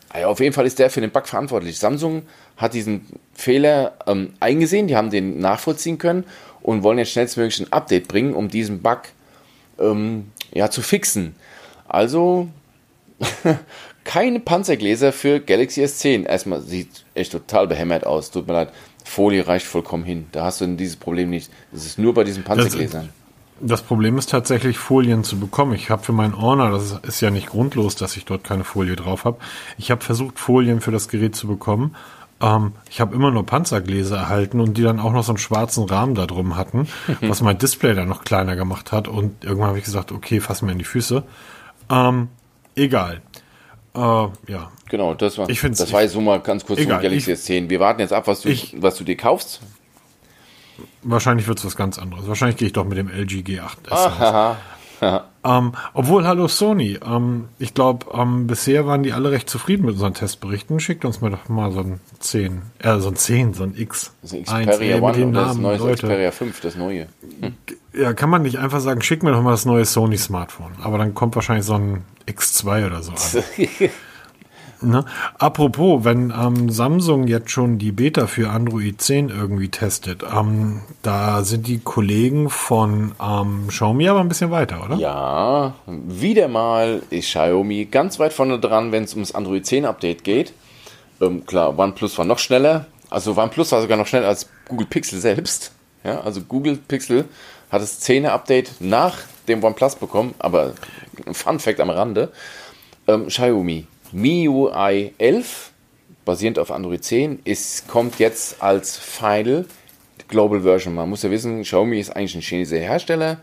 Also 0.10 0.28
auf 0.30 0.40
jeden 0.40 0.54
Fall 0.54 0.66
ist 0.66 0.80
der 0.80 0.90
für 0.90 1.02
den 1.02 1.12
Bug 1.12 1.28
verantwortlich. 1.28 1.78
Samsung 1.78 2.24
hat 2.58 2.74
diesen 2.74 3.06
Fehler 3.36 4.00
ähm, 4.08 4.34
eingesehen, 4.40 4.88
die 4.88 4.96
haben 4.96 5.12
den 5.12 5.38
nachvollziehen 5.38 6.00
können 6.00 6.24
und 6.64 6.82
wollen 6.82 6.98
jetzt 6.98 7.12
schnellstmöglich 7.12 7.60
ein 7.60 7.72
Update 7.72 8.08
bringen, 8.08 8.34
um 8.34 8.50
diesen 8.50 8.82
Bug 8.82 9.02
ähm, 9.80 10.32
ja, 10.54 10.70
zu 10.70 10.82
fixen. 10.82 11.36
Also 11.88 12.50
keine 14.04 14.40
Panzergläser 14.40 15.12
für 15.12 15.40
Galaxy 15.40 15.84
S10. 15.84 16.26
Erstmal 16.26 16.62
sieht 16.62 17.06
echt 17.14 17.32
total 17.32 17.68
behämmert 17.68 18.06
aus. 18.06 18.32
Tut 18.32 18.48
mir 18.48 18.54
leid. 18.54 18.72
Folie 19.06 19.48
reicht 19.48 19.66
vollkommen 19.66 20.04
hin. 20.04 20.28
Da 20.32 20.46
hast 20.46 20.62
du 20.62 20.68
dieses 20.68 20.96
Problem 20.96 21.30
nicht. 21.30 21.52
Das 21.72 21.86
ist 21.86 21.98
nur 21.98 22.14
bei 22.14 22.24
diesen 22.24 22.44
Panzergläsern. 22.44 23.10
Das, 23.60 23.70
das 23.70 23.82
Problem 23.82 24.18
ist 24.18 24.30
tatsächlich, 24.30 24.78
Folien 24.78 25.24
zu 25.24 25.40
bekommen. 25.40 25.74
Ich 25.74 25.90
habe 25.90 26.04
für 26.04 26.12
meinen 26.12 26.40
Honor, 26.40 26.72
das 26.72 27.00
ist 27.04 27.22
ja 27.22 27.32
nicht 27.32 27.48
grundlos, 27.48 27.96
dass 27.96 28.16
ich 28.18 28.26
dort 28.26 28.44
keine 28.44 28.64
Folie 28.64 28.96
drauf 28.96 29.26
habe. 29.26 29.40
Ich 29.78 29.92
habe 29.92 30.04
versucht, 30.04 30.40
Folien 30.40 30.80
für 30.82 30.92
das 30.92 31.08
Gerät 31.08 31.36
zu 31.36 31.48
bekommen. 31.48 31.96
Ähm, 32.42 32.74
ich 32.90 33.02
habe 33.02 33.16
immer 33.16 33.32
nur 33.32 33.46
Panzergläser 33.46 34.18
erhalten 34.18 34.60
und 34.60 34.78
die 34.78 34.84
dann 34.84 35.00
auch 35.00 35.12
noch 35.12 35.24
so 35.24 35.32
einen 35.32 35.38
schwarzen 35.38 35.86
Rahmen 35.86 36.16
da 36.16 36.26
drum 36.26 36.56
hatten, 36.56 36.88
was 37.22 37.42
mein 37.42 37.58
Display 37.58 37.94
dann 37.94 38.08
noch 38.08 38.24
kleiner 38.24 38.56
gemacht 38.56 38.92
hat. 38.92 39.08
Und 39.08 39.44
irgendwann 39.44 39.70
habe 39.70 39.80
ich 39.80 39.86
gesagt, 39.86 40.12
okay, 40.12 40.40
fass 40.40 40.62
mir 40.62 40.72
in 40.72 40.80
die 40.80 40.86
Füße. 40.86 41.24
Ähm, 41.90 42.30
egal. 42.76 43.22
Äh, 43.96 44.00
ja. 44.00 44.72
Genau, 44.90 45.14
das 45.14 45.38
war, 45.38 45.50
ich 45.50 45.62
das 45.62 45.92
war 45.92 46.02
jetzt 46.02 46.14
so 46.14 46.22
mal 46.22 46.40
ganz 46.40 46.66
kurz 46.66 46.80
egal, 46.80 47.02
zum 47.02 47.10
Galaxy 47.10 47.32
S10. 47.34 47.70
Wir 47.70 47.80
warten 47.80 48.00
jetzt 48.00 48.14
ab, 48.14 48.28
was 48.28 48.42
du, 48.42 48.50
ich, 48.50 48.76
was 48.80 48.96
du 48.96 49.04
dir 49.04 49.18
kaufst. 49.18 49.62
Wahrscheinlich 51.04 51.48
wird 51.48 51.60
es 51.60 51.66
was 51.66 51.76
ganz 51.76 52.00
anderes. 52.00 52.28
Wahrscheinlich 52.28 52.58
gehe 52.58 52.68
ich 52.68 52.74
doch 52.74 52.86
mit 52.86 52.98
dem 52.98 53.10
LG 53.10 53.44
G8S. 53.44 54.56
Ähm, 55.44 55.74
obwohl, 55.94 56.28
hallo 56.28 56.48
Sony, 56.48 57.00
ähm, 57.06 57.48
ich 57.60 57.74
glaube, 57.74 58.08
ähm, 58.14 58.48
bisher 58.48 58.86
waren 58.86 59.04
die 59.04 59.14
alle 59.14 59.32
recht 59.32 59.50
zufrieden 59.50 59.86
mit 59.86 59.94
unseren 59.94 60.14
Testberichten. 60.14 60.80
Schickt 60.80 61.06
uns 61.06 61.22
mal 61.22 61.32
doch 61.32 61.48
mal 61.48 61.72
so 61.72 61.80
ein 61.80 62.00
10, 62.20 62.62
äh, 62.80 63.00
so 63.00 63.08
ein 63.10 63.16
10, 63.16 63.54
so 63.54 63.64
ein 63.64 63.74
X. 63.76 64.14
Das 64.22 64.34
ist 64.34 64.44
Xperia 64.44 64.96
1, 64.96 65.02
One 65.04 65.32
das 65.32 65.58
neue 65.58 65.94
Xperia 65.94 66.32
5, 66.32 66.62
das 66.62 66.76
neue. 66.76 67.08
Hm. 67.42 67.54
Ja, 67.94 68.14
kann 68.14 68.30
man 68.30 68.44
nicht 68.44 68.60
einfach 68.60 68.82
sagen, 68.82 69.02
schick 69.02 69.24
mir 69.24 69.32
doch 69.32 69.42
mal 69.42 69.52
das 69.52 69.66
neue 69.66 69.86
Sony 69.86 70.18
Smartphone. 70.18 70.74
Aber 70.84 70.98
dann 70.98 71.16
kommt 71.16 71.36
wahrscheinlich 71.36 71.66
so 71.66 71.76
ein 71.76 72.04
X2 72.28 72.86
oder 72.86 73.02
so 73.02 73.12
an. 73.12 73.44
Ne? 74.82 75.04
Apropos, 75.38 76.06
wenn 76.06 76.32
ähm, 76.32 76.70
Samsung 76.70 77.28
jetzt 77.28 77.52
schon 77.52 77.78
die 77.80 77.92
Beta 77.92 78.28
für 78.28 78.50
Android 78.50 79.02
10 79.02 79.30
irgendwie 79.30 79.70
testet, 79.70 80.24
ähm, 80.24 80.82
da 81.02 81.44
sind 81.44 81.68
die 81.68 81.80
Kollegen 81.80 82.50
von 82.50 83.14
ähm, 83.22 83.68
Xiaomi 83.68 84.08
aber 84.08 84.22
ein 84.22 84.30
bisschen 84.30 84.52
weiter, 84.52 84.84
oder? 84.86 84.96
Ja, 84.96 85.74
wieder 85.86 86.48
mal 86.48 87.02
ist 87.10 87.28
Xiaomi 87.28 87.86
ganz 87.86 88.20
weit 88.20 88.32
vorne 88.32 88.60
dran, 88.60 88.92
wenn 88.92 89.04
es 89.04 89.14
ums 89.14 89.34
Android 89.34 89.66
10 89.66 89.86
Update 89.86 90.24
geht. 90.24 90.54
Ähm, 91.22 91.46
klar, 91.46 91.78
OnePlus 91.78 92.18
war 92.18 92.26
noch 92.26 92.40
schneller. 92.40 92.86
Also 93.10 93.36
OnePlus 93.38 93.72
war 93.74 93.82
sogar 93.82 93.98
noch 93.98 94.08
schneller 94.08 94.28
als 94.28 94.48
Google 94.68 94.88
Pixel 94.88 95.20
selbst. 95.20 95.74
Ja, 96.04 96.22
also 96.22 96.42
Google 96.42 96.78
Pixel 96.78 97.26
hat 97.70 97.82
das 97.82 98.02
10er 98.02 98.30
Update 98.30 98.72
nach 98.80 99.18
dem 99.48 99.64
OnePlus 99.64 99.96
bekommen, 99.96 100.34
aber 100.40 100.74
Fun 101.34 101.60
Fact 101.60 101.82
am 101.82 101.90
Rande. 101.90 102.32
Ähm, 103.08 103.28
Xiaomi 103.28 103.86
MIUI 104.12 105.14
11, 105.18 105.72
basierend 106.26 106.60
auf 106.60 106.72
Android 106.72 107.04
10, 107.04 107.40
ist, 107.44 107.88
kommt 107.88 108.20
jetzt 108.20 108.62
als 108.62 108.98
Final 108.98 109.66
Global 110.28 110.62
Version. 110.62 110.96
Man 110.96 111.10
muss 111.10 111.24
ja 111.24 111.32
wissen, 111.32 111.64
Xiaomi 111.64 112.00
ist 112.00 112.16
eigentlich 112.16 112.36
ein 112.36 112.42
chinesischer 112.42 112.82
Hersteller, 112.82 113.38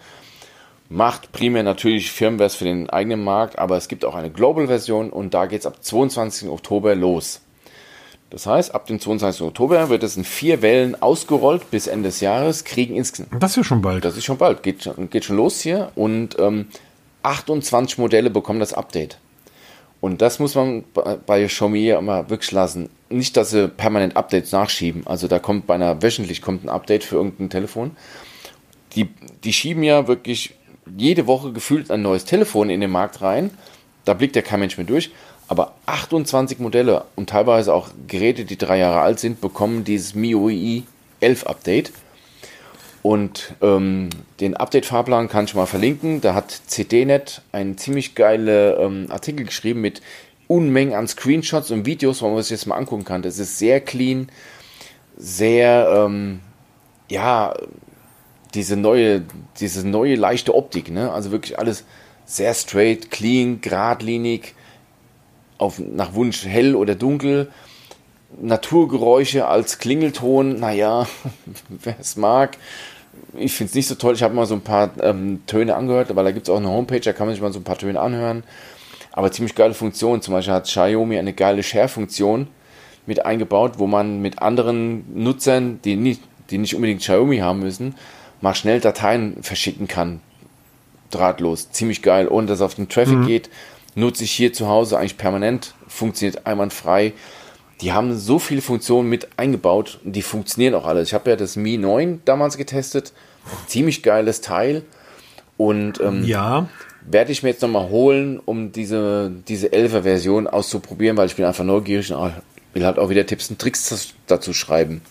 macht 0.88 1.32
primär 1.32 1.62
natürlich 1.62 2.10
Firmwares 2.10 2.54
für 2.54 2.64
den 2.64 2.88
eigenen 2.90 3.22
Markt, 3.22 3.58
aber 3.58 3.76
es 3.76 3.88
gibt 3.88 4.04
auch 4.04 4.14
eine 4.14 4.30
Global-Version 4.30 5.10
und 5.10 5.34
da 5.34 5.46
geht 5.46 5.60
es 5.60 5.66
ab 5.66 5.82
22. 5.82 6.48
Oktober 6.48 6.94
los. 6.94 7.40
Das 8.30 8.46
heißt, 8.46 8.74
ab 8.74 8.86
dem 8.86 8.98
22. 8.98 9.42
Oktober 9.42 9.88
wird 9.88 10.02
es 10.02 10.16
in 10.16 10.24
vier 10.24 10.62
Wellen 10.62 11.00
ausgerollt 11.00 11.70
bis 11.70 11.86
Ende 11.86 12.08
des 12.08 12.20
Jahres, 12.20 12.64
kriegen 12.64 12.96
insgesamt. 12.96 13.40
Das 13.40 13.52
ist 13.52 13.56
ja 13.56 13.64
schon 13.64 13.82
bald. 13.82 14.04
Das 14.04 14.16
ist 14.16 14.24
schon 14.24 14.38
bald, 14.38 14.62
geht, 14.62 14.90
geht 15.10 15.24
schon 15.24 15.36
los 15.36 15.60
hier 15.60 15.92
und 15.94 16.36
ähm, 16.38 16.66
28 17.22 17.98
Modelle 17.98 18.30
bekommen 18.30 18.60
das 18.60 18.72
Update. 18.72 19.18
Und 20.00 20.22
das 20.22 20.38
muss 20.38 20.54
man 20.54 20.84
bei 21.26 21.46
Xiaomi 21.46 21.88
immer 21.90 22.28
wirklich 22.30 22.52
lassen. 22.52 22.90
Nicht, 23.08 23.36
dass 23.36 23.50
sie 23.50 23.68
permanent 23.68 24.16
Updates 24.16 24.52
nachschieben. 24.52 25.06
Also 25.06 25.26
da 25.26 25.38
kommt 25.38 25.66
beinahe 25.66 26.02
wöchentlich 26.02 26.42
kommt 26.42 26.64
ein 26.64 26.68
Update 26.68 27.04
für 27.04 27.16
irgendein 27.16 27.50
Telefon. 27.50 27.96
Die, 28.94 29.08
die 29.44 29.52
schieben 29.52 29.82
ja 29.82 30.06
wirklich 30.06 30.54
jede 30.96 31.26
Woche 31.26 31.52
gefühlt 31.52 31.90
ein 31.90 32.02
neues 32.02 32.24
Telefon 32.24 32.70
in 32.70 32.80
den 32.80 32.90
Markt 32.90 33.22
rein. 33.22 33.50
Da 34.04 34.14
blickt 34.14 34.36
ja 34.36 34.42
kein 34.42 34.60
Mensch 34.60 34.76
mehr 34.76 34.86
durch. 34.86 35.10
Aber 35.48 35.74
28 35.86 36.58
Modelle 36.58 37.04
und 37.14 37.30
teilweise 37.30 37.72
auch 37.72 37.88
Geräte, 38.08 38.44
die 38.44 38.58
drei 38.58 38.78
Jahre 38.78 39.00
alt 39.00 39.20
sind, 39.20 39.40
bekommen 39.40 39.84
dieses 39.84 40.14
MIUI 40.14 40.84
11 41.20 41.46
Update. 41.46 41.92
Und 43.06 43.54
ähm, 43.62 44.10
den 44.40 44.56
Update-Fahrplan 44.56 45.28
kann 45.28 45.44
ich 45.44 45.54
mal 45.54 45.66
verlinken. 45.66 46.20
Da 46.20 46.34
hat 46.34 46.50
CDNet 46.50 47.40
einen 47.52 47.78
ziemlich 47.78 48.16
geilen 48.16 48.74
ähm, 48.80 49.06
Artikel 49.12 49.46
geschrieben 49.46 49.80
mit 49.80 50.02
Unmengen 50.48 50.92
an 50.92 51.06
Screenshots 51.06 51.70
und 51.70 51.86
Videos, 51.86 52.20
wo 52.20 52.28
man 52.28 52.42
sich 52.42 52.50
jetzt 52.50 52.66
mal 52.66 52.74
angucken 52.74 53.04
kann. 53.04 53.22
Das 53.22 53.38
ist 53.38 53.60
sehr 53.60 53.80
clean, 53.80 54.28
sehr, 55.16 56.04
ähm, 56.04 56.40
ja, 57.08 57.54
diese 58.54 58.76
neue, 58.76 59.22
diese 59.60 59.86
neue 59.86 60.16
leichte 60.16 60.52
Optik, 60.52 60.90
ne? 60.90 61.12
Also 61.12 61.30
wirklich 61.30 61.60
alles 61.60 61.84
sehr 62.24 62.54
straight, 62.54 63.12
clean, 63.12 63.60
geradlinig, 63.60 64.56
auf, 65.58 65.78
nach 65.78 66.14
Wunsch 66.14 66.44
hell 66.44 66.74
oder 66.74 66.96
dunkel. 66.96 67.52
Naturgeräusche 68.42 69.46
als 69.46 69.78
Klingelton, 69.78 70.58
naja, 70.58 71.06
wer 71.68 72.00
es 72.00 72.16
mag 72.16 72.58
ich 73.36 73.52
finde 73.52 73.70
es 73.70 73.74
nicht 73.74 73.86
so 73.86 73.94
toll. 73.94 74.14
Ich 74.14 74.22
habe 74.22 74.34
mal 74.34 74.46
so 74.46 74.54
ein 74.54 74.60
paar 74.60 74.90
ähm, 75.00 75.40
Töne 75.46 75.74
angehört, 75.74 76.14
weil 76.14 76.24
da 76.24 76.30
gibt 76.30 76.48
es 76.48 76.52
auch 76.52 76.58
eine 76.58 76.68
Homepage, 76.68 77.00
da 77.00 77.12
kann 77.12 77.26
man 77.26 77.34
sich 77.34 77.42
mal 77.42 77.52
so 77.52 77.60
ein 77.60 77.64
paar 77.64 77.78
Töne 77.78 78.00
anhören. 78.00 78.44
Aber 79.12 79.32
ziemlich 79.32 79.54
geile 79.54 79.74
Funktion. 79.74 80.20
Zum 80.20 80.34
Beispiel 80.34 80.54
hat 80.54 80.64
Xiaomi 80.64 81.18
eine 81.18 81.32
geile 81.32 81.62
Share-Funktion 81.62 82.48
mit 83.06 83.24
eingebaut, 83.24 83.78
wo 83.78 83.86
man 83.86 84.20
mit 84.20 84.40
anderen 84.40 85.04
Nutzern, 85.14 85.80
die 85.82 85.96
nicht, 85.96 86.20
die 86.50 86.58
nicht 86.58 86.74
unbedingt 86.74 87.00
Xiaomi 87.00 87.38
haben 87.38 87.60
müssen, 87.60 87.94
mal 88.40 88.54
schnell 88.54 88.80
Dateien 88.80 89.42
verschicken 89.42 89.88
kann. 89.88 90.20
Drahtlos. 91.10 91.70
Ziemlich 91.70 92.02
geil. 92.02 92.28
Ohne 92.28 92.46
dass 92.46 92.58
es 92.58 92.62
auf 92.62 92.74
den 92.74 92.88
Traffic 92.88 93.18
mhm. 93.18 93.26
geht. 93.26 93.50
Nutze 93.94 94.24
ich 94.24 94.32
hier 94.32 94.52
zu 94.52 94.68
Hause 94.68 94.98
eigentlich 94.98 95.16
permanent. 95.16 95.74
Funktioniert 95.88 96.46
einwandfrei 96.46 97.14
die 97.80 97.92
haben 97.92 98.16
so 98.16 98.38
viele 98.38 98.62
Funktionen 98.62 99.08
mit 99.08 99.28
eingebaut 99.36 100.00
und 100.04 100.12
die 100.12 100.22
funktionieren 100.22 100.74
auch 100.74 100.86
alle. 100.86 101.02
Ich 101.02 101.12
habe 101.14 101.30
ja 101.30 101.36
das 101.36 101.56
Mi 101.56 101.76
9 101.76 102.22
damals 102.24 102.56
getestet. 102.56 103.12
Ziemlich 103.66 104.02
geiles 104.02 104.40
Teil. 104.40 104.82
Und 105.56 106.00
ähm, 106.00 106.24
ja. 106.24 106.68
werde 107.06 107.32
ich 107.32 107.42
mir 107.42 107.50
jetzt 107.50 107.62
nochmal 107.62 107.88
holen, 107.88 108.40
um 108.44 108.72
diese, 108.72 109.30
diese 109.46 109.68
11er 109.68 110.02
Version 110.02 110.46
auszuprobieren, 110.46 111.16
weil 111.16 111.26
ich 111.26 111.36
bin 111.36 111.44
einfach 111.44 111.64
neugierig 111.64 112.12
und 112.12 112.32
will 112.72 112.84
halt 112.84 112.98
auch 112.98 113.08
wieder 113.08 113.26
Tipps 113.26 113.50
und 113.50 113.58
Tricks 113.58 114.14
dazu 114.26 114.52
schreiben. 114.52 115.02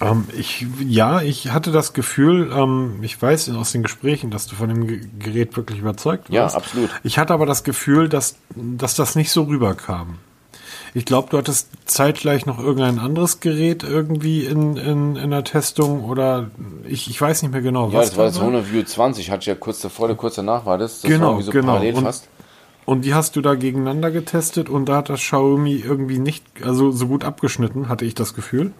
Ähm, 0.00 0.26
ich, 0.36 0.66
ja, 0.84 1.22
ich 1.22 1.50
hatte 1.50 1.70
das 1.70 1.92
Gefühl, 1.92 2.50
ähm, 2.52 2.98
ich 3.02 3.20
weiß 3.20 3.50
aus 3.50 3.72
den 3.72 3.82
Gesprächen, 3.82 4.30
dass 4.30 4.46
du 4.46 4.56
von 4.56 4.68
dem 4.68 5.18
Gerät 5.18 5.56
wirklich 5.56 5.78
überzeugt 5.78 6.30
warst. 6.30 6.54
Ja, 6.54 6.58
absolut. 6.58 6.90
Ich 7.04 7.18
hatte 7.18 7.32
aber 7.32 7.46
das 7.46 7.64
Gefühl, 7.64 8.08
dass, 8.08 8.36
dass 8.54 8.96
das 8.96 9.14
nicht 9.14 9.30
so 9.30 9.44
rüberkam. 9.44 10.18
Ich 10.96 11.04
glaube, 11.04 11.28
du 11.28 11.38
hattest 11.38 11.68
zeitgleich 11.86 12.46
noch 12.46 12.60
irgendein 12.60 13.00
anderes 13.00 13.40
Gerät 13.40 13.82
irgendwie 13.82 14.44
in, 14.44 14.76
in, 14.76 15.16
in 15.16 15.30
der 15.30 15.42
Testung 15.42 16.04
oder 16.04 16.50
ich, 16.86 17.10
ich 17.10 17.20
weiß 17.20 17.42
nicht 17.42 17.50
mehr 17.50 17.62
genau. 17.62 17.88
Ja, 17.88 17.98
was 17.98 18.10
das 18.10 18.16
war 18.16 18.26
das 18.26 18.40
Honor 18.40 18.70
View 18.70 18.84
20, 18.84 19.28
hatte 19.30 19.40
ich 19.40 19.46
ja 19.46 19.56
kurz 19.56 19.80
davor 19.80 20.04
oder 20.06 20.14
kurz 20.14 20.36
danach 20.36 20.66
war 20.66 20.78
das. 20.78 21.00
das 21.00 21.10
genau, 21.10 21.34
war 21.34 21.42
so 21.42 21.50
genau. 21.50 21.72
parallel 21.72 21.94
und, 21.96 22.04
fast. 22.04 22.28
Und 22.84 23.04
die 23.04 23.12
hast 23.12 23.34
du 23.34 23.40
da 23.40 23.56
gegeneinander 23.56 24.12
getestet 24.12 24.68
und 24.68 24.88
da 24.88 24.98
hat 24.98 25.08
das 25.08 25.20
Xiaomi 25.20 25.74
irgendwie 25.74 26.20
nicht, 26.20 26.44
also 26.62 26.92
so 26.92 27.08
gut 27.08 27.24
abgeschnitten, 27.24 27.88
hatte 27.88 28.04
ich 28.04 28.14
das 28.14 28.34
Gefühl. 28.34 28.72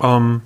Ähm, 0.00 0.42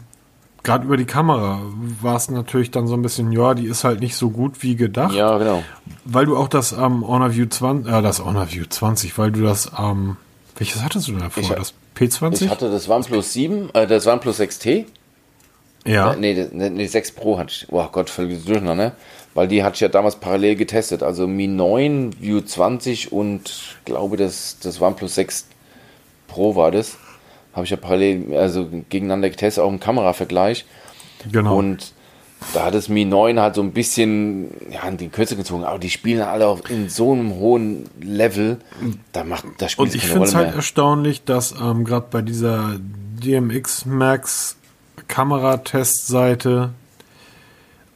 Gerade 0.62 0.85
über 0.85 0.97
die 0.97 1.07
Kamera 1.07 1.61
war 2.03 2.16
es 2.16 2.31
natürlich 2.31 2.70
dann 2.70 2.87
so 2.87 2.95
ein 2.95 3.03
bisschen, 3.03 3.33
ja, 3.33 3.55
die 3.55 3.66
ist 3.66 3.85
halt 3.85 4.01
nicht 4.01 4.16
so 4.16 4.31
gut 4.31 4.62
wie 4.62 4.76
gedacht. 4.76 5.14
Ja, 5.14 5.39
genau. 5.39 5.62
Weil 6.05 6.26
du 6.26 6.37
auch 6.37 6.49
das 6.49 6.72
ähm, 6.72 7.07
Honor 7.07 7.35
View 7.35 7.47
20, 7.47 7.93
äh, 7.93 8.03
das 8.03 8.24
Honor 8.24 8.53
View 8.53 8.64
20, 8.68 9.16
weil 9.16 9.33
du 9.33 9.43
das 9.43 9.72
ähm, 9.79 10.16
welches 10.59 10.82
hattest 10.82 11.09
du 11.09 11.12
denn 11.12 11.20
davor? 11.20 11.42
Ich, 11.42 11.48
das 11.48 11.74
P20? 11.96 12.44
Ich 12.44 12.50
hatte 12.50 12.70
das 12.70 12.88
OnePlus 12.88 13.32
7, 13.32 13.70
äh, 13.74 13.86
das 13.86 14.06
OnePlus 14.06 14.40
6T. 14.40 14.86
Ja. 15.86 16.12
Äh, 16.12 16.16
nee, 16.16 16.48
nee, 16.52 16.70
nee, 16.70 16.86
6 16.86 17.12
Pro 17.12 17.38
hatte 17.38 17.52
ich. 17.52 17.66
Oh 17.70 17.86
Gott, 17.90 18.11
völlig 18.11 18.44
durcheinander, 18.44 18.74
ne? 18.74 18.92
Weil 19.34 19.48
die 19.48 19.62
hatte 19.62 19.74
ich 19.74 19.80
ja 19.80 19.88
damals 19.88 20.16
parallel 20.16 20.56
getestet. 20.56 21.02
Also 21.02 21.26
Mi 21.26 21.46
9, 21.46 22.20
View 22.20 22.40
20 22.40 23.12
und 23.12 23.76
glaube 23.84 24.16
das, 24.16 24.59
das 24.61 24.80
OnePlus 24.80 25.14
6 25.14 25.46
Pro 26.26 26.56
war 26.56 26.70
das. 26.70 26.98
habe 27.54 27.64
ich 27.64 27.70
ja 27.70 27.76
parallel, 27.76 28.36
also 28.36 28.68
gegeneinander 28.88 29.30
getestet, 29.30 29.64
auch 29.64 29.70
im 29.70 29.80
Kameravergleich. 29.80 30.66
Genau. 31.32 31.56
Und 31.56 31.92
da 32.55 32.66
hat 32.66 32.74
es 32.74 32.89
Mi 32.89 33.05
9 33.05 33.39
halt 33.41 33.55
so 33.55 33.62
ein 33.62 33.72
bisschen 33.72 34.51
ja, 34.70 34.80
an 34.80 34.97
die 34.97 35.09
Kürze 35.09 35.36
gezogen, 35.36 35.64
aber 35.64 35.78
die 35.78 35.91
spielen 35.91 36.22
alle 36.22 36.47
auf 36.47 36.70
in 36.70 36.89
so 36.89 37.12
einem 37.12 37.34
hohen 37.34 37.89
Level, 38.01 38.59
da 39.12 39.24
macht 39.24 39.45
das 39.59 39.72
Spiel 39.72 39.84
Und 39.84 39.95
ich 39.95 40.07
finde 40.07 40.24
es 40.24 40.34
halt 40.34 40.55
erstaunlich, 40.55 41.24
dass 41.24 41.55
ähm, 41.61 41.84
gerade 41.84 42.07
bei 42.11 42.22
dieser 42.22 42.76
DMX 42.78 43.86
Max 43.86 44.57
Kameratestseite, 45.09 46.70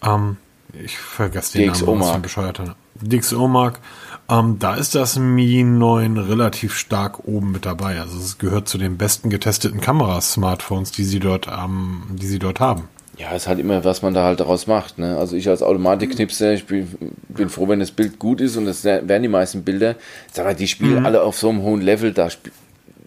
ähm, 0.05 0.36
ich 0.72 0.99
vergesse 0.99 1.59
den 1.59 1.72
DxO 1.72 1.86
Namen, 1.86 2.01
was 2.01 2.09
für 2.09 2.14
ein 2.14 2.22
bescheuerter 2.22 2.76
DxO 3.01 3.49
Mark, 3.49 3.80
ähm, 4.28 4.59
da 4.59 4.74
ist 4.74 4.95
das 4.95 5.18
Mi 5.18 5.62
9 5.62 6.16
relativ 6.16 6.74
stark 6.74 7.26
oben 7.26 7.53
mit 7.53 7.66
dabei. 7.66 8.01
Also 8.01 8.18
es 8.18 8.38
gehört 8.38 8.68
zu 8.68 8.78
den 8.78 8.97
besten 8.97 9.30
getesteten 9.30 9.80
Kamerasmartphones, 9.80 10.90
die 10.90 11.05
sie 11.05 11.20
dort, 11.20 11.49
ähm, 11.49 12.03
die 12.11 12.26
sie 12.26 12.38
dort 12.38 12.61
haben. 12.61 12.88
Ja, 13.18 13.34
ist 13.36 13.46
halt 13.46 13.58
immer, 13.58 13.84
was 13.84 14.00
man 14.00 14.14
da 14.14 14.24
halt 14.24 14.40
daraus 14.40 14.66
macht. 14.66 14.98
Ne? 14.98 15.18
Also 15.18 15.36
ich 15.36 15.48
als 15.48 15.62
Automatik-Knipser, 15.62 16.54
ich 16.54 16.64
bin, 16.64 16.88
bin, 17.28 17.50
froh, 17.50 17.68
wenn 17.68 17.80
das 17.80 17.90
Bild 17.90 18.18
gut 18.18 18.40
ist 18.40 18.56
und 18.56 18.64
das 18.64 18.84
werden 18.84 19.22
die 19.22 19.28
meisten 19.28 19.64
Bilder. 19.64 19.96
Sag 20.32 20.46
mal, 20.46 20.54
die 20.54 20.66
spielen 20.66 21.00
mhm. 21.00 21.06
alle 21.06 21.22
auf 21.22 21.36
so 21.36 21.50
einem 21.50 21.62
hohen 21.62 21.82
Level, 21.82 22.12
da, 22.12 22.28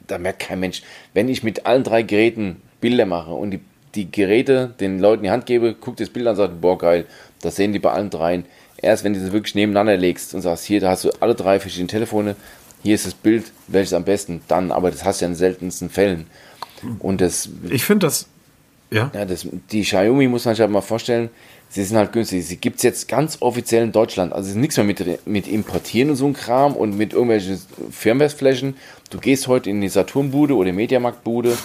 da 0.05 0.17
merkt 0.19 0.39
kein 0.39 0.59
Mensch. 0.59 0.83
Wenn 1.13 1.27
ich 1.27 1.41
mit 1.41 1.65
allen 1.65 1.83
drei 1.83 2.03
Geräten 2.03 2.57
Bilder 2.81 3.07
mache 3.07 3.31
und 3.31 3.51
die, 3.51 3.59
die 3.95 4.11
Geräte 4.11 4.75
den 4.79 4.99
Leuten 4.99 5.21
in 5.21 5.23
die 5.23 5.31
Hand 5.31 5.47
gebe, 5.47 5.73
guckt 5.73 5.99
das 5.99 6.09
Bild 6.09 6.27
an 6.27 6.31
und 6.31 6.37
sagt, 6.37 6.61
boah 6.61 6.77
geil, 6.77 7.05
das 7.41 7.55
sehen 7.55 7.73
die 7.73 7.79
bei 7.79 7.91
allen 7.91 8.11
dreien. 8.11 8.45
Erst 8.77 9.03
wenn 9.03 9.13
du 9.13 9.19
das 9.19 9.31
wirklich 9.31 9.55
nebeneinander 9.55 9.97
legst 9.97 10.35
und 10.35 10.41
sagst, 10.41 10.65
hier, 10.65 10.81
da 10.81 10.91
hast 10.91 11.03
du 11.03 11.09
alle 11.19 11.33
drei 11.33 11.59
verschiedene 11.59 11.87
Telefone, 11.87 12.35
hier 12.83 12.93
ist 12.93 13.07
das 13.07 13.15
Bild, 13.15 13.45
welches 13.67 13.93
am 13.93 14.03
besten, 14.03 14.41
dann, 14.47 14.71
aber 14.71 14.91
das 14.91 15.03
hast 15.03 15.21
du 15.21 15.25
ja 15.25 15.27
in 15.27 15.33
den 15.33 15.39
seltensten 15.39 15.89
Fällen. 15.89 16.27
Und 16.99 17.21
das. 17.21 17.49
Ich 17.71 17.83
finde 17.83 18.05
das 18.05 18.27
ja. 18.91 19.11
ja 19.13 19.25
das, 19.25 19.47
die 19.71 19.81
Xiaomi 19.81 20.27
muss 20.27 20.45
man 20.45 20.55
sich 20.55 20.61
halt 20.61 20.71
mal 20.71 20.81
vorstellen, 20.81 21.29
sie 21.69 21.83
sind 21.83 21.97
halt 21.97 22.13
günstig. 22.13 22.45
Sie 22.45 22.57
gibt 22.57 22.77
es 22.77 22.83
jetzt 22.83 23.07
ganz 23.07 23.41
offiziell 23.41 23.83
in 23.83 23.91
Deutschland. 23.91 24.33
Also 24.33 24.47
es 24.47 24.55
ist 24.55 24.61
nichts 24.61 24.77
mehr 24.77 24.85
mit, 24.85 25.27
mit 25.27 25.47
Importieren 25.47 26.11
und 26.11 26.15
so 26.15 26.25
ein 26.25 26.33
Kram 26.33 26.75
und 26.75 26.97
mit 26.97 27.13
irgendwelchen 27.13 27.59
Firmwareflächen. 27.91 28.75
Du 29.09 29.19
gehst 29.19 29.47
heute 29.47 29.69
in 29.69 29.81
die 29.81 29.89
Saturnbude 29.89 30.55
oder 30.55 30.71
Mediamarktbude, 30.71 31.57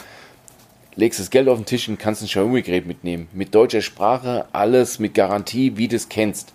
legst 0.97 1.21
das 1.21 1.31
Geld 1.31 1.49
auf 1.49 1.59
den 1.59 1.66
Tisch 1.66 1.89
und 1.89 1.99
kannst 1.99 2.23
ein 2.23 2.27
Xiaomi-Gerät 2.27 2.87
mitnehmen. 2.87 3.29
Mit 3.33 3.55
deutscher 3.55 3.83
Sprache, 3.83 4.47
alles 4.53 4.99
mit 4.99 5.14
Garantie, 5.14 5.77
wie 5.77 5.89
du 5.89 5.97
es 5.97 6.09
kennst. 6.09 6.53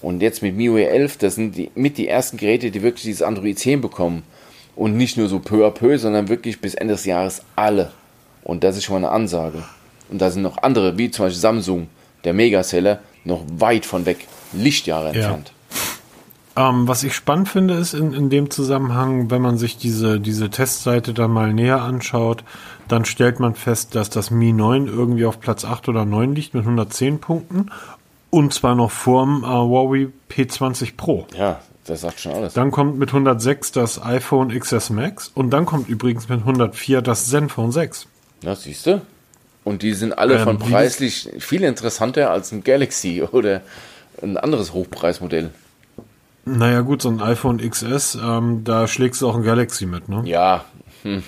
Und 0.00 0.22
jetzt 0.22 0.42
mit 0.42 0.56
MIUI 0.56 0.84
11, 0.84 1.16
das 1.16 1.34
sind 1.34 1.56
die, 1.56 1.70
mit 1.74 1.98
die 1.98 2.06
ersten 2.06 2.36
Geräte, 2.36 2.70
die 2.70 2.82
wirklich 2.82 3.02
dieses 3.02 3.22
Android 3.22 3.58
10 3.58 3.80
bekommen. 3.80 4.22
Und 4.76 4.96
nicht 4.96 5.16
nur 5.16 5.28
so 5.28 5.40
peu 5.40 5.66
à 5.66 5.70
peu, 5.70 5.98
sondern 5.98 6.28
wirklich 6.28 6.60
bis 6.60 6.74
Ende 6.74 6.94
des 6.94 7.04
Jahres 7.04 7.42
alle. 7.56 7.90
Und 8.44 8.62
das 8.62 8.76
ist 8.76 8.84
schon 8.84 9.00
mal 9.00 9.08
eine 9.08 9.14
Ansage. 9.14 9.64
Und 10.10 10.20
da 10.20 10.30
sind 10.30 10.42
noch 10.42 10.62
andere, 10.62 10.98
wie 10.98 11.10
zum 11.10 11.26
Beispiel 11.26 11.40
Samsung, 11.40 11.88
der 12.24 12.32
Megaseller, 12.32 13.00
noch 13.24 13.44
weit 13.56 13.86
von 13.86 14.06
weg, 14.06 14.26
Lichtjahre 14.52 15.08
entfernt. 15.08 15.52
Ja. 16.56 16.70
Ähm, 16.70 16.88
was 16.88 17.04
ich 17.04 17.14
spannend 17.14 17.48
finde, 17.48 17.74
ist 17.74 17.94
in, 17.94 18.12
in 18.12 18.30
dem 18.30 18.50
Zusammenhang, 18.50 19.30
wenn 19.30 19.40
man 19.40 19.58
sich 19.58 19.76
diese, 19.76 20.18
diese 20.18 20.50
Testseite 20.50 21.14
dann 21.14 21.30
mal 21.30 21.52
näher 21.52 21.82
anschaut, 21.82 22.42
dann 22.88 23.04
stellt 23.04 23.38
man 23.38 23.54
fest, 23.54 23.94
dass 23.94 24.10
das 24.10 24.30
Mi 24.32 24.52
9 24.52 24.88
irgendwie 24.88 25.24
auf 25.24 25.38
Platz 25.38 25.64
8 25.64 25.88
oder 25.88 26.04
9 26.04 26.34
liegt 26.34 26.54
mit 26.54 26.64
110 26.64 27.20
Punkten. 27.20 27.70
Und 28.30 28.52
zwar 28.52 28.74
noch 28.74 28.90
vorm 28.90 29.44
äh, 29.44 29.46
Huawei 29.46 30.08
P20 30.30 30.96
Pro. 30.96 31.26
Ja, 31.36 31.60
das 31.84 32.00
sagt 32.00 32.18
schon 32.20 32.32
alles. 32.32 32.54
Dann 32.54 32.72
kommt 32.72 32.98
mit 32.98 33.10
106 33.10 33.72
das 33.72 34.02
iPhone 34.02 34.48
XS 34.48 34.90
Max 34.90 35.30
und 35.32 35.50
dann 35.50 35.64
kommt 35.64 35.88
übrigens 35.88 36.28
mit 36.28 36.40
104 36.40 37.02
das 37.02 37.28
Zenfone 37.28 37.72
6. 37.72 38.08
Na, 38.42 38.56
siehst 38.56 38.86
du? 38.86 39.00
Und 39.68 39.82
die 39.82 39.92
sind 39.92 40.16
alle 40.16 40.36
ähm, 40.36 40.44
von 40.44 40.58
preislich 40.58 41.28
viel 41.40 41.62
interessanter 41.62 42.30
als 42.30 42.52
ein 42.52 42.64
Galaxy 42.64 43.22
oder 43.32 43.60
ein 44.22 44.38
anderes 44.38 44.72
Hochpreismodell. 44.72 45.50
Naja, 46.46 46.80
gut, 46.80 47.02
so 47.02 47.10
ein 47.10 47.20
iPhone 47.20 47.58
XS, 47.58 48.16
ähm, 48.22 48.64
da 48.64 48.88
schlägst 48.88 49.20
du 49.20 49.28
auch 49.28 49.36
ein 49.36 49.42
Galaxy 49.42 49.84
mit, 49.84 50.08
ne? 50.08 50.22
Ja. 50.24 50.64
Hm. 51.02 51.22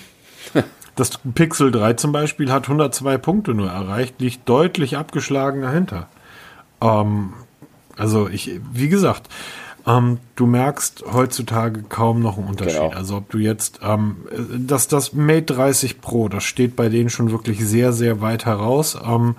das 0.95 1.11
Pixel 1.35 1.71
3 1.71 1.93
zum 1.93 2.11
Beispiel 2.11 2.51
hat 2.51 2.63
102 2.63 3.19
Punkte 3.19 3.53
nur 3.53 3.69
erreicht, 3.69 4.19
liegt 4.19 4.49
deutlich 4.49 4.97
abgeschlagen 4.97 5.61
dahinter. 5.61 6.07
Ähm, 6.81 7.33
also 7.95 8.27
ich, 8.27 8.59
wie 8.73 8.89
gesagt, 8.89 9.29
ähm, 9.87 10.19
du 10.35 10.45
merkst 10.45 11.03
heutzutage 11.11 11.83
kaum 11.83 12.21
noch 12.21 12.37
einen 12.37 12.47
Unterschied. 12.47 12.81
Genau. 12.81 12.95
Also 12.95 13.17
ob 13.17 13.29
du 13.29 13.39
jetzt, 13.39 13.79
ähm, 13.83 14.17
das, 14.57 14.87
das 14.87 15.13
Mate 15.13 15.53
30 15.53 16.01
Pro, 16.01 16.29
das 16.29 16.43
steht 16.43 16.75
bei 16.75 16.89
denen 16.89 17.09
schon 17.09 17.31
wirklich 17.31 17.65
sehr, 17.65 17.93
sehr 17.93 18.21
weit 18.21 18.45
heraus. 18.45 18.97
Ähm, 19.03 19.35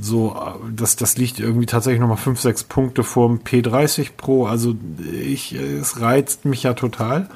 so, 0.00 0.36
das, 0.74 0.96
das 0.96 1.16
liegt 1.16 1.40
irgendwie 1.40 1.66
tatsächlich 1.66 2.00
nochmal 2.00 2.16
5, 2.16 2.40
6 2.40 2.64
Punkte 2.64 3.02
vorm 3.02 3.40
P30 3.44 4.10
Pro. 4.16 4.46
Also 4.46 4.74
ich, 5.12 5.52
es 5.52 6.00
reizt 6.00 6.44
mich 6.44 6.62
ja 6.62 6.74
total. 6.74 7.28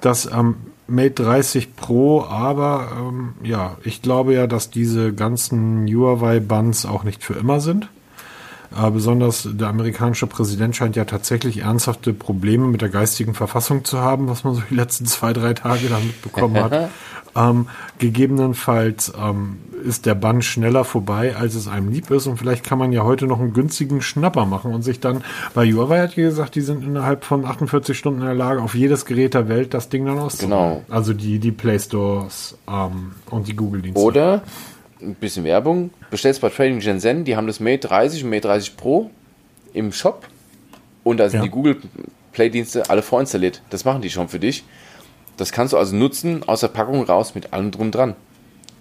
Das 0.00 0.26
ähm, 0.26 0.56
Mate 0.86 1.22
30 1.22 1.76
Pro, 1.76 2.22
aber 2.22 2.88
ähm, 2.98 3.34
ja, 3.42 3.76
ich 3.84 4.02
glaube 4.02 4.34
ja, 4.34 4.46
dass 4.46 4.70
diese 4.70 5.12
ganzen 5.12 5.86
Huawei-Buns 5.86 6.86
auch 6.86 7.04
nicht 7.04 7.22
für 7.22 7.34
immer 7.34 7.60
sind. 7.60 7.90
Äh, 8.76 8.90
besonders 8.90 9.48
der 9.50 9.68
amerikanische 9.68 10.26
Präsident 10.26 10.76
scheint 10.76 10.94
ja 10.96 11.04
tatsächlich 11.04 11.58
ernsthafte 11.58 12.12
Probleme 12.12 12.68
mit 12.68 12.82
der 12.82 12.88
geistigen 12.88 13.34
Verfassung 13.34 13.84
zu 13.84 13.98
haben, 13.98 14.28
was 14.28 14.44
man 14.44 14.54
so 14.54 14.62
die 14.70 14.74
letzten 14.74 15.06
zwei, 15.06 15.32
drei 15.32 15.54
Tage 15.54 15.88
da 15.88 15.98
mitbekommen 15.98 16.62
hat. 16.62 16.90
ähm, 17.36 17.66
gegebenenfalls 17.98 19.12
ähm, 19.20 19.58
ist 19.84 20.06
der 20.06 20.14
Bann 20.14 20.42
schneller 20.42 20.84
vorbei, 20.84 21.34
als 21.36 21.54
es 21.54 21.66
einem 21.66 21.88
lieb 21.88 22.10
ist. 22.10 22.26
Und 22.26 22.36
vielleicht 22.36 22.64
kann 22.64 22.78
man 22.78 22.92
ja 22.92 23.02
heute 23.02 23.26
noch 23.26 23.40
einen 23.40 23.52
günstigen 23.52 24.02
Schnapper 24.02 24.46
machen 24.46 24.72
und 24.72 24.82
sich 24.82 25.00
dann, 25.00 25.24
weil 25.54 25.72
Huawei 25.72 26.00
hat 26.02 26.14
gesagt, 26.14 26.54
die 26.54 26.60
sind 26.60 26.84
innerhalb 26.84 27.24
von 27.24 27.44
48 27.44 27.96
Stunden 27.96 28.20
in 28.20 28.26
der 28.26 28.34
Lage, 28.34 28.62
auf 28.62 28.74
jedes 28.74 29.04
Gerät 29.04 29.34
der 29.34 29.48
Welt 29.48 29.74
das 29.74 29.88
Ding 29.88 30.06
dann 30.06 30.18
auszubauen. 30.18 30.82
Genau. 30.86 30.94
Also 30.94 31.12
die, 31.12 31.38
die 31.38 31.52
Play 31.52 31.78
Stores 31.78 32.56
ähm, 32.68 33.12
und 33.30 33.48
die 33.48 33.56
Google-Dienste. 33.56 34.00
Oder 34.00 34.42
ein 35.02 35.14
bisschen 35.14 35.44
Werbung. 35.44 35.90
Bestellst 36.10 36.40
bei 36.40 36.48
Trading 36.48 36.80
Shenzhen, 36.80 37.24
die 37.24 37.36
haben 37.36 37.46
das 37.46 37.60
Mate 37.60 37.88
30 37.88 38.24
und 38.24 38.30
Mate 38.30 38.48
30 38.48 38.76
Pro 38.76 39.10
im 39.72 39.92
Shop 39.92 40.26
und 41.04 41.18
da 41.18 41.28
sind 41.28 41.38
ja. 41.38 41.44
die 41.44 41.50
Google 41.50 41.78
Play-Dienste 42.32 42.88
alle 42.90 43.02
vorinstalliert. 43.02 43.62
Das 43.70 43.84
machen 43.84 44.02
die 44.02 44.10
schon 44.10 44.28
für 44.28 44.38
dich. 44.38 44.64
Das 45.36 45.52
kannst 45.52 45.72
du 45.72 45.78
also 45.78 45.96
nutzen, 45.96 46.42
aus 46.46 46.60
der 46.60 46.68
Packung 46.68 47.02
raus 47.02 47.34
mit 47.34 47.52
allem 47.52 47.70
drum 47.70 47.90
dran. 47.90 48.14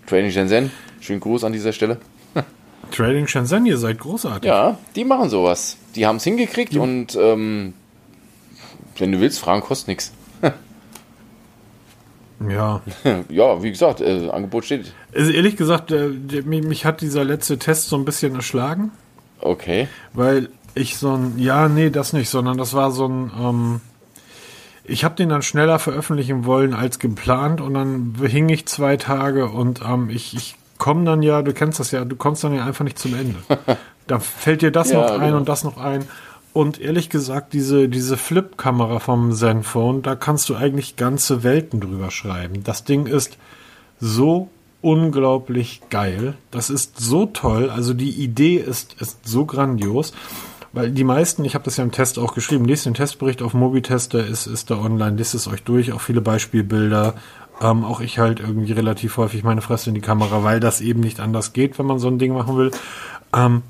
Trading 0.08 0.32
Shenzhen, 0.32 0.72
schönen 1.00 1.20
Gruß 1.20 1.44
an 1.44 1.54
dieser 1.54 1.72
Stelle. 1.72 1.98
Trading 2.92 3.28
Shenzhen, 3.28 3.66
ihr 3.66 3.78
seid 3.78 4.00
großartig. 4.00 4.48
Ja, 4.48 4.78
die 4.96 5.06
machen 5.06 5.30
sowas. 5.30 5.78
Die 5.96 6.06
haben 6.06 6.18
es 6.18 6.24
hingekriegt 6.24 6.74
ja. 6.74 6.82
und 6.82 7.16
ähm, 7.16 7.74
wenn 8.98 9.12
du 9.12 9.20
willst, 9.20 9.40
Fragen 9.40 9.62
kostet 9.62 9.88
nichts. 9.88 10.12
Ja. 12.48 12.82
ja, 13.30 13.62
wie 13.62 13.72
gesagt, 13.72 14.02
äh, 14.02 14.30
Angebot 14.30 14.66
steht. 14.66 14.94
Also 15.16 15.32
ehrlich 15.32 15.58
gesagt, 15.58 15.92
äh, 15.92 16.10
mich, 16.46 16.64
mich, 16.64 16.86
hat 16.86 17.02
dieser 17.02 17.24
letzte 17.24 17.58
Test 17.58 17.90
so 17.90 17.98
ein 17.98 18.06
bisschen 18.06 18.36
erschlagen. 18.36 18.92
Okay. 19.42 19.88
Weil 20.14 20.50
ich 20.76 20.98
so 20.98 21.14
ein, 21.14 21.38
ja, 21.38 21.68
nee, 21.68 21.90
das 21.90 22.14
nicht, 22.14 22.30
sondern 22.30 22.58
das 22.58 22.74
war 22.74 22.92
so 22.92 23.08
ein, 23.08 23.32
ähm, 23.40 23.82
ich 24.86 25.04
habe 25.04 25.16
den 25.16 25.30
dann 25.30 25.42
schneller 25.42 25.80
veröffentlichen 25.80 26.46
wollen 26.46 26.74
als 26.74 27.00
geplant 27.00 27.62
und 27.62 27.74
dann 27.74 28.16
hing 28.22 28.50
ich 28.50 28.66
zwei 28.66 28.98
Tage 28.98 29.48
und 29.48 29.82
ähm, 29.88 30.10
ich, 30.10 30.36
ich 30.36 30.56
komme 30.78 31.06
dann 31.06 31.22
ja, 31.22 31.42
du 31.42 31.54
kennst 31.54 31.80
das 31.80 31.92
ja, 31.92 32.06
du 32.06 32.16
kommst 32.16 32.44
dann 32.44 32.56
ja 32.56 32.66
einfach 32.66 32.84
nicht 32.84 32.98
zum 32.98 33.14
Ende. 33.14 33.36
da 34.08 34.20
fällt 34.20 34.62
dir 34.64 34.72
das 34.72 34.92
ja, 34.92 35.02
noch 35.02 35.12
ein 35.12 35.20
genau. 35.20 35.38
und 35.38 35.50
das 35.50 35.64
noch 35.64 35.78
ein. 35.78 36.06
Und 36.52 36.80
ehrlich 36.80 37.10
gesagt, 37.10 37.54
diese, 37.54 37.90
diese 37.90 38.18
Flip-Kamera 38.18 39.00
vom 39.00 39.32
Zenfone, 39.34 40.02
da 40.02 40.16
kannst 40.16 40.50
du 40.50 40.56
eigentlich 40.56 40.96
ganze 40.96 41.44
Welten 41.44 41.80
drüber 41.80 42.10
schreiben. 42.10 42.64
Das 42.64 42.84
Ding 42.84 43.06
ist 43.06 43.38
so 44.00 44.50
unglaublich 44.82 45.82
geil. 45.90 46.36
Das 46.52 46.70
ist 46.70 47.00
so 47.00 47.26
toll. 47.28 47.70
Also 47.70 47.94
die 47.94 48.10
Idee 48.10 48.56
ist, 48.58 49.00
ist 49.00 49.28
so 49.28 49.46
grandios. 49.46 50.14
Weil 50.72 50.92
die 50.92 51.04
meisten, 51.04 51.46
ich 51.46 51.56
habe 51.56 51.66
das 51.66 51.78
ja 51.78 51.84
im 51.84 51.92
Test 51.92 52.20
auch 52.20 52.36
geschrieben, 52.36 52.66
lest 52.66 52.86
den 52.86 52.94
Testbericht 52.94 53.42
auf 53.42 53.54
Mobitest, 53.54 54.14
der 54.14 54.28
ist, 54.28 54.46
ist 54.46 54.70
da 54.70 54.78
online, 54.78 55.18
lest 55.18 55.34
es 55.34 55.48
euch 55.48 55.64
durch, 55.64 55.92
auch 55.94 56.02
viele 56.02 56.22
Beispielbilder. 56.22 57.16
Ähm, 57.62 57.84
auch 57.84 58.02
ich 58.02 58.20
halt 58.20 58.40
irgendwie 58.40 58.72
relativ 58.72 59.18
häufig 59.18 59.44
meine 59.44 59.62
Fresse 59.62 59.90
in 59.90 59.96
die 59.96 60.02
Kamera, 60.02 60.44
weil 60.44 60.60
das 60.60 60.82
eben 60.82 61.00
nicht 61.00 61.20
anders 61.20 61.54
geht, 61.54 61.80
wenn 61.80 61.88
man 61.88 62.00
so 62.00 62.08
ein 62.08 62.20
Ding 62.20 62.34
machen 62.34 62.56
will. 62.56 62.72
Ähm, 63.36 63.64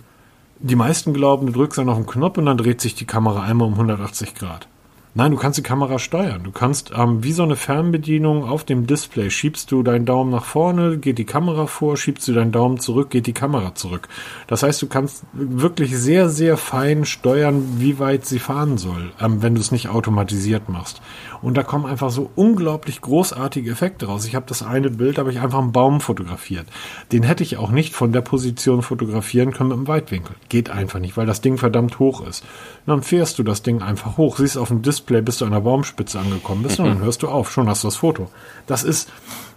die 0.60 0.76
meisten 0.76 1.14
glauben, 1.14 1.48
du 1.48 1.54
drückst 1.54 1.78
dann 1.78 1.90
auf 1.90 1.98
den 1.98 2.06
Knopf 2.06 2.38
und 2.38 2.46
dann 2.46 2.58
dreht 2.58 2.82
sich 2.82 2.96
die 2.96 3.06
Kamera 3.06 3.44
einmal 3.44 3.68
um 3.68 3.74
180 3.74 4.36
Grad. 4.36 4.68
Nein, 5.16 5.32
du 5.32 5.38
kannst 5.38 5.58
die 5.58 5.64
Kamera 5.64 5.98
steuern. 5.98 6.44
Du 6.44 6.52
kannst 6.52 6.92
ähm, 6.96 7.24
wie 7.24 7.32
so 7.32 7.42
eine 7.42 7.56
Fernbedienung 7.56 8.44
auf 8.44 8.64
dem 8.64 8.86
Display 8.86 9.32
schiebst 9.32 9.72
du 9.72 9.82
deinen 9.82 10.06
Daumen 10.06 10.30
nach 10.30 10.46
vorne, 10.46 11.00
geht 11.00 11.18
die 11.18 11.26
Kamera 11.26 11.66
vor, 11.66 11.98
schiebst 11.98 12.28
du 12.28 12.34
deinen 12.34 12.52
Daumen 12.52 12.80
zurück, 12.80 13.10
geht 13.10 13.26
die 13.26 13.34
Kamera 13.34 13.74
zurück. 13.74 14.08
Das 14.46 14.62
heißt, 14.62 14.80
du 14.82 14.88
kannst 14.88 15.24
wirklich 15.34 15.98
sehr, 15.98 16.30
sehr 16.30 16.58
fein 16.58 17.06
steuern, 17.06 17.64
wie 17.78 17.98
weit 17.98 18.26
sie 18.26 18.38
fahren 18.38 18.78
soll, 18.78 19.12
ähm, 19.20 19.42
wenn 19.42 19.56
du 19.56 19.62
es 19.62 19.72
nicht 19.72 19.90
automatisiert 19.90 20.70
machst. 20.70 21.02
Und 21.42 21.56
da 21.58 21.64
kommen 21.64 21.86
einfach 21.86 22.12
so 22.12 22.30
unglaublich 22.36 23.02
großartige 23.02 23.72
Effekte 23.72 24.08
raus. 24.08 24.26
Ich 24.26 24.36
habe 24.36 24.46
das 24.48 24.62
eine 24.62 24.90
Bild, 24.90 25.18
habe 25.18 25.32
ich 25.32 25.40
einfach 25.40 25.60
einen 25.60 25.72
Baum 25.72 26.02
fotografiert. 26.02 26.68
Den 27.12 27.24
hätte 27.24 27.44
ich 27.44 27.58
auch 27.58 27.72
nicht 27.72 27.96
von 27.96 28.12
der 28.12 28.22
Position 28.22 28.82
fotografieren 28.82 29.54
können 29.54 29.70
mit 29.70 29.78
dem 29.78 29.88
Weitwinkel. 29.88 30.36
Geht 30.50 30.70
einfach 30.70 31.00
nicht, 31.00 31.18
weil 31.18 31.26
das 31.26 31.42
Ding 31.42 31.58
verdammt 31.58 31.98
hoch 32.00 32.26
ist. 32.28 32.44
Und 32.86 32.92
dann 32.92 33.04
fährst 33.04 33.40
du 33.40 33.44
das 33.44 33.64
Ding 33.64 33.82
einfach 33.82 34.18
hoch, 34.18 34.38
siehst 34.38 34.58
auf 34.58 34.68
dem 34.68 34.82
Display, 34.82 34.99
bis 35.06 35.38
du 35.38 35.46
an 35.46 35.52
der 35.52 35.62
Baumspitze 35.62 36.20
angekommen 36.20 36.64
bist 36.64 36.80
und 36.80 36.88
dann 36.88 37.00
hörst 37.00 37.24
du 37.24 37.28
auf. 37.28 37.52
Schon 37.52 37.68
hast 37.70 37.84
du 37.84 37.88
das 37.88 37.98
Foto. 37.98 38.30
Das 38.68 38.84
ist, 38.84 39.10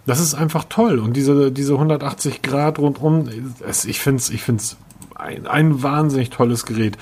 das 0.05 0.19
ist 0.19 0.35
einfach 0.35 0.65
toll. 0.69 0.99
Und 0.99 1.13
diese, 1.13 1.51
diese 1.51 1.73
180 1.73 2.41
Grad 2.41 2.79
rundum, 2.79 3.29
es, 3.65 3.85
ich 3.85 3.99
finde 3.99 4.19
es 4.19 4.29
ich 4.29 4.43
find's 4.43 4.77
ein, 5.15 5.47
ein 5.47 5.83
wahnsinnig 5.83 6.29
tolles 6.29 6.65
Gerät. 6.65 6.97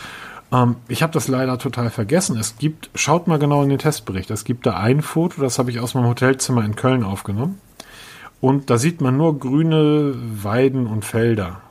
Ähm, 0.51 0.75
ich 0.87 1.03
habe 1.03 1.13
das 1.13 1.27
leider 1.27 1.57
total 1.57 1.89
vergessen. 1.89 2.37
Es 2.37 2.57
gibt, 2.57 2.89
schaut 2.95 3.27
mal 3.27 3.39
genau 3.39 3.63
in 3.63 3.69
den 3.69 3.79
Testbericht. 3.79 4.31
Es 4.31 4.43
gibt 4.43 4.65
da 4.65 4.77
ein 4.77 5.01
Foto, 5.01 5.41
das 5.41 5.59
habe 5.59 5.71
ich 5.71 5.79
aus 5.79 5.93
meinem 5.93 6.07
Hotelzimmer 6.07 6.63
in 6.63 6.75
Köln 6.75 7.03
aufgenommen. 7.03 7.59
Und 8.39 8.69
da 8.69 8.77
sieht 8.77 9.01
man 9.01 9.17
nur 9.17 9.37
grüne 9.39 10.15
Weiden 10.15 10.87
und 10.87 11.05
Felder. 11.05 11.61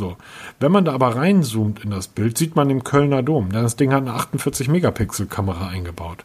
So. 0.00 0.16
Wenn 0.60 0.72
man 0.72 0.86
da 0.86 0.94
aber 0.94 1.14
reinzoomt 1.14 1.84
in 1.84 1.90
das 1.90 2.08
Bild, 2.08 2.38
sieht 2.38 2.56
man 2.56 2.70
den 2.70 2.84
Kölner 2.84 3.22
Dom. 3.22 3.52
Denn 3.52 3.62
das 3.62 3.76
Ding 3.76 3.92
hat 3.92 4.00
eine 4.00 4.14
48 4.14 4.66
Megapixel 4.68 5.26
Kamera 5.26 5.68
eingebaut. 5.68 6.24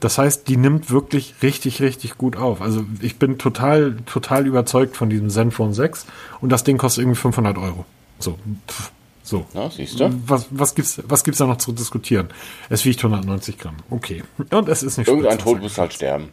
Das 0.00 0.16
heißt, 0.16 0.48
die 0.48 0.56
nimmt 0.56 0.90
wirklich 0.90 1.34
richtig, 1.42 1.82
richtig 1.82 2.16
gut 2.16 2.36
auf. 2.36 2.62
Also 2.62 2.84
ich 3.00 3.18
bin 3.18 3.36
total, 3.36 3.96
total 4.06 4.46
überzeugt 4.46 4.96
von 4.96 5.10
diesem 5.10 5.28
Zenfone 5.28 5.74
6 5.74 6.06
und 6.40 6.50
das 6.50 6.64
Ding 6.64 6.78
kostet 6.78 7.02
irgendwie 7.02 7.20
500 7.20 7.58
Euro. 7.58 7.84
So, 8.18 8.38
pff, 8.68 8.90
so. 9.22 9.44
Na, 9.52 9.68
siehst 9.68 10.00
du? 10.00 10.10
Was, 10.26 10.46
was 10.50 10.74
gibt's, 10.74 11.02
was 11.06 11.24
gibt's 11.24 11.38
da 11.38 11.46
noch 11.46 11.58
zu 11.58 11.72
diskutieren? 11.72 12.28
Es 12.70 12.86
wiegt 12.86 13.04
190 13.04 13.58
Gramm. 13.58 13.76
Okay. 13.90 14.24
Und 14.50 14.68
es 14.70 14.82
ist 14.82 14.96
nicht 14.96 15.08
Irgendein. 15.08 15.38
Tod 15.38 15.60
muss 15.60 15.76
halt 15.76 15.92
sterben. 15.92 16.30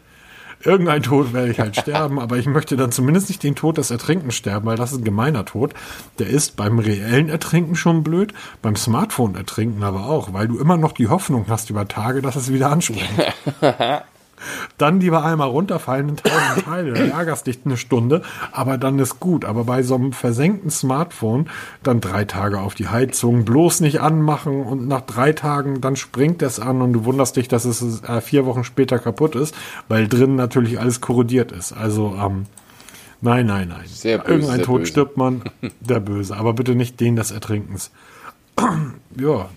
Irgendein 0.64 1.04
Tod 1.04 1.34
werde 1.34 1.52
ich 1.52 1.60
halt 1.60 1.76
sterben, 1.80 2.20
aber 2.20 2.38
ich 2.38 2.46
möchte 2.46 2.78
dann 2.78 2.92
zumindest 2.92 3.30
nicht 3.30 3.44
den 3.44 3.56
Tod 3.56 3.78
des 3.78 3.92
Ertrinkens 3.92 4.36
sterben, 4.36 4.66
weil 4.66 4.78
das 4.78 4.92
ist 4.92 5.00
ein 5.00 5.04
gemeiner 5.04 5.46
Tod. 5.46 5.74
Der 6.20 6.28
ist 6.28 6.56
beim 6.56 6.80
reellen 6.80 7.30
Ertrinken 7.30 7.76
schon 7.76 8.04
blöd, 8.04 8.34
beim 8.62 8.76
Smartphone 8.76 9.36
ertrinken 9.36 9.84
aber 9.84 10.06
auch, 10.06 10.34
weil 10.34 10.48
du 10.48 10.60
immer 10.60 10.78
noch 10.78 10.92
die 10.92 11.08
Hoffnung 11.08 11.46
hast 11.50 11.70
über 11.70 11.88
Tage, 11.88 12.22
dass 12.22 12.36
es 12.36 12.52
wieder 12.52 12.72
anspringt. 12.72 13.10
dann 14.78 15.00
lieber 15.00 15.24
einmal 15.24 15.50
runterfallen 15.50 16.10
in 16.10 16.18
tausend 16.18 16.66
Teile, 16.66 16.94
dann 16.94 17.12
ärgerst 17.12 17.48
dich 17.48 17.60
eine 17.66 17.78
Stunde, 17.78 18.22
aber 18.52 18.78
dann 18.78 19.00
ist 19.00 19.20
gut. 19.20 19.46
Aber 19.46 19.64
bei 19.64 19.84
so 19.84 19.96
einem 19.96 20.14
versenkten 20.14 20.70
Smartphone 20.70 21.50
dann 21.84 22.02
drei 22.02 22.26
Tage 22.26 22.60
auf 22.60 22.76
die 22.76 22.88
Heizung, 22.88 23.46
bloß 23.46 23.82
nicht 23.82 24.02
anmachen 24.02 24.64
und 24.64 24.88
nach 24.88 25.02
drei 25.02 25.34
Tagen 25.34 25.82
dann 25.82 25.96
springt 25.96 26.42
es 26.42 26.60
an 26.60 26.82
und 26.82 26.94
du 26.94 27.06
wunderst 27.06 27.36
dich, 27.36 27.48
dass 27.48 27.66
es 27.66 28.04
äh, 28.04 28.22
vier 28.22 28.46
Wochen 28.46 28.64
später 28.64 29.00
kaputt 29.00 29.36
ist, 29.36 29.56
weil 29.88 30.08
drin 30.08 30.36
natürlich 30.36 30.80
alles 30.80 31.02
korrodiert 31.02 31.52
ist. 31.52 31.74
Also 31.74 32.16
ähm, 32.20 32.46
nein, 33.22 33.46
nein, 33.46 33.70
nein. 33.70 33.86
Sehr 33.86 34.18
böse, 34.18 34.32
Irgendein 34.32 34.56
sehr 34.58 34.66
Tod 34.66 34.80
böse. 34.82 34.92
stirbt 34.92 35.18
man, 35.18 35.44
der 35.80 36.00
Böse, 36.00 36.36
aber 36.36 36.54
bitte 36.54 36.76
nicht 36.76 37.00
den 37.00 37.16
des 37.16 37.32
Ertrinkens. 37.32 37.92
ja, 39.20 39.50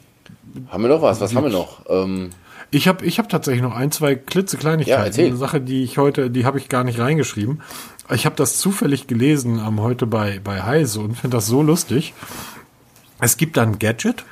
Haben 0.69 0.83
wir 0.83 0.89
noch 0.89 1.03
was? 1.03 1.21
Was 1.21 1.35
haben 1.35 1.45
wir 1.45 1.51
noch? 1.53 1.83
Ähm, 1.89 2.31
ich 2.75 2.89
habe 2.89 3.05
ich 3.05 3.19
hab 3.19 3.29
tatsächlich 3.29 3.63
noch 3.63 3.75
ein, 3.75 3.91
zwei 3.93 4.13
Ja, 4.13 4.17
klitzekleinigkeiten. 4.17 5.05
erzähl. 5.07 5.27
Eine 5.27 5.37
Sache, 5.37 5.61
die 5.61 5.83
ich 5.85 5.99
heute, 5.99 6.31
die 6.31 6.45
habe 6.45 6.59
ich 6.59 6.69
gar 6.69 6.85
nicht 6.85 6.99
reingeschrieben. 6.99 7.61
Ich 8.13 8.27
habe 8.27 8.37
das 8.37 8.59
zufällig 8.59 9.07
gelesen 9.07 9.59
ähm, 9.67 9.81
heute 9.81 10.07
bei, 10.07 10.41
bei 10.43 10.63
Heise 10.63 11.01
und 11.01 11.17
finde 11.17 11.37
das 11.37 11.47
so 11.47 11.63
lustig. 11.63 12.15
Es 13.21 13.37
gibt 13.37 13.57
da 13.57 13.63
ein 13.63 13.79
Gadget 13.79 14.25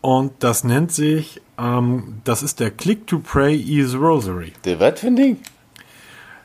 und 0.00 0.32
das 0.38 0.64
nennt 0.64 0.92
sich, 0.92 1.40
ähm, 1.58 2.20
das 2.24 2.42
ist 2.42 2.60
der 2.60 2.70
Click-to-Pray 2.70 3.54
Ease 3.60 3.96
Rosary. 3.98 4.52
der 4.64 4.80
was 4.80 5.00
für 5.00 5.08
ein 5.08 5.16
Ding? 5.16 5.36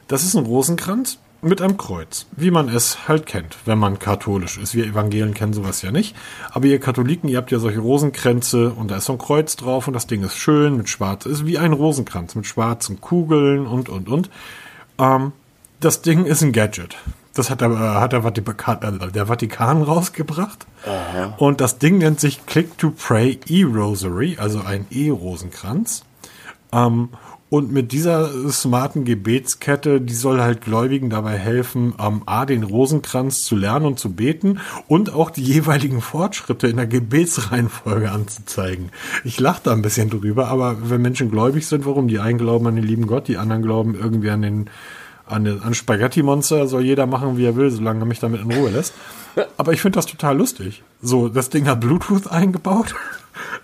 Das 0.07 0.23
ist 0.23 0.35
ein 0.35 0.45
Rosenkranz 0.45 1.19
mit 1.41 1.61
einem 1.61 1.77
Kreuz, 1.77 2.25
wie 2.31 2.51
man 2.51 2.69
es 2.69 3.07
halt 3.07 3.25
kennt, 3.25 3.57
wenn 3.65 3.77
man 3.77 3.99
katholisch 3.99 4.57
ist. 4.57 4.75
Wir 4.75 4.85
Evangelen 4.85 5.33
kennen 5.33 5.53
sowas 5.53 5.81
ja 5.81 5.91
nicht. 5.91 6.15
Aber 6.51 6.65
ihr 6.65 6.79
Katholiken, 6.79 7.29
ihr 7.29 7.37
habt 7.37 7.51
ja 7.51 7.59
solche 7.59 7.79
Rosenkränze 7.79 8.71
und 8.71 8.91
da 8.91 8.97
ist 8.97 9.05
so 9.05 9.13
ein 9.13 9.19
Kreuz 9.19 9.55
drauf 9.55 9.87
und 9.87 9.93
das 9.93 10.07
Ding 10.07 10.23
ist 10.23 10.37
schön 10.37 10.77
mit 10.77 10.89
schwarz, 10.89 11.25
ist 11.25 11.45
wie 11.45 11.57
ein 11.57 11.73
Rosenkranz 11.73 12.35
mit 12.35 12.45
schwarzen 12.45 12.99
Kugeln 12.99 13.65
und, 13.67 13.89
und, 13.89 14.09
und. 14.09 14.29
Ähm, 14.97 15.31
das 15.79 16.01
Ding 16.01 16.25
ist 16.25 16.41
ein 16.41 16.51
Gadget. 16.51 16.97
Das 17.33 17.49
hat 17.49 17.61
der, 17.61 17.69
hat 17.69 18.11
der, 18.11 18.23
Vatikan, 18.23 18.99
äh, 18.99 19.11
der 19.11 19.27
Vatikan 19.27 19.81
rausgebracht. 19.81 20.65
Und 21.37 21.61
das 21.61 21.77
Ding 21.77 21.99
nennt 21.99 22.19
sich 22.19 22.45
Click 22.45 22.77
to 22.77 22.91
Pray 22.91 23.39
E-Rosary, 23.47 24.37
also 24.39 24.61
ein 24.61 24.85
E-Rosenkranz. 24.89 26.03
Ähm, 26.71 27.09
und 27.49 27.71
mit 27.71 27.91
dieser 27.91 28.29
smarten 28.51 29.05
Gebetskette, 29.05 30.01
die 30.01 30.13
soll 30.13 30.39
halt 30.39 30.61
Gläubigen 30.61 31.09
dabei 31.09 31.37
helfen, 31.37 31.93
ähm, 31.99 32.21
A, 32.25 32.45
den 32.45 32.63
Rosenkranz 32.63 33.43
zu 33.43 33.55
lernen 33.55 33.85
und 33.85 33.99
zu 33.99 34.13
beten 34.13 34.59
und 34.87 35.13
auch 35.13 35.31
die 35.31 35.43
jeweiligen 35.43 36.01
Fortschritte 36.01 36.67
in 36.67 36.77
der 36.77 36.87
Gebetsreihenfolge 36.87 38.11
anzuzeigen. 38.11 38.91
Ich 39.23 39.39
lache 39.39 39.61
da 39.63 39.73
ein 39.73 39.81
bisschen 39.81 40.09
drüber, 40.09 40.47
aber 40.47 40.77
wenn 40.89 41.01
Menschen 41.01 41.31
gläubig 41.31 41.65
sind, 41.65 41.85
warum? 41.85 42.07
Die 42.07 42.19
einen 42.19 42.37
glauben 42.37 42.67
an 42.67 42.75
den 42.75 42.85
lieben 42.85 43.07
Gott, 43.07 43.27
die 43.27 43.37
anderen 43.37 43.63
glauben 43.63 43.95
irgendwie 43.95 44.29
an 44.29 44.41
den 44.41 44.69
an, 45.25 45.43
den, 45.43 45.61
an 45.61 45.75
Spaghetti-Monster 45.75 46.67
soll 46.67 46.83
jeder 46.83 47.05
machen, 47.05 47.37
wie 47.37 47.45
er 47.45 47.55
will, 47.55 47.69
solange 47.69 48.01
er 48.01 48.05
mich 48.05 48.19
damit 48.19 48.41
in 48.41 48.51
Ruhe 48.51 48.71
lässt. 48.71 48.93
Aber 49.57 49.73
ich 49.73 49.81
finde 49.81 49.97
das 49.97 50.07
total 50.07 50.37
lustig. 50.37 50.81
So, 51.01 51.29
das 51.29 51.49
Ding 51.49 51.67
hat 51.67 51.81
Bluetooth 51.81 52.27
eingebaut, 52.27 52.95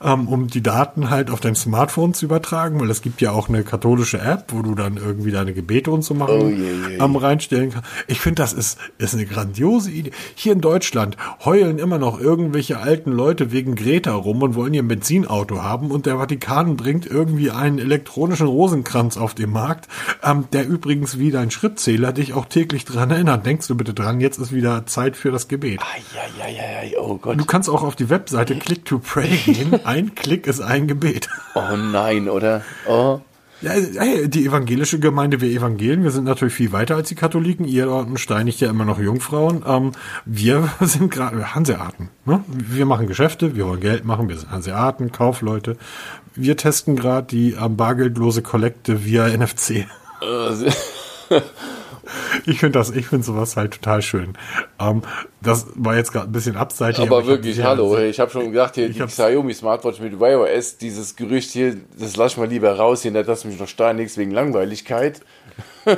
ähm, 0.03 0.28
um 0.28 0.47
die 0.47 0.61
Daten 0.63 1.09
halt 1.09 1.30
auf 1.30 1.39
dein 1.39 1.55
Smartphone 1.55 2.13
zu 2.13 2.26
übertragen, 2.26 2.80
weil 2.80 2.89
es 2.89 3.01
gibt 3.01 3.21
ja 3.21 3.32
auch 3.32 3.49
eine 3.49 3.63
katholische 3.63 4.19
App, 4.19 4.45
wo 4.49 4.61
du 4.61 4.76
dann 4.76 4.97
irgendwie 4.97 5.32
deine 5.32 5.53
Gebete 5.53 5.91
und 5.91 6.03
so 6.03 6.13
machen 6.13 6.36
Oh, 6.41 6.47
je, 6.49 6.55
je. 6.89 6.97
ähm, 6.99 7.15
reinstellen 7.15 7.71
kannst. 7.71 7.89
Ich 8.07 8.19
finde, 8.19 8.41
das 8.41 8.53
ist, 8.53 8.78
ist 8.97 9.13
eine 9.13 9.26
grandiose 9.26 9.91
Idee. 9.91 10.11
Hier 10.36 10.53
in 10.53 10.61
Deutschland 10.61 11.17
heulen 11.43 11.78
immer 11.80 11.97
noch 11.97 12.19
irgendwelche 12.19 12.80
alten 12.80 13.11
Leute 13.11 13.51
wegen 13.51 13.76
Greta 13.76 14.13
rum 14.13 14.41
und 14.41 14.55
wollen 14.55 14.73
ihr 14.73 14.88
Benzinauto 14.88 15.61
haben 15.63 15.91
und 15.91 16.05
der 16.05 16.17
Vatikan 16.17 16.76
bringt 16.78 17.05
irgendwie 17.05 17.51
einen 17.51 17.80
elektronischen 17.80 18.47
Rosenkranz 18.47 19.17
auf 19.17 19.34
den 19.34 19.51
Markt, 19.51 19.88
ähm, 20.23 20.45
der 20.53 20.67
übrigens 20.67 21.19
wie 21.19 21.32
dein 21.32 21.51
Schrittzähler 21.51 22.11
dich 22.13 22.34
auch 22.34 22.45
täglich 22.45 22.86
dran 22.86 23.11
erinnert. 23.11 23.45
Denkst 23.45 23.67
du 23.67 23.76
bitte 23.76 23.93
dran, 23.93 24.19
jetzt 24.21 24.38
ist 24.39 24.51
wieder 24.53 24.86
Zeit 24.86 25.15
für 25.15 25.32
das 25.32 25.47
Gebet. 25.47 25.80
Eieieiei, 25.82 26.93
oh 26.99 27.17
Gott. 27.17 27.39
Du 27.39 27.45
kannst 27.45 27.69
auch 27.69 27.84
auf 27.84 27.95
die 27.95 28.09
Webseite 28.09 28.55
Click 28.55 28.86
to 28.86 28.99
Pray 28.99 29.30
gehen. 29.45 29.64
Ein 29.84 30.16
Klick 30.16 30.47
ist 30.47 30.61
ein 30.61 30.88
Gebet. 30.88 31.30
Oh 31.55 31.76
nein, 31.76 32.30
oder? 32.30 32.63
Oh. 32.88 33.20
Ja, 33.61 33.72
hey, 33.72 34.30
die 34.30 34.45
evangelische 34.45 34.99
Gemeinde, 34.99 35.39
wir 35.39 35.49
Evangelien, 35.49 36.03
wir 36.03 36.11
sind 36.11 36.26
natürlich 36.26 36.53
viel 36.53 36.72
weiter 36.72 36.95
als 36.95 37.07
die 37.07 37.16
Katholiken. 37.16 37.66
Ihr 37.66 37.86
dort 37.86 38.20
steinigt 38.20 38.59
ja 38.59 38.70
immer 38.70 38.84
noch 38.86 38.99
Jungfrauen. 38.99 39.63
Ähm, 39.66 39.93
wir 40.26 40.70
sind 40.82 41.09
gerade 41.09 41.55
Hanseaten. 41.55 42.09
Ne? 42.26 42.43
Wir 42.47 42.86
machen 42.86 43.07
Geschäfte, 43.07 43.55
wir 43.55 43.66
wollen 43.66 43.80
Geld 43.80 44.03
machen, 44.05 44.28
wir 44.28 44.38
sind 44.38 44.51
Hanseaten, 44.51 45.11
Kaufleute. 45.11 45.78
Wir 46.36 46.57
testen 46.57 46.95
gerade 46.95 47.28
die 47.28 47.53
ähm, 47.53 47.78
bargeldlose 47.78 48.41
Kollekte 48.41 49.05
via 49.05 49.28
NFC. 49.30 49.86
Ich 52.45 52.60
finde 52.60 52.80
das, 52.80 52.91
ich 52.91 53.08
finde 53.08 53.26
sowas 53.26 53.58
halt 53.58 53.74
total 53.74 54.01
schön. 54.01 54.34
Ähm, 54.80 55.01
das 55.41 55.68
war 55.76 55.95
jetzt 55.95 56.12
gerade 56.12 56.28
ein 56.28 56.32
bisschen 56.32 56.56
abseitig. 56.56 57.01
Aber 57.01 57.18
hab 57.18 57.26
wirklich, 57.26 57.64
hallo, 57.64 57.97
ich 57.97 58.20
habe 58.20 58.32
schon 58.32 58.51
gedacht, 58.51 58.76
hier, 58.76 58.89
die 58.89 58.99
Xiaomi 58.99 59.53
Smartwatch 59.53 59.99
mit 59.99 60.20
Wear 60.20 60.41
OS, 60.41 60.78
dieses 60.78 61.16
Gerücht 61.16 61.51
hier, 61.51 61.78
das 61.97 62.16
lass 62.16 62.34
ich 62.34 62.38
mal 62.38 62.47
lieber 62.47 62.76
raus 62.76 63.01
hier, 63.01 63.12
du 63.12 63.47
mich 63.47 63.60
noch 63.60 63.68
steinigst 63.68 64.18
wegen 64.18 64.32
Langweiligkeit. 64.32 65.22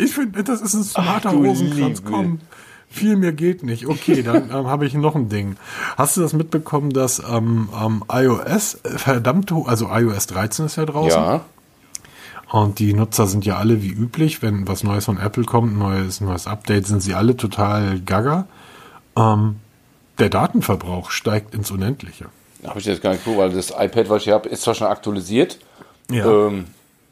Ich 0.00 0.14
finde, 0.14 0.42
das 0.42 0.62
ist 0.62 0.72
ein 0.72 0.82
smarter 0.82 1.30
Rosenkranz. 1.30 1.98
Liebe. 1.98 2.10
Komm, 2.10 2.40
viel 2.88 3.16
mehr 3.16 3.32
geht 3.32 3.62
nicht. 3.62 3.86
Okay, 3.86 4.22
dann 4.22 4.50
ähm, 4.52 4.66
habe 4.66 4.86
ich 4.86 4.94
noch 4.94 5.14
ein 5.14 5.28
Ding. 5.28 5.56
Hast 5.96 6.16
du 6.16 6.22
das 6.22 6.32
mitbekommen, 6.32 6.90
dass 6.90 7.20
ähm, 7.20 7.68
ähm, 7.78 8.02
iOS 8.10 8.80
äh, 8.82 8.98
verdammt 8.98 9.52
hoch, 9.52 9.68
also 9.68 9.88
iOS 9.92 10.26
13 10.28 10.66
ist 10.66 10.76
ja 10.76 10.86
draußen. 10.86 11.20
Ja, 11.20 11.44
Und 12.52 12.78
die 12.80 12.92
Nutzer 12.94 13.26
sind 13.28 13.46
ja 13.46 13.58
alle 13.58 13.82
wie 13.82 13.90
üblich, 13.90 14.42
wenn 14.42 14.66
was 14.66 14.82
Neues 14.82 15.04
von 15.04 15.18
Apple 15.18 15.44
kommt, 15.44 15.72
ein 15.72 15.78
neues, 15.78 16.20
neues 16.20 16.46
Update, 16.46 16.86
sind 16.86 17.00
sie 17.00 17.14
alle 17.14 17.36
total 17.36 18.00
gaga. 18.00 18.46
Ähm, 19.16 19.56
der 20.18 20.30
Datenverbrauch 20.30 21.10
steigt 21.10 21.54
ins 21.54 21.70
Unendliche. 21.70 22.26
habe 22.66 22.80
ich 22.80 22.86
jetzt 22.86 23.02
gar 23.02 23.10
nicht 23.12 23.24
geguckt, 23.24 23.38
weil 23.40 23.50
das 23.52 23.70
iPad, 23.70 24.08
was 24.10 24.22
ich 24.26 24.32
habe, 24.32 24.48
ist 24.48 24.62
zwar 24.62 24.74
schon 24.74 24.88
aktualisiert, 24.88 25.58
Ja. 26.10 26.46
ähm, 26.48 26.66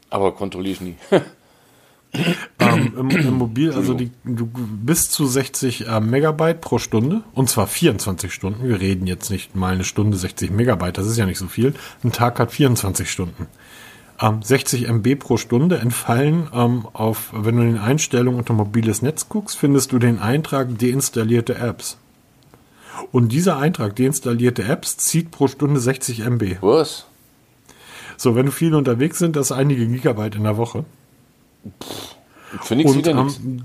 aber 0.09 0.33
kontrolliere 0.33 0.73
ich 0.73 0.81
nie. 0.81 0.95
ähm, 2.59 2.93
im, 2.97 3.09
im 3.09 3.33
Mobil, 3.37 3.71
also 3.71 3.93
die, 3.93 4.11
du 4.25 4.49
bis 4.53 5.09
zu 5.09 5.25
60 5.25 5.87
äh, 5.87 5.99
Megabyte 5.99 6.59
pro 6.59 6.79
Stunde 6.79 7.23
und 7.33 7.49
zwar 7.49 7.67
24 7.67 8.33
Stunden. 8.33 8.67
Wir 8.67 8.79
reden 8.81 9.07
jetzt 9.07 9.29
nicht 9.29 9.55
mal 9.55 9.73
eine 9.73 9.83
Stunde 9.83 10.17
60 10.17 10.51
Megabyte, 10.51 10.97
das 10.97 11.07
ist 11.07 11.17
ja 11.17 11.25
nicht 11.25 11.37
so 11.39 11.47
viel. 11.47 11.73
Ein 12.03 12.11
Tag 12.11 12.39
hat 12.39 12.51
24 12.51 13.09
Stunden. 13.09 13.47
Ähm, 14.21 14.41
60 14.41 14.87
MB 14.89 15.15
pro 15.19 15.37
Stunde 15.37 15.77
entfallen 15.77 16.49
ähm, 16.53 16.87
auf, 16.93 17.29
wenn 17.33 17.55
du 17.55 17.61
in 17.61 17.73
den 17.73 17.81
Einstellungen 17.81 18.39
unter 18.39 18.53
mobiles 18.53 19.01
Netz 19.01 19.29
guckst, 19.29 19.57
findest 19.57 19.91
du 19.91 19.99
den 19.99 20.19
Eintrag 20.19 20.77
deinstallierte 20.77 21.55
Apps. 21.55 21.97
Und 23.11 23.31
dieser 23.31 23.57
Eintrag 23.57 23.95
deinstallierte 23.95 24.63
Apps 24.63 24.97
zieht 24.97 25.31
pro 25.31 25.47
Stunde 25.47 25.79
60 25.79 26.21
MB. 26.21 26.57
Was? 26.61 27.05
So, 28.17 28.35
wenn 28.35 28.47
du 28.47 28.51
viel 28.51 28.75
unterwegs 28.75 29.17
sind, 29.19 29.37
das 29.37 29.51
ist 29.51 29.57
einige 29.57 29.87
Gigabyte 29.87 30.35
in 30.35 30.43
der 30.43 30.57
Woche. 30.57 30.83
Nichts 32.69 32.91
Und 32.91 32.97
wieder 32.97 33.13
nichts. 33.13 33.39
ähm, 33.39 33.63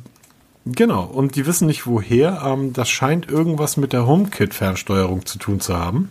genau, 0.66 1.04
und 1.04 1.34
die 1.34 1.46
wissen 1.46 1.66
nicht 1.66 1.86
woher. 1.86 2.42
Ähm, 2.44 2.72
das 2.72 2.88
scheint 2.88 3.28
irgendwas 3.28 3.76
mit 3.76 3.92
der 3.92 4.06
HomeKit-Fernsteuerung 4.06 5.26
zu 5.26 5.38
tun 5.38 5.58
zu 5.58 5.76
haben. 5.76 6.10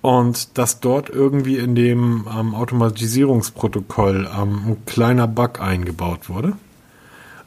Und 0.00 0.56
dass 0.58 0.80
dort 0.80 1.10
irgendwie 1.10 1.56
in 1.56 1.74
dem 1.74 2.26
ähm, 2.32 2.54
Automatisierungsprotokoll 2.54 4.28
ähm, 4.32 4.62
ein 4.66 4.76
kleiner 4.86 5.26
Bug 5.26 5.60
eingebaut 5.60 6.28
wurde. 6.28 6.52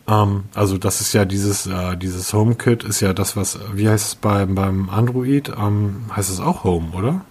Ähm, 0.07 0.43
also 0.53 0.77
das 0.77 0.99
ist 0.99 1.13
ja 1.13 1.25
dieses, 1.25 1.65
äh, 1.67 1.95
dieses 1.95 2.33
HomeKit 2.33 2.83
ist 2.83 2.99
ja 2.99 3.13
das, 3.13 3.37
was, 3.37 3.59
wie 3.73 3.87
heißt 3.87 4.05
es 4.05 4.15
beim, 4.15 4.55
beim 4.55 4.89
Android? 4.89 5.49
Ähm, 5.57 6.05
heißt 6.15 6.29
es 6.29 6.39
auch 6.41 6.63
Home, 6.63 6.89
oder? 6.93 7.21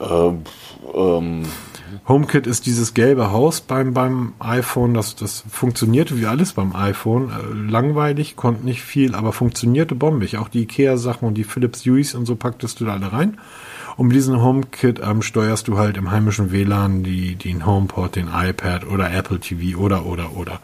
Ähm, 0.00 0.42
ähm, 0.94 1.42
HomeKit 2.06 2.46
ist 2.46 2.66
dieses 2.66 2.94
gelbe 2.94 3.32
Haus 3.32 3.60
beim, 3.60 3.94
beim 3.94 4.34
iPhone. 4.38 4.94
Das, 4.94 5.16
das 5.16 5.44
funktionierte 5.48 6.18
wie 6.18 6.26
alles 6.26 6.52
beim 6.52 6.76
iPhone. 6.76 7.30
Äh, 7.30 7.70
langweilig, 7.70 8.36
konnte 8.36 8.64
nicht 8.64 8.82
viel, 8.82 9.14
aber 9.14 9.32
funktionierte 9.32 9.94
bombig. 9.94 10.38
Auch 10.38 10.48
die 10.48 10.62
Ikea-Sachen 10.62 11.26
und 11.26 11.34
die 11.34 11.44
Philips 11.44 11.84
Hueys 11.86 12.14
und 12.14 12.26
so 12.26 12.36
packtest 12.36 12.80
du 12.80 12.84
da 12.84 12.92
alle 12.92 13.12
rein. 13.12 13.38
Und 13.96 14.08
mit 14.08 14.16
diesem 14.16 14.42
HomeKit 14.42 15.00
ähm, 15.04 15.22
steuerst 15.22 15.68
du 15.68 15.78
halt 15.78 15.96
im 15.96 16.10
heimischen 16.10 16.50
WLAN 16.50 17.04
die, 17.04 17.36
den 17.36 17.64
HomePod, 17.64 18.16
den 18.16 18.28
iPad 18.28 18.86
oder 18.86 19.12
Apple 19.12 19.38
TV 19.38 19.78
oder, 19.78 20.06
oder, 20.06 20.36
oder. 20.36 20.60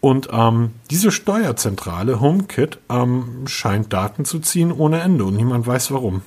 Und 0.00 0.28
ähm, 0.32 0.72
diese 0.90 1.10
Steuerzentrale 1.10 2.20
HomeKit 2.20 2.78
ähm, 2.90 3.46
scheint 3.46 3.92
Daten 3.92 4.24
zu 4.24 4.38
ziehen 4.38 4.70
ohne 4.70 5.00
Ende 5.00 5.24
und 5.24 5.36
niemand 5.36 5.66
weiß 5.66 5.90
warum. 5.92 6.22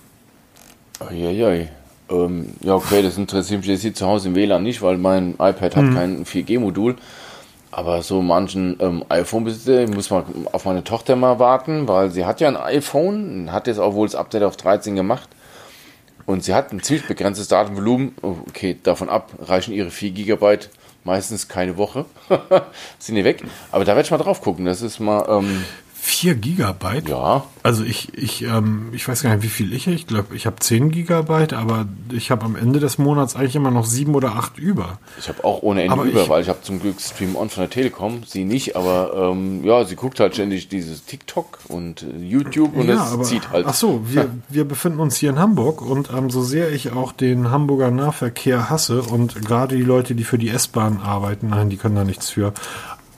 Eieiei. 0.99 1.69
Ähm, 2.09 2.53
ja, 2.61 2.75
okay, 2.75 3.01
das 3.01 3.17
interessiert 3.17 3.61
mich 3.61 3.69
jetzt 3.69 3.81
hier 3.81 3.93
zu 3.93 4.05
Hause 4.05 4.29
im 4.29 4.35
WLAN 4.35 4.63
nicht, 4.63 4.81
weil 4.81 4.97
mein 4.97 5.33
iPad 5.33 5.75
hat 5.75 5.93
kein 5.93 6.25
4G-Modul. 6.25 6.97
Aber 7.71 8.01
so 8.01 8.21
manchen 8.21 8.75
ähm, 8.81 9.05
iPhone-Besitzer 9.07 9.87
muss 9.87 10.09
man 10.09 10.25
auf 10.51 10.65
meine 10.65 10.83
Tochter 10.83 11.15
mal 11.15 11.39
warten, 11.39 11.87
weil 11.87 12.11
sie 12.11 12.25
hat 12.25 12.41
ja 12.41 12.49
ein 12.49 12.57
iPhone, 12.57 13.53
hat 13.53 13.67
jetzt 13.67 13.79
auch 13.79 13.93
wohl 13.93 14.07
das 14.07 14.15
Update 14.15 14.43
auf 14.43 14.57
13 14.57 14.95
gemacht. 14.95 15.29
Und 16.25 16.43
sie 16.43 16.53
hat 16.53 16.71
ein 16.71 16.81
ziemlich 16.81 17.07
begrenztes 17.07 17.47
Datenvolumen. 17.47 18.15
Okay, 18.21 18.77
davon 18.83 19.09
ab 19.09 19.31
reichen 19.39 19.73
ihre 19.73 19.91
4 19.91 20.11
Gigabyte 20.11 20.69
meistens 21.03 21.47
keine 21.47 21.77
Woche. 21.77 22.05
Sind 22.99 23.15
die 23.15 23.23
weg. 23.23 23.43
Aber 23.71 23.85
da 23.85 23.93
werde 23.95 24.05
ich 24.05 24.11
mal 24.11 24.17
drauf 24.17 24.41
gucken. 24.41 24.65
Das 24.65 24.81
ist 24.81 24.99
mal, 24.99 25.25
ähm, 25.29 25.63
4 26.03 26.33
Gigabyte? 26.33 27.09
ja, 27.09 27.43
Also 27.61 27.83
ich, 27.83 28.17
ich, 28.17 28.41
ähm, 28.41 28.89
ich 28.91 29.07
weiß 29.07 29.21
gar 29.21 29.35
nicht, 29.35 29.43
wie 29.43 29.49
viel 29.49 29.71
ich 29.71 29.85
habe. 29.85 29.95
Ich 29.95 30.07
glaube, 30.07 30.35
ich 30.35 30.47
habe 30.47 30.55
10 30.59 30.89
Gigabyte, 30.89 31.53
aber 31.53 31.85
ich 32.11 32.31
habe 32.31 32.43
am 32.43 32.55
Ende 32.55 32.79
des 32.79 32.97
Monats 32.97 33.35
eigentlich 33.35 33.55
immer 33.55 33.69
noch 33.69 33.85
7 33.85 34.15
oder 34.15 34.35
8 34.35 34.57
über. 34.57 34.97
Ich 35.19 35.29
habe 35.29 35.43
auch 35.43 35.61
ohne 35.61 35.83
Ende 35.83 35.93
Aber 35.93 36.03
über, 36.05 36.23
ich- 36.23 36.29
weil 36.29 36.41
ich 36.41 36.49
habe 36.49 36.59
zum 36.63 36.79
Glück 36.81 36.99
Stream 36.99 37.35
On 37.35 37.49
von 37.51 37.61
der 37.61 37.69
Telekom, 37.69 38.23
sie 38.25 38.45
nicht, 38.45 38.75
aber 38.75 39.31
ähm, 39.31 39.63
ja, 39.63 39.85
sie 39.85 39.95
guckt 39.95 40.19
halt 40.19 40.33
ständig 40.33 40.69
dieses 40.69 41.05
TikTok 41.05 41.59
und 41.67 42.01
äh, 42.01 42.17
YouTube 42.17 42.75
und 42.75 42.89
es 42.89 43.21
zieht 43.29 43.51
halt. 43.51 43.67
Ach 43.69 43.75
so, 43.75 44.01
wir, 44.07 44.27
wir 44.49 44.65
befinden 44.65 44.99
uns 44.99 45.17
hier 45.17 45.29
in 45.29 45.37
Hamburg 45.37 45.83
und 45.83 46.09
ähm, 46.17 46.31
so 46.31 46.41
sehr 46.41 46.71
ich 46.71 46.91
auch 46.93 47.11
den 47.11 47.51
Hamburger 47.51 47.91
Nahverkehr 47.91 48.71
hasse 48.71 49.03
und 49.03 49.35
gerade 49.45 49.75
die 49.77 49.83
Leute, 49.83 50.15
die 50.15 50.23
für 50.23 50.39
die 50.39 50.49
S-Bahn 50.49 50.99
arbeiten, 50.99 51.49
nein, 51.49 51.69
die 51.69 51.77
können 51.77 51.95
da 51.95 52.03
nichts 52.03 52.31
für. 52.31 52.53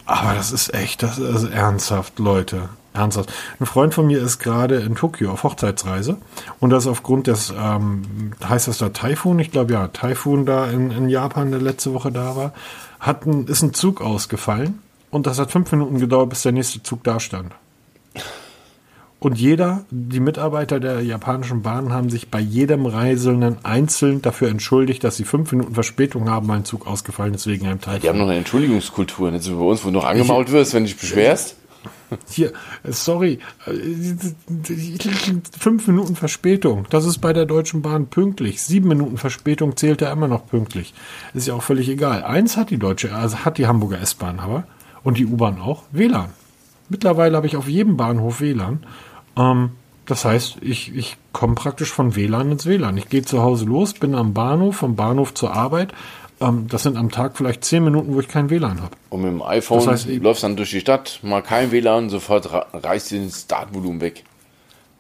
Aber 0.06 0.34
das 0.34 0.52
ist 0.52 0.74
echt, 0.74 1.04
das 1.04 1.18
ist 1.18 1.50
ernsthaft, 1.50 2.20
Leute. 2.20 2.70
Ernsthaft. 2.94 3.34
Ein 3.60 3.66
Freund 3.66 3.94
von 3.94 4.06
mir 4.06 4.22
ist 4.22 4.38
gerade 4.38 4.76
in 4.76 4.96
Tokio 4.96 5.32
auf 5.32 5.44
Hochzeitsreise 5.44 6.18
und 6.60 6.70
das 6.70 6.86
aufgrund 6.86 7.26
des, 7.26 7.52
ähm, 7.58 8.34
heißt 8.48 8.68
das 8.68 8.78
da 8.78 8.90
Taifun? 8.90 9.40
Ich 9.40 9.52
glaube 9.52 9.74
ja, 9.74 9.88
Taifun 9.88 10.46
da 10.46 10.68
in, 10.68 10.92
in 10.92 11.10
Japan, 11.10 11.50
der 11.50 11.62
letzte 11.62 11.94
Woche 11.94 12.12
da 12.12 12.36
war, 12.36 12.54
hat 13.00 13.26
ein, 13.26 13.48
ist 13.48 13.64
ein 13.64 13.74
Zug 13.74 14.02
ausgefallen 14.02 14.80
und 15.10 15.26
das 15.26 15.40
hat 15.40 15.52
fünf 15.52 15.72
Minuten 15.72 16.00
gedauert, 16.00 16.30
bis 16.30 16.44
der 16.44 16.52
nächste 16.52 16.84
Zug 16.84 17.04
da 17.04 17.20
stand. 17.20 17.52
Und 19.24 19.40
jeder, 19.40 19.86
die 19.90 20.20
Mitarbeiter 20.20 20.82
der 20.82 21.00
japanischen 21.00 21.62
Bahn 21.62 21.94
haben 21.94 22.10
sich 22.10 22.30
bei 22.30 22.42
jedem 22.42 22.86
Reisenden 22.86 23.56
einzeln 23.64 24.22
dafür 24.22 24.50
entschuldigt, 24.50 25.02
dass 25.06 25.16
sie 25.16 25.24
fünf 25.24 25.50
Minuten 25.54 25.74
Verspätung 25.74 26.30
haben, 26.30 26.50
weil 26.50 26.58
ein 26.58 26.66
Zug 26.66 26.86
ausgefallen 26.86 27.34
ist 27.34 27.48
wegen 27.48 27.66
einem 27.68 27.80
Teil. 27.80 28.02
Die 28.02 28.10
haben 28.10 28.18
noch 28.18 28.28
eine 28.28 28.36
Entschuldigungskultur, 28.36 29.32
nicht 29.32 29.46
so 29.46 29.52
wie 29.52 29.60
bei 29.60 29.64
uns, 29.64 29.86
wo 29.86 29.88
du 29.88 29.94
noch 29.94 30.04
angemault 30.04 30.52
wirst, 30.52 30.74
wenn 30.74 30.84
du 30.84 30.90
dich 30.90 31.00
beschwerst. 31.00 31.56
Hier, 32.30 32.52
sorry, 32.84 33.40
fünf 35.58 35.88
Minuten 35.88 36.18
Verspätung. 36.18 36.86
Das 36.90 37.06
ist 37.06 37.20
bei 37.20 37.32
der 37.32 37.46
Deutschen 37.46 37.82
Bahn 37.82 38.08
pünktlich. 38.08 38.62
Sieben 38.62 38.90
Minuten 38.90 39.16
Verspätung 39.16 39.78
zählt 39.78 40.02
er 40.02 40.12
immer 40.12 40.28
noch 40.28 40.48
pünktlich. 40.48 40.94
Ist 41.34 41.48
ja 41.48 41.54
auch 41.54 41.64
völlig 41.64 41.88
egal. 41.88 42.26
Eins 42.26 42.58
hat 42.58 42.72
die 42.72 42.78
Deutsche, 42.78 43.16
also 43.16 43.38
hat 43.38 43.58
die 43.58 43.68
Hamburger 43.68 44.02
S-Bahn 44.02 44.42
aber 44.42 44.66
und 45.02 45.18
die 45.18 45.26
U-Bahn 45.26 45.62
auch 45.62 45.84
WLAN. 45.94 46.32
Mittlerweile 46.90 47.38
habe 47.38 47.48
ich 47.48 47.56
auf 47.56 47.70
jedem 47.70 47.96
Bahnhof 47.96 48.42
WLAN. 48.42 48.84
Ähm, 49.38 49.72
das 50.06 50.26
heißt, 50.26 50.58
ich, 50.62 50.94
ich 50.96 51.18
komme 51.32 51.56
praktisch 51.56 51.92
von 51.92 52.16
WLAN 52.16 52.52
ins 52.52 52.66
WLAN. 52.66 52.98
Ich 52.98 53.08
gehe 53.10 53.24
zu 53.24 53.42
Hause 53.42 53.66
los, 53.66 53.94
bin 53.94 54.16
am 54.16 54.34
Bahnhof, 54.34 54.76
vom 54.78 54.96
Bahnhof 54.96 55.34
zur 55.34 55.54
Arbeit. 55.54 55.94
Ähm, 56.42 56.68
das 56.68 56.84
sind 56.84 56.98
am 56.98 57.10
Tag 57.10 57.38
vielleicht 57.38 57.64
zehn 57.64 57.84
Minuten, 57.86 58.14
wo 58.14 58.20
ich 58.20 58.28
kein 58.28 58.50
WLAN 58.50 58.82
habe. 58.82 58.96
Und 59.10 59.22
mit 59.22 59.32
dem 59.32 59.42
iPhone 59.42 59.80
Das 59.80 59.88
heißt, 59.88 60.08
läufst 60.22 60.44
dann 60.44 60.56
durch 60.58 60.72
die 60.72 60.82
Stadt, 60.82 61.20
mal 61.24 61.42
kein 61.42 61.72
WLAN, 61.72 62.10
sofort 62.10 62.50
reißt 62.74 63.12
dir 63.12 63.24
das 63.24 63.48
Datenvolumen 63.48 64.02
weg. 64.02 64.24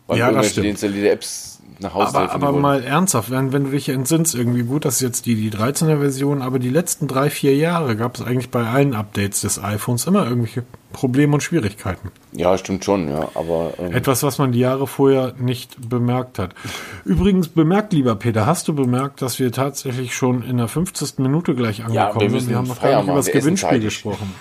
Weil 0.07 0.19
Ja, 0.19 0.31
das 0.31 0.51
stimmt. 0.51 0.67
deinstallierte 0.67 1.09
Apps 1.11 1.59
nach 1.79 1.93
Hause 1.95 2.07
Aber, 2.17 2.31
aber 2.31 2.53
wollen. 2.53 2.61
mal 2.61 2.83
ernsthaft, 2.83 3.29
wenn, 3.31 3.51
wenn 3.51 3.65
du 3.65 3.71
dich 3.71 3.89
entsinnst, 3.89 4.35
irgendwie 4.35 4.63
gut, 4.63 4.85
das 4.85 4.95
ist 4.95 5.01
jetzt 5.01 5.25
die, 5.25 5.35
die 5.35 5.51
13er 5.51 5.99
Version, 5.99 6.41
aber 6.41 6.59
die 6.59 6.69
letzten 6.69 7.07
drei, 7.07 7.29
vier 7.29 7.55
Jahre 7.55 7.95
gab 7.97 8.15
es 8.15 8.21
eigentlich 8.21 8.51
bei 8.51 8.65
allen 8.65 8.93
Updates 8.93 9.41
des 9.41 9.61
iPhones 9.61 10.05
immer 10.05 10.25
irgendwelche 10.25 10.63
Probleme 10.93 11.33
und 11.33 11.41
Schwierigkeiten. 11.43 12.11
Ja, 12.31 12.57
stimmt 12.57 12.85
schon, 12.85 13.09
ja. 13.09 13.27
Aber 13.35 13.73
ähm, 13.79 13.91
Etwas, 13.91 14.23
was 14.23 14.37
man 14.37 14.53
die 14.53 14.59
Jahre 14.59 14.87
vorher 14.87 15.33
nicht 15.37 15.89
bemerkt 15.89 16.39
hat. 16.39 16.55
Übrigens 17.03 17.49
bemerkt, 17.49 17.91
lieber 17.91 18.15
Peter, 18.15 18.45
hast 18.45 18.67
du 18.69 18.73
bemerkt, 18.73 19.21
dass 19.21 19.39
wir 19.39 19.51
tatsächlich 19.51 20.15
schon 20.15 20.43
in 20.43 20.57
der 20.57 20.69
50. 20.69 21.19
Minute 21.19 21.55
gleich 21.55 21.79
wir 21.79 21.85
angekommen 21.85 22.19
sind? 22.19 22.31
müssen 22.31 22.49
Wir 22.49 22.57
haben 22.57 22.67
noch 22.67 22.81
gar 22.81 22.95
nicht 23.01 23.07
über 23.07 23.15
das 23.17 23.27
wir 23.27 23.33
Gewinnspiel 23.33 23.79
gesprochen. 23.79 24.33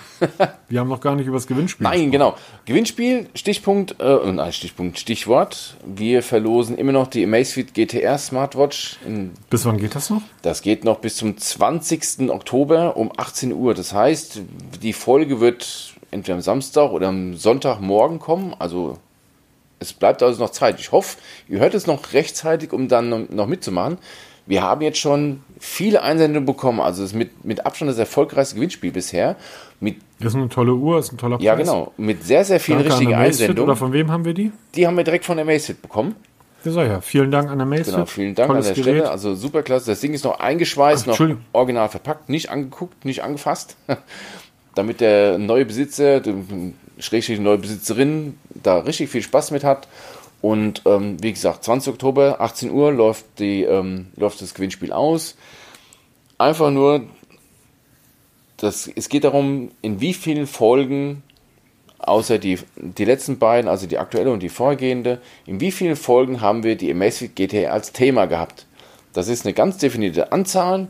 wir 0.69 0.79
haben 0.79 0.89
noch 0.89 1.01
gar 1.01 1.15
nicht 1.15 1.27
über 1.27 1.37
das 1.37 1.47
Gewinnspiel 1.47 1.83
Nein, 1.83 2.11
genau. 2.11 2.35
Gewinnspiel, 2.65 3.27
Stichpunkt, 3.35 3.99
äh, 3.99 4.31
nein, 4.31 4.53
Stichpunkt, 4.53 4.99
Stichwort. 4.99 5.75
Wir 5.85 6.23
verlosen 6.23 6.77
immer 6.77 6.93
noch 6.93 7.07
die 7.07 7.25
Amazfit 7.25 7.73
GTR 7.73 8.17
Smartwatch. 8.17 8.97
Bis 9.49 9.65
wann 9.65 9.77
geht 9.77 9.95
das 9.95 10.09
noch? 10.09 10.21
das 10.43 10.61
geht 10.61 10.83
noch 10.83 10.99
bis 10.99 11.15
zum 11.15 11.37
20. 11.37 12.29
Oktober 12.29 12.97
um 12.97 13.11
18 13.15 13.53
Uhr. 13.53 13.73
Das 13.73 13.93
heißt, 13.93 14.41
die 14.81 14.93
Folge 14.93 15.39
wird 15.39 15.92
entweder 16.13 16.35
am 16.35 16.41
Samstag 16.41 16.91
oder 16.91 17.09
am 17.09 17.35
Sonntagmorgen 17.35 18.19
kommen. 18.19 18.55
Also 18.57 18.97
es 19.79 19.93
bleibt 19.93 20.23
also 20.23 20.41
noch 20.41 20.51
Zeit. 20.51 20.79
Ich 20.79 20.91
hoffe, 20.91 21.17
ihr 21.49 21.59
hört 21.59 21.73
es 21.73 21.87
noch 21.87 22.13
rechtzeitig, 22.13 22.71
um 22.71 22.87
dann 22.87 23.27
noch 23.29 23.47
mitzumachen. 23.47 23.97
Wir 24.45 24.61
haben 24.61 24.81
jetzt 24.81 24.97
schon 24.99 25.41
viele 25.59 26.01
Einsendungen 26.01 26.45
bekommen. 26.45 26.79
Also 26.81 27.03
es 27.03 27.11
ist 27.11 27.15
mit, 27.15 27.45
mit 27.45 27.65
Abstand 27.65 27.89
das 27.89 27.97
erfolgreichste 27.97 28.55
Gewinnspiel 28.55 28.91
bisher. 28.91 29.35
Mit, 29.79 29.97
Das 30.19 30.29
ist 30.29 30.35
eine 30.35 30.49
tolle 30.49 30.73
Uhr, 30.73 30.99
ist 30.99 31.11
ein 31.11 31.17
toller 31.17 31.39
ja, 31.39 31.55
Preis. 31.55 31.65
genau. 31.65 31.93
Mit 31.97 32.23
sehr, 32.23 32.43
sehr 32.45 32.59
vielen 32.59 32.79
Danke 32.79 32.93
an 32.93 32.97
richtigen 32.99 33.19
Einsendungen. 33.19 33.63
Oder 33.63 33.75
von 33.77 33.93
wem 33.93 34.11
haben 34.11 34.25
wir 34.25 34.33
die? 34.33 34.51
Die 34.75 34.85
haben 34.85 34.97
wir 34.97 35.03
direkt 35.03 35.25
von 35.25 35.37
der 35.37 35.45
Amazfit 35.45 35.81
bekommen. 35.81 36.15
Ja, 36.65 36.71
sag 36.71 36.87
ja. 36.87 37.01
Vielen 37.01 37.31
Dank 37.31 37.49
an 37.49 37.59
Amazfit. 37.59 37.93
Genau, 37.93 38.05
vielen 38.05 38.35
Dank 38.35 38.49
Tolles 38.49 38.67
an 38.67 38.75
der 38.75 38.83
Gerät. 38.83 38.97
Stelle. 38.99 39.11
Also 39.11 39.35
super 39.35 39.63
klasse. 39.63 39.91
Das 39.91 39.99
Ding 39.99 40.13
ist 40.13 40.23
noch 40.23 40.39
eingeschweißt, 40.39 41.07
Ach, 41.09 41.19
noch 41.19 41.35
original 41.51 41.89
verpackt, 41.89 42.29
nicht 42.29 42.49
angeguckt, 42.49 43.03
nicht 43.05 43.23
angefasst. 43.23 43.75
Damit 44.75 45.01
der 45.01 45.37
neue 45.37 45.65
Besitzer, 45.65 46.21
schrägstrich 46.97 47.39
neue 47.39 47.57
Besitzerin, 47.57 48.37
da 48.49 48.79
richtig 48.79 49.09
viel 49.09 49.21
Spaß 49.21 49.51
mit 49.51 49.63
hat. 49.63 49.87
Und 50.41 50.81
ähm, 50.85 51.21
wie 51.21 51.31
gesagt, 51.31 51.63
20. 51.63 51.93
Oktober, 51.93 52.41
18 52.41 52.71
Uhr 52.71 52.91
läuft, 52.91 53.25
die, 53.39 53.63
ähm, 53.63 54.07
läuft 54.15 54.41
das 54.41 54.53
Gewinnspiel 54.53 54.91
aus. 54.91 55.35
Einfach 56.37 56.71
nur, 56.71 57.03
das, 58.57 58.89
es 58.93 59.07
geht 59.07 59.23
darum, 59.23 59.71
in 59.81 60.01
wie 60.01 60.13
vielen 60.13 60.47
Folgen 60.47 61.23
außer 61.99 62.37
die, 62.37 62.59
die 62.75 63.05
letzten 63.05 63.39
beiden, 63.39 63.69
also 63.69 63.87
die 63.87 63.97
aktuelle 63.97 64.31
und 64.31 64.43
die 64.43 64.49
vorgehende, 64.49 65.21
in 65.45 65.59
wie 65.59 65.71
vielen 65.71 65.95
Folgen 65.95 66.41
haben 66.41 66.63
wir 66.63 66.75
die 66.75 66.91
Amazfit 66.91 67.35
GT 67.35 67.67
als 67.67 67.93
Thema 67.93 68.25
gehabt? 68.25 68.65
Das 69.13 69.27
ist 69.27 69.45
eine 69.45 69.53
ganz 69.53 69.77
definierte 69.77 70.31
Anzahl. 70.31 70.87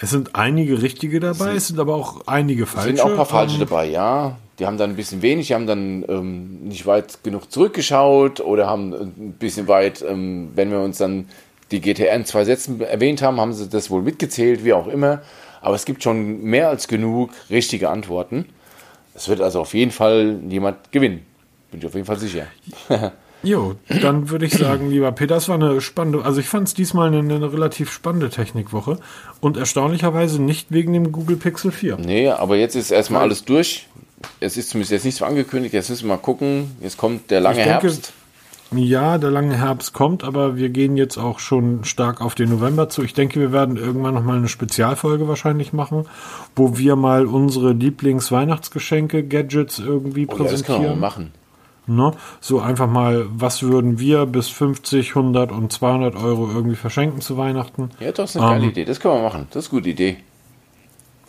Es 0.00 0.10
sind 0.10 0.34
einige 0.36 0.80
richtige 0.80 1.18
dabei, 1.20 1.54
es 1.54 1.68
sind 1.68 1.80
aber 1.80 1.94
auch 1.96 2.26
einige 2.26 2.64
Es 2.64 2.70
falsche. 2.70 2.88
sind 2.88 3.00
auch 3.00 3.10
ein 3.10 3.16
paar 3.16 3.26
falsche 3.26 3.58
dabei, 3.58 3.86
ja. 3.88 4.36
Die 4.58 4.66
haben 4.66 4.76
dann 4.78 4.90
ein 4.90 4.96
bisschen 4.96 5.22
wenig, 5.22 5.48
die 5.48 5.54
haben 5.54 5.66
dann 5.66 6.04
ähm, 6.08 6.60
nicht 6.64 6.86
weit 6.86 7.22
genug 7.24 7.50
zurückgeschaut 7.50 8.40
oder 8.40 8.66
haben 8.68 8.92
ein 8.92 9.32
bisschen 9.38 9.68
weit, 9.68 10.04
ähm, 10.08 10.50
wenn 10.54 10.70
wir 10.70 10.80
uns 10.80 10.98
dann 10.98 11.28
die 11.70 11.80
GTR 11.80 12.14
in 12.14 12.24
zwei 12.24 12.44
Sätzen 12.44 12.80
erwähnt 12.80 13.22
haben, 13.22 13.40
haben 13.40 13.52
sie 13.52 13.68
das 13.68 13.90
wohl 13.90 14.02
mitgezählt, 14.02 14.64
wie 14.64 14.72
auch 14.72 14.86
immer. 14.88 15.20
Aber 15.60 15.74
es 15.74 15.84
gibt 15.84 16.02
schon 16.02 16.42
mehr 16.42 16.68
als 16.68 16.88
genug 16.88 17.30
richtige 17.50 17.90
Antworten. 17.90 18.46
Es 19.14 19.28
wird 19.28 19.40
also 19.40 19.60
auf 19.60 19.74
jeden 19.74 19.90
Fall 19.90 20.40
jemand 20.48 20.92
gewinnen. 20.92 21.26
Bin 21.70 21.80
ich 21.80 21.86
auf 21.86 21.94
jeden 21.94 22.06
Fall 22.06 22.18
sicher. 22.18 22.46
Jo, 23.42 23.76
dann 24.02 24.30
würde 24.30 24.46
ich 24.46 24.54
sagen, 24.54 24.90
lieber 24.90 25.12
Peter, 25.12 25.36
das 25.36 25.48
war 25.48 25.54
eine 25.54 25.80
spannende, 25.80 26.24
also 26.24 26.40
ich 26.40 26.48
fand 26.48 26.68
es 26.68 26.74
diesmal 26.74 27.08
eine, 27.08 27.18
eine, 27.18 27.52
relativ 27.52 27.92
spannende 27.92 28.30
Technikwoche 28.30 28.98
und 29.40 29.56
erstaunlicherweise 29.56 30.42
nicht 30.42 30.72
wegen 30.72 30.92
dem 30.92 31.12
Google 31.12 31.36
Pixel 31.36 31.70
4. 31.70 31.98
Nee, 31.98 32.30
aber 32.30 32.56
jetzt 32.56 32.74
ist 32.74 32.90
erstmal 32.90 33.22
alles 33.22 33.44
durch. 33.44 33.86
Es 34.40 34.56
ist 34.56 34.70
zumindest 34.70 34.90
jetzt 34.90 35.04
nicht 35.04 35.16
so 35.16 35.24
angekündigt, 35.24 35.72
jetzt 35.72 35.88
müssen 35.90 36.08
wir 36.08 36.16
mal 36.16 36.20
gucken. 36.20 36.76
Jetzt 36.80 36.96
kommt 36.96 37.30
der 37.30 37.40
lange 37.40 37.56
denke, 37.56 37.70
Herbst. 37.70 38.12
Ja, 38.72 39.16
der 39.16 39.30
lange 39.30 39.56
Herbst 39.56 39.94
kommt, 39.94 40.24
aber 40.24 40.56
wir 40.56 40.68
gehen 40.68 40.96
jetzt 40.96 41.16
auch 41.16 41.38
schon 41.38 41.84
stark 41.84 42.20
auf 42.20 42.34
den 42.34 42.50
November 42.50 42.88
zu. 42.88 43.02
Ich 43.02 43.14
denke, 43.14 43.40
wir 43.40 43.52
werden 43.52 43.76
irgendwann 43.76 44.14
nochmal 44.14 44.36
eine 44.36 44.48
Spezialfolge 44.48 45.26
wahrscheinlich 45.26 45.72
machen, 45.72 46.06
wo 46.54 46.76
wir 46.76 46.96
mal 46.96 47.26
unsere 47.26 47.72
Lieblings-Weihnachtsgeschenke, 47.72 49.22
Gadgets 49.22 49.78
irgendwie 49.78 50.26
oh, 50.26 50.34
präsentieren. 50.34 50.50
Ja, 50.50 50.56
das 50.56 50.66
können 50.66 50.82
wir 50.82 50.96
machen. 50.96 51.32
Ne? 51.88 52.12
So 52.40 52.60
einfach 52.60 52.86
mal, 52.86 53.26
was 53.30 53.62
würden 53.62 53.98
wir 53.98 54.26
bis 54.26 54.48
50, 54.48 55.16
100 55.16 55.50
und 55.52 55.72
200 55.72 56.16
Euro 56.16 56.48
irgendwie 56.48 56.76
verschenken 56.76 57.20
zu 57.20 57.36
Weihnachten? 57.36 57.90
Ja, 58.00 58.12
das 58.12 58.30
ist 58.30 58.36
eine 58.36 58.50
geile 58.50 58.64
ähm, 58.64 58.70
Idee. 58.70 58.84
Das 58.84 59.00
können 59.00 59.14
wir 59.14 59.22
machen. 59.22 59.48
Das 59.50 59.66
ist 59.66 59.72
eine 59.72 59.80
gute 59.80 59.90
Idee. 59.90 60.18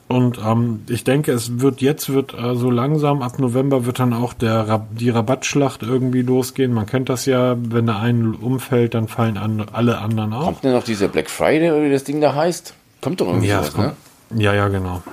Und 0.09 0.39
ähm, 0.43 0.81
ich 0.89 1.03
denke, 1.03 1.31
es 1.31 1.59
wird 1.59 1.81
jetzt 1.81 2.11
wird 2.11 2.33
äh, 2.33 2.55
so 2.55 2.71
langsam 2.71 3.21
ab 3.21 3.37
November 3.37 3.85
wird 3.85 3.99
dann 3.99 4.11
auch 4.11 4.33
der 4.33 4.87
die 4.89 5.11
Rabattschlacht 5.11 5.83
irgendwie 5.83 6.23
losgehen. 6.23 6.73
Man 6.73 6.87
kennt 6.87 7.09
das 7.09 7.27
ja, 7.27 7.55
wenn 7.59 7.85
der 7.85 7.97
einen 7.97 8.33
umfällt, 8.33 8.95
dann 8.95 9.07
fallen 9.07 9.37
an, 9.37 9.67
alle 9.71 9.99
anderen 9.99 10.33
auch. 10.33 10.45
Kommt 10.45 10.63
denn 10.63 10.73
noch 10.73 10.83
dieser 10.83 11.09
Black 11.09 11.29
Friday 11.29 11.69
oder 11.69 11.83
wie 11.83 11.91
das 11.91 12.05
Ding 12.05 12.21
da 12.21 12.33
heißt? 12.33 12.73
Kommt 13.01 13.21
doch 13.21 13.27
irgendwie 13.27 13.49
ja, 13.49 13.61
kommt, 13.61 13.77
ne? 13.77 14.43
Ja, 14.43 14.55
ja, 14.55 14.67
genau. 14.67 15.03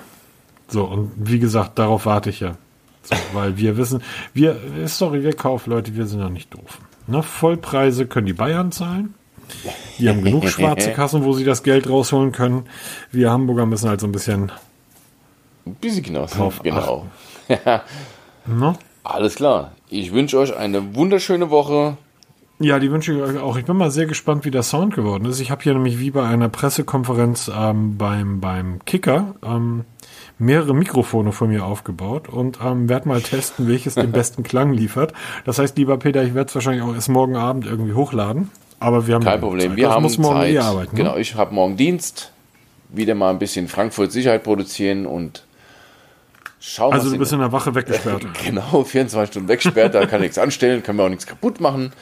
So 0.68 0.84
und 0.84 1.12
wie 1.16 1.40
gesagt, 1.40 1.78
darauf 1.78 2.06
warte 2.06 2.30
ich 2.30 2.40
ja. 2.40 2.56
So, 3.06 3.16
weil 3.32 3.56
wir 3.56 3.76
wissen, 3.76 4.02
wir, 4.34 4.56
sorry, 4.86 5.22
wir 5.22 5.32
Kaufleute, 5.32 5.94
wir 5.94 6.06
sind 6.06 6.20
ja 6.20 6.28
nicht 6.28 6.52
doof. 6.52 6.78
Ne? 7.06 7.22
Vollpreise 7.22 8.06
können 8.06 8.26
die 8.26 8.32
Bayern 8.32 8.72
zahlen. 8.72 9.14
Die 9.98 10.08
haben 10.08 10.24
genug 10.24 10.48
schwarze 10.48 10.92
Kassen, 10.94 11.24
wo 11.24 11.32
sie 11.32 11.44
das 11.44 11.62
Geld 11.62 11.88
rausholen 11.88 12.32
können. 12.32 12.64
Wir 13.12 13.30
Hamburger 13.30 13.64
müssen 13.66 13.88
halt 13.88 14.00
so 14.00 14.06
ein 14.06 14.12
bisschen. 14.12 14.50
Ein 15.64 15.74
bisschen 15.76 16.02
genau. 16.02 16.26
Drauf 16.26 16.60
genau. 16.62 17.06
no? 18.46 18.76
Alles 19.04 19.36
klar. 19.36 19.72
Ich 19.88 20.12
wünsche 20.12 20.38
euch 20.38 20.56
eine 20.56 20.96
wunderschöne 20.96 21.50
Woche. 21.50 21.96
Ja, 22.58 22.78
die 22.78 22.90
wünsche 22.90 23.12
ich 23.12 23.20
euch 23.20 23.38
auch. 23.38 23.56
Ich 23.56 23.66
bin 23.66 23.76
mal 23.76 23.90
sehr 23.90 24.06
gespannt, 24.06 24.44
wie 24.44 24.50
der 24.50 24.62
Sound 24.62 24.94
geworden 24.94 25.26
ist. 25.26 25.40
Ich 25.40 25.50
habe 25.50 25.62
hier 25.62 25.74
nämlich 25.74 26.00
wie 26.00 26.10
bei 26.10 26.26
einer 26.26 26.48
Pressekonferenz 26.48 27.50
ähm, 27.54 27.98
beim, 27.98 28.40
beim 28.40 28.84
Kicker 28.84 29.34
ähm, 29.44 29.84
mehrere 30.38 30.74
Mikrofone 30.74 31.32
von 31.32 31.48
mir 31.48 31.64
aufgebaut 31.64 32.28
und 32.28 32.58
ähm, 32.62 32.88
werde 32.88 33.08
mal 33.08 33.22
testen, 33.22 33.68
welches 33.68 33.94
den 33.94 34.12
besten 34.12 34.42
Klang 34.42 34.72
liefert. 34.72 35.12
Das 35.44 35.58
heißt, 35.58 35.76
lieber 35.78 35.96
Peter, 35.98 36.22
ich 36.22 36.34
werde 36.34 36.48
es 36.48 36.54
wahrscheinlich 36.54 36.82
auch 36.82 36.94
erst 36.94 37.08
morgen 37.08 37.36
Abend 37.36 37.66
irgendwie 37.66 37.94
hochladen. 37.94 38.50
Aber 38.78 39.06
wir 39.06 39.14
haben 39.14 39.24
kein 39.24 39.40
Problem. 39.40 39.70
Zeit. 39.70 39.76
Wir 39.76 39.86
das 39.86 39.94
haben 39.94 40.02
muss 40.02 40.18
morgen 40.18 40.40
Zeit. 40.40 40.54
Eh 40.54 40.58
arbeiten. 40.58 40.96
Ne? 40.96 41.02
Genau, 41.02 41.16
ich 41.16 41.34
habe 41.34 41.54
morgen 41.54 41.76
Dienst. 41.76 42.32
Wieder 42.88 43.14
mal 43.14 43.30
ein 43.30 43.38
bisschen 43.38 43.66
Frankfurt 43.66 44.12
Sicherheit 44.12 44.44
produzieren 44.44 45.06
und 45.06 45.44
schauen. 46.60 46.92
Also 46.92 47.10
du 47.10 47.18
bist 47.18 47.32
in 47.32 47.40
der 47.40 47.52
Wache 47.52 47.74
weggesperrt. 47.74 48.26
genau, 48.44 48.84
24 48.84 49.32
Stunden 49.32 49.48
weggesperrt. 49.48 49.94
da 49.94 50.06
kann 50.06 50.20
nichts 50.20 50.38
anstellen, 50.38 50.82
kann 50.82 50.96
mir 50.96 51.02
auch 51.02 51.08
nichts 51.08 51.26
kaputt 51.26 51.60
machen. 51.60 51.92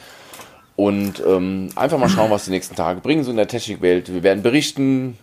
Und 0.75 1.23
ähm, 1.25 1.69
einfach 1.75 1.97
mal 1.97 2.09
schauen, 2.09 2.29
was 2.29 2.45
die 2.45 2.51
nächsten 2.51 2.75
Tage 2.75 2.99
bringen, 2.99 3.23
so 3.23 3.31
in 3.31 3.37
der 3.37 3.47
Technikwelt. 3.47 4.13
Wir 4.13 4.23
werden 4.23 4.43
berichten, 4.43 5.17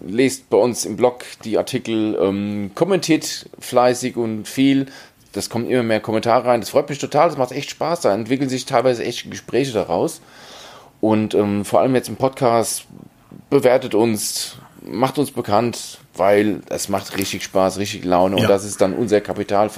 lest 0.00 0.50
bei 0.50 0.56
uns 0.56 0.84
im 0.84 0.96
Blog 0.96 1.24
die 1.44 1.58
Artikel, 1.58 2.18
ähm, 2.20 2.70
kommentiert 2.74 3.48
fleißig 3.58 4.16
und 4.16 4.46
viel. 4.46 4.86
Das 5.32 5.50
kommen 5.50 5.68
immer 5.68 5.82
mehr 5.82 6.00
Kommentare 6.00 6.46
rein. 6.46 6.60
Das 6.60 6.70
freut 6.70 6.88
mich 6.88 6.98
total. 6.98 7.28
Das 7.28 7.38
macht 7.38 7.52
echt 7.52 7.70
Spaß. 7.70 8.00
Da 8.00 8.14
entwickeln 8.14 8.48
sich 8.48 8.64
teilweise 8.64 9.04
echt 9.04 9.30
Gespräche 9.30 9.72
daraus. 9.72 10.20
Und 11.00 11.34
ähm, 11.34 11.64
vor 11.64 11.80
allem 11.80 11.94
jetzt 11.94 12.08
im 12.08 12.16
Podcast 12.16 12.86
bewertet 13.50 13.94
uns, 13.94 14.56
macht 14.82 15.18
uns 15.18 15.30
bekannt, 15.30 15.98
weil 16.14 16.62
es 16.70 16.88
macht 16.88 17.16
richtig 17.18 17.44
Spaß, 17.44 17.78
richtig 17.78 18.04
Laune. 18.04 18.36
Ja. 18.36 18.42
Und 18.42 18.48
das 18.48 18.64
ist 18.64 18.80
dann 18.80 18.94
unser 18.94 19.20
Kapital, 19.20 19.70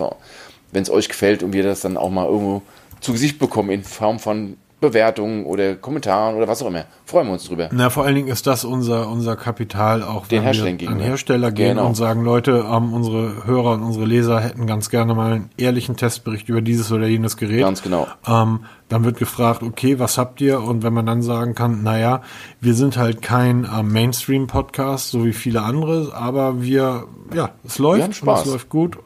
wenn 0.72 0.82
es 0.82 0.90
euch 0.90 1.08
gefällt 1.08 1.42
und 1.42 1.52
wir 1.52 1.64
das 1.64 1.80
dann 1.80 1.96
auch 1.96 2.10
mal 2.10 2.26
irgendwo 2.26 2.62
zu 3.00 3.12
Gesicht 3.12 3.38
bekommen 3.38 3.70
in 3.70 3.84
Form 3.84 4.18
von 4.18 4.56
Bewertungen 4.80 5.44
oder 5.44 5.74
Kommentaren 5.74 6.36
oder 6.36 6.46
was 6.46 6.62
auch 6.62 6.68
immer. 6.68 6.84
Freuen 7.04 7.26
wir 7.26 7.32
uns 7.32 7.44
drüber. 7.44 7.68
Na, 7.72 7.90
vor 7.90 8.04
allen 8.04 8.14
Dingen 8.14 8.28
ist 8.28 8.46
das 8.46 8.64
unser, 8.64 9.08
unser 9.08 9.34
Kapital, 9.34 10.04
auch 10.04 10.28
Den 10.28 10.44
wenn 10.44 10.78
wir 10.80 10.88
an 10.88 11.00
Hersteller 11.00 11.50
gehen 11.50 11.76
genau. 11.76 11.88
und 11.88 11.96
sagen, 11.96 12.22
Leute, 12.22 12.64
ähm, 12.70 12.92
unsere 12.92 13.44
Hörer 13.44 13.72
und 13.72 13.82
unsere 13.82 14.04
Leser 14.04 14.40
hätten 14.40 14.66
ganz 14.66 14.88
gerne 14.88 15.14
mal 15.14 15.32
einen 15.32 15.50
ehrlichen 15.56 15.96
Testbericht 15.96 16.48
über 16.48 16.60
dieses 16.60 16.92
oder 16.92 17.08
jenes 17.08 17.36
Gerät. 17.36 17.62
Ganz 17.62 17.82
genau. 17.82 18.06
Ähm, 18.26 18.60
dann 18.88 19.04
wird 19.04 19.18
gefragt, 19.18 19.62
okay, 19.64 19.98
was 19.98 20.16
habt 20.16 20.40
ihr? 20.40 20.60
Und 20.62 20.84
wenn 20.84 20.92
man 20.92 21.06
dann 21.06 21.22
sagen 21.22 21.54
kann, 21.56 21.82
naja, 21.82 22.22
wir 22.60 22.74
sind 22.74 22.96
halt 22.96 23.20
kein 23.20 23.68
ähm, 23.76 23.92
Mainstream-Podcast, 23.92 25.10
so 25.10 25.24
wie 25.24 25.32
viele 25.32 25.62
andere, 25.62 26.12
aber 26.14 26.62
wir, 26.62 27.04
ja, 27.34 27.50
es 27.64 27.78
läuft, 27.78 28.22
und 28.22 28.28
es 28.30 28.46
läuft 28.46 28.68
gut 28.68 28.98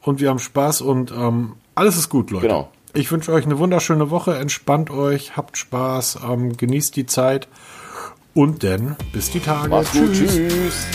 und 0.00 0.20
wir 0.20 0.30
haben 0.30 0.38
Spaß 0.38 0.80
und 0.80 1.12
ähm, 1.12 1.52
alles 1.74 1.96
ist 1.96 2.08
gut, 2.08 2.30
Leute. 2.30 2.46
Genau. 2.46 2.68
Ich 2.94 3.10
wünsche 3.10 3.32
euch 3.32 3.46
eine 3.46 3.58
wunderschöne 3.58 4.10
Woche. 4.10 4.36
Entspannt 4.36 4.90
euch, 4.90 5.36
habt 5.36 5.56
Spaß, 5.56 6.18
ähm, 6.28 6.56
genießt 6.56 6.94
die 6.94 7.06
Zeit 7.06 7.48
und 8.34 8.64
dann 8.64 8.96
bis 9.12 9.30
die 9.30 9.40
Tage. 9.40 9.70
Macht's 9.70 9.92
Tschüss. 9.92 10.08
Gut, 10.08 10.28
tschüss. 10.28 10.86